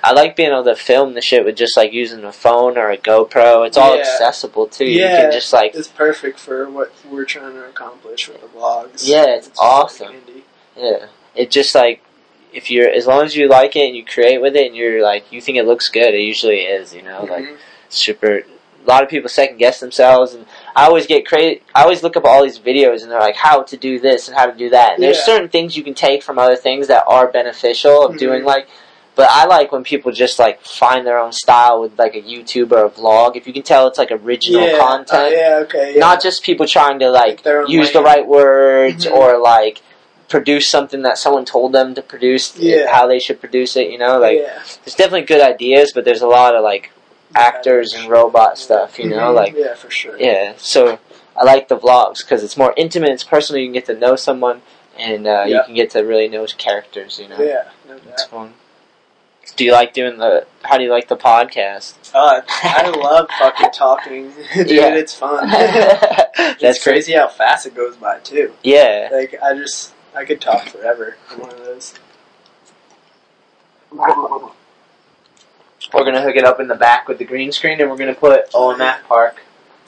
I 0.04 0.12
like 0.12 0.36
being 0.36 0.50
able 0.50 0.64
to 0.64 0.76
film 0.76 1.14
the 1.14 1.22
shit 1.22 1.44
with 1.44 1.56
just 1.56 1.76
like 1.76 1.92
using 1.92 2.24
a 2.24 2.32
phone 2.32 2.76
or 2.76 2.90
a 2.90 2.98
GoPro. 2.98 3.66
It's 3.66 3.76
all 3.78 3.94
Yeah. 3.96 4.02
accessible 4.02 4.66
too. 4.66 4.84
You 4.84 5.00
Yeah. 5.00 5.22
can 5.22 5.32
just 5.32 5.52
like 5.52 5.74
It's 5.74 5.88
perfect 5.88 6.38
for 6.38 6.68
what 6.68 6.92
we're 7.10 7.24
trying 7.24 7.54
to 7.54 7.64
accomplish 7.64 8.28
with 8.28 8.40
the 8.42 8.46
vlogs. 8.48 9.00
Yeah, 9.08 9.24
it's 9.26 9.48
just, 9.48 9.58
like, 9.60 9.68
awesome. 9.70 10.12
handy. 10.12 10.44
Yeah, 10.76 11.06
it 11.34 11.50
just 11.50 11.74
like 11.74 12.02
if 12.54 12.70
you're 12.70 12.88
as 12.88 13.06
long 13.06 13.24
as 13.24 13.36
you 13.36 13.48
like 13.48 13.76
it 13.76 13.86
and 13.88 13.96
you 13.96 14.04
create 14.04 14.40
with 14.40 14.56
it 14.56 14.66
and 14.66 14.76
you're 14.76 15.02
like 15.02 15.30
you 15.32 15.40
think 15.40 15.58
it 15.58 15.66
looks 15.66 15.88
good, 15.88 16.14
it 16.14 16.20
usually 16.20 16.60
is. 16.60 16.94
You 16.94 17.02
know, 17.02 17.24
like 17.28 17.44
Mhm. 17.44 17.56
super. 17.88 18.42
A 18.86 18.90
lot 18.90 19.02
of 19.02 19.08
people 19.08 19.30
second 19.30 19.56
guess 19.56 19.80
themselves, 19.80 20.34
and 20.34 20.44
I 20.76 20.84
always 20.86 21.06
get 21.06 21.24
crazy. 21.26 21.62
I 21.74 21.84
always 21.84 22.02
look 22.02 22.18
up 22.18 22.24
all 22.26 22.42
these 22.42 22.58
videos 22.58 23.02
and 23.02 23.10
they're 23.10 23.18
like 23.18 23.36
how 23.36 23.62
to 23.62 23.76
do 23.78 23.98
this 23.98 24.28
and 24.28 24.36
how 24.36 24.44
to 24.46 24.52
do 24.52 24.68
that. 24.70 24.94
And 24.94 25.02
there's 25.02 25.22
certain 25.22 25.48
things 25.48 25.74
you 25.76 25.82
can 25.82 25.94
take 25.94 26.22
from 26.22 26.38
other 26.38 26.54
things 26.56 26.88
that 26.88 27.04
are 27.08 27.26
beneficial 27.28 28.04
of 28.04 28.12
Mhm. 28.14 28.18
doing 28.18 28.44
like. 28.44 28.66
But 29.16 29.28
I 29.30 29.46
like 29.46 29.70
when 29.72 29.84
people 29.84 30.10
just 30.10 30.38
like 30.40 30.60
find 30.66 31.06
their 31.06 31.18
own 31.18 31.30
style 31.32 31.80
with 31.80 31.96
like 31.98 32.14
a 32.16 32.20
YouTube 32.20 32.72
or 32.72 32.84
a 32.84 32.90
vlog. 32.90 33.36
If 33.36 33.46
you 33.46 33.52
can 33.52 33.62
tell 33.62 33.86
it's 33.86 33.96
like 33.96 34.10
original 34.10 34.66
yeah. 34.66 34.76
content, 34.76 35.08
Oh, 35.12 35.28
yeah. 35.28 35.56
Okay. 35.62 35.92
Yeah. 35.94 36.00
not 36.00 36.20
just 36.20 36.42
people 36.42 36.66
trying 36.66 36.98
to 36.98 37.10
like 37.10 37.42
Like 37.46 37.68
use 37.68 37.92
the 37.92 38.02
right 38.02 38.26
words 38.26 39.06
Mhm. 39.06 39.12
or 39.12 39.38
like 39.38 39.80
produce 40.28 40.66
something 40.66 41.02
that 41.02 41.18
someone 41.18 41.44
told 41.44 41.72
them 41.72 41.94
to 41.94 42.02
produce 42.02 42.56
Yeah. 42.56 42.90
how 42.90 43.06
they 43.06 43.18
should 43.18 43.40
produce 43.40 43.76
it 43.76 43.90
you 43.90 43.98
know 43.98 44.18
like 44.18 44.38
yeah. 44.38 44.54
there's 44.84 44.94
definitely 44.96 45.22
good 45.22 45.40
ideas 45.42 45.92
but 45.92 46.04
there's 46.04 46.22
a 46.22 46.26
lot 46.26 46.54
of 46.54 46.62
like 46.64 46.90
actors 47.34 47.92
and 47.94 48.08
robot 48.08 48.58
stuff 48.58 48.98
you 48.98 49.08
know 49.08 49.32
Mhm. 49.32 49.34
like 49.34 49.54
yeah, 49.56 49.74
for 49.74 49.90
sure. 49.90 50.18
yeah 50.18 50.54
so 50.56 50.98
i 51.36 51.44
like 51.44 51.68
the 51.68 51.76
vlogs 51.76 52.18
because 52.20 52.42
it's 52.44 52.56
more 52.56 52.72
intimate 52.76 53.10
it's 53.10 53.24
personal 53.24 53.60
you 53.60 53.66
can 53.66 53.72
get 53.74 53.86
to 53.86 53.94
know 53.94 54.16
someone 54.16 54.62
and 54.98 55.26
uh, 55.26 55.44
you 55.46 55.60
can 55.66 55.74
get 55.74 55.90
to 55.90 56.00
really 56.02 56.28
know 56.28 56.46
characters 56.46 57.18
you 57.18 57.28
know 57.28 57.38
Yeah. 57.40 57.68
No 57.88 57.96
it's 58.08 58.24
fun 58.24 58.54
do 59.56 59.64
you 59.64 59.72
like 59.72 59.92
doing 59.92 60.18
the 60.18 60.46
how 60.62 60.78
do 60.78 60.84
you 60.84 60.90
like 60.90 61.08
the 61.08 61.16
podcast 61.16 61.94
Uh, 62.14 62.40
I 62.62 62.88
love 62.88 63.28
fucking 63.38 63.72
talking, 63.72 64.32
dude. 64.54 64.70
Yeah. 64.70 64.94
It's 64.94 65.14
fun. 65.14 65.48
that's 65.50 66.62
it's 66.62 66.82
crazy 66.82 67.12
how 67.12 67.28
fast 67.28 67.66
it 67.66 67.74
goes 67.74 67.96
by 67.96 68.20
too. 68.20 68.54
yeah 68.62 69.08
Like 69.12 69.34
I 69.42 69.54
just, 69.54 69.92
I 70.14 70.24
could 70.24 70.40
talk 70.40 70.68
forever. 70.68 71.16
I'm 71.30 71.40
one 71.40 71.50
of 71.50 71.58
those. 71.58 71.94
We're 75.92 76.04
gonna 76.04 76.22
hook 76.22 76.36
it 76.36 76.44
up 76.44 76.60
in 76.60 76.68
the 76.68 76.74
back 76.74 77.08
with 77.08 77.18
the 77.18 77.24
green 77.24 77.52
screen, 77.52 77.80
and 77.80 77.90
we're 77.90 77.96
gonna 77.96 78.14
put 78.14 78.50
OMF 78.52 79.02
Park. 79.04 79.42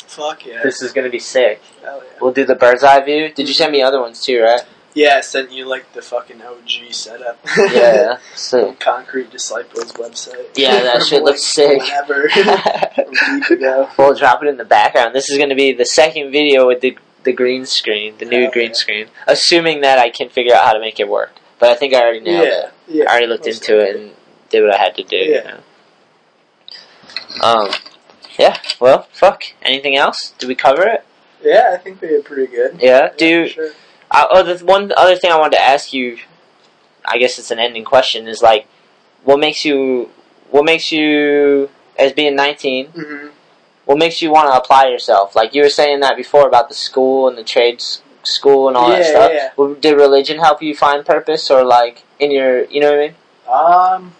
Fuck 0.06 0.46
yeah. 0.46 0.62
This 0.62 0.82
is 0.82 0.92
gonna 0.92 1.10
be 1.10 1.18
sick. 1.18 1.60
Hell 1.82 2.02
yeah. 2.04 2.18
We'll 2.20 2.32
do 2.32 2.44
the 2.44 2.54
bird's 2.54 2.84
eye 2.84 3.04
view. 3.04 3.32
Did 3.32 3.48
you 3.48 3.54
send 3.54 3.72
me 3.72 3.82
other 3.82 4.00
ones 4.00 4.22
too, 4.22 4.40
right? 4.42 4.62
Yeah, 4.94 5.16
I 5.18 5.20
sent 5.20 5.52
you 5.52 5.66
like 5.66 5.92
the 5.92 6.00
fucking 6.00 6.40
OG 6.40 6.92
setup. 6.92 7.38
Yeah. 7.58 8.18
So 8.34 8.72
Concrete 8.80 9.30
Disciples 9.30 9.92
website. 9.92 10.56
Yeah, 10.56 10.82
that 10.82 11.02
shit 11.06 11.22
looks 11.22 11.42
sick. 11.42 11.82
Whenever. 11.82 12.28
From 12.30 13.40
deep 13.40 13.50
ago. 13.50 13.90
we'll 13.98 14.14
drop 14.14 14.42
it 14.42 14.48
in 14.48 14.56
the 14.56 14.64
background. 14.64 15.14
This 15.14 15.28
is 15.28 15.36
gonna 15.36 15.54
be 15.54 15.72
the 15.72 15.84
second 15.84 16.32
video 16.32 16.66
with 16.66 16.80
the 16.80 16.96
the 17.26 17.32
green 17.34 17.66
screen, 17.66 18.14
the 18.18 18.24
new 18.24 18.42
Hell 18.44 18.50
green 18.52 18.68
yeah. 18.68 18.72
screen. 18.74 19.06
Assuming 19.26 19.82
that 19.82 19.98
I 19.98 20.08
can 20.08 20.30
figure 20.30 20.54
out 20.54 20.64
how 20.64 20.72
to 20.72 20.80
make 20.80 20.98
it 20.98 21.08
work. 21.08 21.32
But 21.58 21.68
I 21.70 21.74
think 21.74 21.92
I 21.92 22.00
already 22.00 22.20
nailed 22.20 22.46
it. 22.46 22.72
Yeah, 22.88 22.94
yeah. 23.02 23.04
I 23.04 23.10
already 23.12 23.26
looked 23.26 23.46
into 23.46 23.78
it 23.80 23.96
and 23.96 24.12
did 24.48 24.62
what 24.62 24.72
I 24.72 24.78
had 24.78 24.94
to 24.96 25.02
do. 25.02 25.16
You 25.16 25.34
Yeah. 25.34 25.42
know? 25.50 25.60
Um. 27.42 27.70
Yeah. 28.38 28.56
Well, 28.80 29.08
fuck. 29.12 29.42
Anything 29.62 29.96
else? 29.96 30.32
Did 30.38 30.46
we 30.48 30.54
cover 30.54 30.86
it? 30.86 31.04
Yeah, 31.42 31.70
I 31.72 31.76
think 31.78 32.00
we 32.00 32.08
did 32.08 32.24
pretty 32.24 32.46
good. 32.46 32.78
Yeah. 32.80 33.10
Do 33.16 33.26
Yeah, 33.26 33.36
you, 33.42 33.48
sure. 33.48 33.70
Uh, 34.10 34.26
oh, 34.30 34.42
the 34.42 34.64
one 34.64 34.92
other 34.96 35.16
thing 35.16 35.30
I 35.32 35.38
wanted 35.38 35.56
to 35.56 35.62
ask 35.62 35.92
you, 35.92 36.18
I 37.04 37.18
guess 37.18 37.38
it's 37.38 37.50
an 37.50 37.58
ending 37.58 37.84
question, 37.84 38.28
is 38.28 38.40
like, 38.42 38.66
what 39.24 39.38
makes 39.38 39.64
you, 39.64 40.10
what 40.50 40.64
makes 40.64 40.92
you, 40.92 41.68
as 41.98 42.12
being 42.12 42.36
19, 42.36 42.88
Mhm. 42.88 43.30
What 43.86 43.98
makes 43.98 44.20
you 44.20 44.30
want 44.30 44.48
to 44.52 44.56
apply 44.58 44.88
yourself? 44.88 45.34
Like 45.34 45.54
you 45.54 45.62
were 45.62 45.70
saying 45.70 46.00
that 46.00 46.16
before 46.16 46.46
about 46.46 46.68
the 46.68 46.74
school 46.74 47.28
and 47.28 47.38
the 47.38 47.44
trades 47.44 48.02
school 48.24 48.68
and 48.68 48.76
all 48.76 48.88
that 48.90 49.04
stuff. 49.04 49.30
yeah. 49.32 49.52
Well, 49.56 49.74
Did 49.74 49.94
religion 49.94 50.38
help 50.38 50.60
you 50.62 50.74
find 50.74 51.06
purpose, 51.06 51.50
or 51.50 51.64
like 51.64 52.02
in 52.18 52.30
your, 52.32 52.64
you 52.64 52.80
know 52.80 52.90
what 52.90 52.98
I 52.98 53.06
mean? 53.06 53.14
Um, 53.48 54.14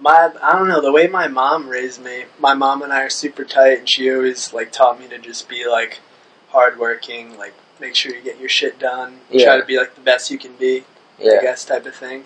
my 0.00 0.32
I 0.42 0.52
don't 0.58 0.68
know 0.68 0.80
the 0.80 0.92
way 0.92 1.06
my 1.06 1.28
mom 1.28 1.68
raised 1.68 2.02
me. 2.02 2.24
My 2.40 2.54
mom 2.54 2.82
and 2.82 2.92
I 2.92 3.02
are 3.02 3.10
super 3.10 3.44
tight, 3.44 3.78
and 3.78 3.90
she 3.90 4.12
always 4.12 4.52
like 4.52 4.72
taught 4.72 4.98
me 4.98 5.06
to 5.08 5.18
just 5.18 5.48
be 5.48 5.66
like 5.66 6.00
hardworking, 6.48 7.38
like 7.38 7.54
make 7.80 7.94
sure 7.94 8.14
you 8.14 8.22
get 8.22 8.40
your 8.40 8.48
shit 8.48 8.78
done, 8.78 9.20
Yeah. 9.30 9.44
try 9.46 9.60
to 9.60 9.64
be 9.64 9.76
like 9.78 9.94
the 9.94 10.00
best 10.00 10.30
you 10.30 10.38
can 10.38 10.54
be, 10.56 10.84
I 11.20 11.22
Yeah. 11.24 11.40
guess 11.40 11.64
type 11.64 11.86
of 11.86 11.94
thing. 11.94 12.24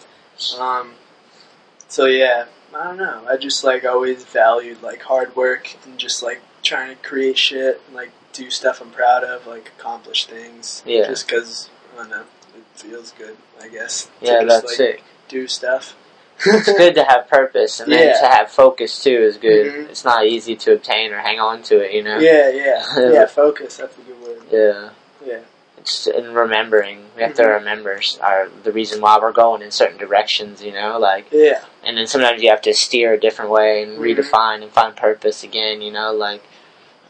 Um, 0.58 0.92
so 1.88 2.06
yeah, 2.06 2.46
I 2.74 2.84
don't 2.84 2.96
know. 2.96 3.24
I 3.28 3.36
just 3.36 3.64
like 3.64 3.84
always 3.84 4.24
valued 4.24 4.82
like 4.82 5.02
hard 5.02 5.36
work 5.36 5.76
and 5.84 5.98
just 5.98 6.22
like 6.22 6.40
trying 6.68 6.94
to 6.94 7.02
create 7.02 7.38
shit 7.38 7.80
and 7.86 7.96
like 7.96 8.10
do 8.32 8.50
stuff 8.50 8.80
I'm 8.80 8.90
proud 8.90 9.24
of, 9.24 9.46
like 9.46 9.72
accomplish 9.78 10.26
things. 10.26 10.82
Yeah. 10.86 11.06
Just 11.06 11.26
because 11.26 11.70
I 11.94 11.96
don't 11.98 12.10
know, 12.10 12.24
it 12.54 12.64
feels 12.74 13.12
good. 13.12 13.36
I 13.60 13.68
guess. 13.68 14.04
to 14.04 14.10
Yeah, 14.26 14.42
just, 14.44 14.48
that's 14.48 14.66
like, 14.66 14.76
sick. 14.76 15.04
Do 15.28 15.46
stuff. 15.48 15.96
It's 16.46 16.72
good 16.72 16.94
to 16.94 17.02
have 17.04 17.26
purpose, 17.28 17.80
and 17.80 17.90
then 17.90 18.14
to 18.20 18.28
have 18.28 18.48
focus 18.48 19.02
too 19.02 19.10
is 19.10 19.36
good. 19.38 19.72
Mhm. 19.72 19.90
It's 19.90 20.04
not 20.04 20.24
easy 20.26 20.54
to 20.54 20.74
obtain 20.74 21.12
or 21.12 21.18
hang 21.18 21.40
on 21.40 21.64
to 21.64 21.80
it, 21.80 21.92
you 21.92 22.02
know. 22.04 22.18
Yeah, 22.18 22.48
yeah, 22.50 22.84
yeah. 23.10 23.26
Focus. 23.26 23.78
That's 23.78 23.96
a 23.98 24.00
good 24.02 24.20
word. 24.22 24.42
Yeah. 24.52 24.90
Yeah. 25.26 25.40
It's 25.78 26.06
in 26.06 26.34
remembering. 26.34 27.06
We 27.16 27.22
have 27.22 27.34
to 27.34 27.42
Mhm. 27.42 27.54
remember 27.58 28.00
our 28.20 28.48
the 28.62 28.70
reason 28.70 29.00
why 29.00 29.18
we're 29.18 29.32
going 29.32 29.62
in 29.62 29.72
certain 29.72 29.98
directions, 29.98 30.62
you 30.62 30.72
know, 30.72 30.96
like 30.98 31.26
Yeah. 31.32 31.64
and 31.82 31.96
then 31.98 32.06
sometimes 32.06 32.40
you 32.42 32.50
have 32.50 32.62
to 32.62 32.74
steer 32.74 33.14
a 33.14 33.18
different 33.20 33.50
way 33.50 33.82
and 33.82 33.98
Mhm. 33.98 34.02
redefine 34.16 34.62
and 34.62 34.70
find 34.72 34.94
purpose 34.94 35.42
again, 35.42 35.80
you 35.82 35.90
know, 35.90 36.12
like 36.12 36.42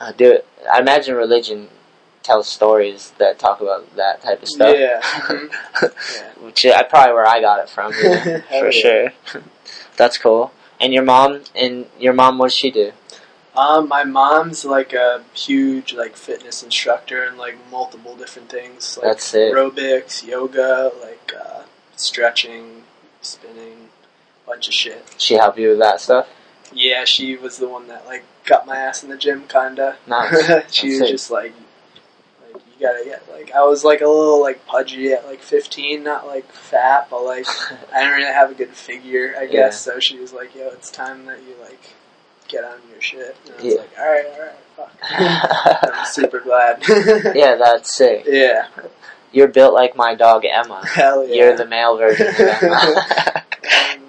uh, 0.00 0.12
do 0.12 0.32
it. 0.32 0.46
I 0.70 0.80
imagine 0.80 1.14
religion 1.14 1.68
tells 2.22 2.48
stories 2.48 3.12
that 3.18 3.38
talk 3.38 3.60
about 3.60 3.96
that 3.96 4.22
type 4.22 4.42
of 4.42 4.48
stuff. 4.48 4.76
Yeah. 4.78 5.00
Yeah. 5.30 5.88
Which 6.44 6.66
I 6.66 6.82
probably 6.82 7.14
where 7.14 7.26
I 7.26 7.40
got 7.40 7.60
it 7.60 7.68
from, 7.68 7.92
Hell 7.92 8.40
for 8.48 8.70
yeah. 8.70 8.70
sure. 8.70 9.12
That's 9.96 10.18
cool. 10.18 10.52
And 10.80 10.92
your 10.92 11.02
mom 11.02 11.42
and 11.54 11.86
your 11.98 12.12
mom, 12.12 12.38
what 12.38 12.46
does 12.46 12.54
she 12.54 12.70
do? 12.70 12.92
Um, 13.56 13.88
my 13.88 14.04
mom's 14.04 14.64
like 14.64 14.92
a 14.92 15.24
huge 15.34 15.92
like 15.92 16.16
fitness 16.16 16.62
instructor 16.62 17.24
in 17.24 17.36
like 17.36 17.56
multiple 17.72 18.14
different 18.14 18.48
things, 18.50 18.96
like 18.98 19.10
That's 19.10 19.34
it. 19.34 19.52
aerobics, 19.52 20.24
yoga, 20.24 20.92
like 21.02 21.32
uh, 21.34 21.62
stretching, 21.96 22.84
spinning, 23.20 23.88
bunch 24.46 24.68
of 24.68 24.74
shit. 24.74 25.04
She 25.18 25.34
help 25.34 25.58
you 25.58 25.70
with 25.70 25.80
that 25.80 26.00
stuff? 26.00 26.28
Yeah, 26.72 27.04
she 27.04 27.36
was 27.36 27.58
the 27.58 27.68
one 27.68 27.88
that 27.88 28.06
like 28.06 28.24
got 28.48 28.66
my 28.66 28.76
ass 28.76 29.02
in 29.04 29.10
the 29.10 29.16
gym, 29.16 29.44
kinda. 29.48 29.96
Nice. 30.06 30.46
she 30.72 30.90
That's 30.90 31.00
was 31.02 31.10
just 31.10 31.30
like, 31.30 31.52
like 32.52 32.62
you 32.80 32.86
gotta 32.86 33.04
get 33.04 33.22
like 33.30 33.52
I 33.52 33.62
was 33.64 33.84
like 33.84 34.00
a 34.00 34.06
little 34.08 34.40
like 34.40 34.64
pudgy 34.66 35.12
at 35.12 35.26
like 35.26 35.40
15, 35.42 36.02
not 36.02 36.26
like 36.26 36.50
fat, 36.52 37.08
but 37.10 37.22
like 37.24 37.46
I 37.94 38.00
didn't 38.00 38.14
really 38.16 38.32
have 38.32 38.50
a 38.50 38.54
good 38.54 38.70
figure, 38.74 39.34
I 39.38 39.46
guess. 39.46 39.80
So 39.80 39.98
she 40.00 40.18
was 40.18 40.32
like, 40.32 40.54
"Yo, 40.54 40.68
it's 40.68 40.90
time 40.90 41.26
that 41.26 41.38
you 41.40 41.54
like 41.62 41.80
get 42.48 42.64
on 42.64 42.78
your 42.90 43.00
shit." 43.00 43.36
And 43.46 43.54
I 43.54 43.62
was 43.62 43.74
Yeah. 43.74 43.80
like, 43.80 43.98
"All 43.98 44.06
right, 44.08 44.26
all 44.26 44.40
right, 44.40 44.56
fuck." 44.76 45.92
I'm 45.98 46.06
super 46.06 46.40
glad. 46.40 46.82
yeah, 47.36 47.56
that's 47.56 47.94
sick. 47.96 48.24
yeah, 48.26 48.68
You're 49.32 49.48
built 49.48 49.74
like 49.74 49.96
my 49.96 50.14
dog 50.14 50.44
Emma. 50.44 50.86
hell 50.86 51.26
yeah. 51.26 51.34
You're 51.34 51.56
the 51.56 51.66
male 51.66 51.96
version 51.98 52.26
of 52.28 52.40
Emma. 52.40 53.44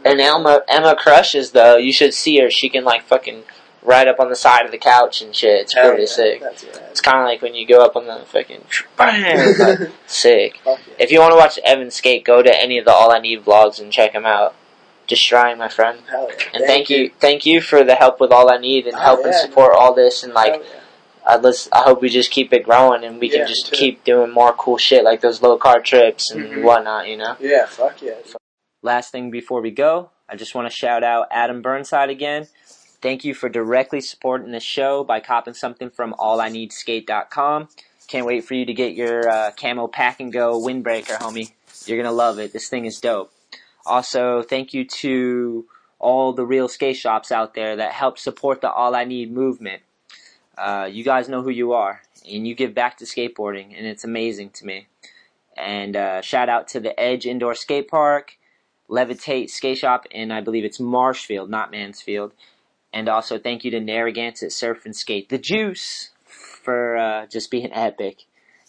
and 0.05 0.21
Emma 0.21 0.61
Emma 0.69 0.95
crushes 0.95 1.51
though. 1.51 1.75
You 1.77 1.91
should 1.91 2.13
see 2.13 2.39
her. 2.39 2.49
She 2.51 2.69
can 2.69 2.83
like 2.83 3.03
fucking 3.03 3.43
ride 3.81 4.07
up 4.07 4.19
on 4.19 4.29
the 4.29 4.35
side 4.35 4.65
of 4.65 4.71
the 4.71 4.77
couch 4.77 5.21
and 5.21 5.35
shit. 5.35 5.61
It's 5.61 5.73
Hell 5.75 5.89
pretty 5.89 6.03
yeah, 6.03 6.07
sick. 6.07 6.41
That's. 6.41 6.63
It's 6.63 7.01
kind 7.01 7.17
of 7.19 7.23
like 7.25 7.41
when 7.41 7.55
you 7.55 7.65
go 7.67 7.83
up 7.83 7.95
on 7.95 8.05
the 8.07 8.25
fucking 8.25 8.63
bam, 8.97 9.57
like, 9.59 9.91
sick. 10.07 10.59
Yeah. 10.65 10.75
If 10.99 11.11
you 11.11 11.19
want 11.19 11.31
to 11.31 11.37
watch 11.37 11.57
Evan 11.63 11.91
skate, 11.91 12.23
go 12.25 12.41
to 12.41 12.61
any 12.61 12.77
of 12.77 12.85
the 12.85 12.91
All 12.91 13.11
I 13.13 13.19
Need 13.19 13.43
vlogs 13.45 13.79
and 13.81 13.91
check 13.91 14.11
him 14.13 14.25
out. 14.25 14.55
Just 15.07 15.25
trying, 15.27 15.57
my 15.57 15.69
friend. 15.69 16.01
Hell 16.09 16.29
yeah. 16.29 16.43
And 16.53 16.65
thank, 16.65 16.89
you, 16.89 17.09
thank 17.19 17.45
you 17.45 17.61
for 17.61 17.83
the 17.83 17.95
help 17.95 18.19
with 18.19 18.31
All 18.31 18.51
I 18.53 18.57
Need 18.57 18.85
and 18.85 18.95
Oh, 18.95 18.99
help 18.99 19.23
and 19.25 19.33
yeah, 19.33 19.41
support 19.41 19.73
all 19.75 19.93
this. 19.93 20.23
And 20.23 20.33
like, 20.33 20.53
Hell. 20.53 20.63
I 21.25 21.35
let's 21.37 21.67
I 21.71 21.81
hope 21.83 22.01
we 22.01 22.09
just 22.09 22.31
keep 22.31 22.53
it 22.53 22.63
growing 22.63 23.03
and 23.03 23.19
we 23.19 23.29
Yeah, 23.29 23.39
can 23.39 23.47
just 23.47 23.67
too. 23.67 23.75
keep 23.75 24.03
doing 24.03 24.31
more 24.31 24.53
cool 24.53 24.77
shit 24.77 25.03
like 25.03 25.21
those 25.21 25.41
low 25.41 25.57
car 25.57 25.79
trips 25.81 26.31
and 26.31 26.45
Mhm. 26.45 26.63
whatnot. 26.63 27.07
You 27.07 27.17
know. 27.17 27.35
Yeah, 27.39 27.65
fuck 27.65 28.01
yeah. 28.01 28.13
Last 28.81 29.11
thing 29.11 29.29
before 29.29 29.61
we 29.61 29.71
go, 29.71 30.11
I 30.29 30.35
just 30.35 30.55
want 30.55 30.69
to 30.69 30.75
shout 30.75 31.03
out 31.03 31.27
Adam 31.31 31.61
Burnside 31.61 32.09
again. 32.09 32.47
Thank 33.01 33.23
you 33.23 33.33
for 33.33 33.47
directly 33.47 34.01
supporting 34.01 34.51
the 34.51 34.59
show 34.59 35.03
by 35.03 35.21
copping 35.21 35.53
something 35.53 35.89
from 35.89 36.13
allineedskate.com. 36.19 37.69
Can't 38.07 38.25
wait 38.25 38.43
for 38.43 38.55
you 38.55 38.65
to 38.65 38.73
get 38.73 38.93
your 38.93 39.29
uh, 39.29 39.51
camo 39.51 39.87
pack 39.87 40.19
and 40.19 40.33
go 40.33 40.59
windbreaker, 40.59 41.17
homie. 41.17 41.51
You're 41.85 41.97
gonna 41.97 42.11
love 42.11 42.39
it. 42.39 42.51
This 42.51 42.67
thing 42.67 42.85
is 42.85 42.99
dope. 42.99 43.31
Also, 43.85 44.41
thank 44.41 44.73
you 44.73 44.83
to 44.83 45.65
all 45.99 46.33
the 46.33 46.45
real 46.45 46.67
skate 46.67 46.97
shops 46.97 47.31
out 47.31 47.53
there 47.53 47.75
that 47.75 47.91
help 47.91 48.17
support 48.17 48.61
the 48.61 48.71
All 48.71 48.95
I 48.95 49.05
Need 49.05 49.31
movement. 49.31 49.81
Uh, 50.57 50.89
you 50.91 51.03
guys 51.03 51.29
know 51.29 51.41
who 51.41 51.49
you 51.49 51.71
are, 51.73 52.01
and 52.29 52.45
you 52.47 52.55
give 52.55 52.73
back 52.73 52.97
to 52.97 53.05
skateboarding, 53.05 53.77
and 53.77 53.85
it's 53.85 54.03
amazing 54.03 54.49
to 54.51 54.65
me. 54.65 54.87
And 55.55 55.95
uh, 55.95 56.21
shout 56.21 56.49
out 56.49 56.67
to 56.69 56.79
the 56.79 56.97
Edge 56.99 57.25
Indoor 57.25 57.55
Skate 57.55 57.87
Park, 57.87 58.37
Levitate 58.89 59.49
Skate 59.49 59.77
Shop, 59.77 60.05
and 60.11 60.33
I 60.33 60.41
believe 60.41 60.65
it's 60.65 60.79
Marshfield, 60.79 61.49
not 61.49 61.71
Mansfield. 61.71 62.33
And 62.93 63.07
also 63.07 63.37
thank 63.37 63.63
you 63.63 63.71
to 63.71 63.79
Narragansett 63.79 64.51
Surf 64.51 64.85
and 64.85 64.95
Skate, 64.95 65.29
the 65.29 65.37
Juice, 65.37 66.09
for 66.25 66.97
uh, 66.97 67.25
just 67.27 67.51
being 67.51 67.71
epic 67.73 68.23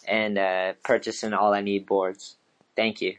and 0.07 0.37
uh, 0.37 0.73
purchasing 0.83 1.33
all 1.33 1.53
I 1.53 1.61
need 1.61 1.85
boards. 1.85 2.37
Thank 2.75 3.01
you. 3.01 3.15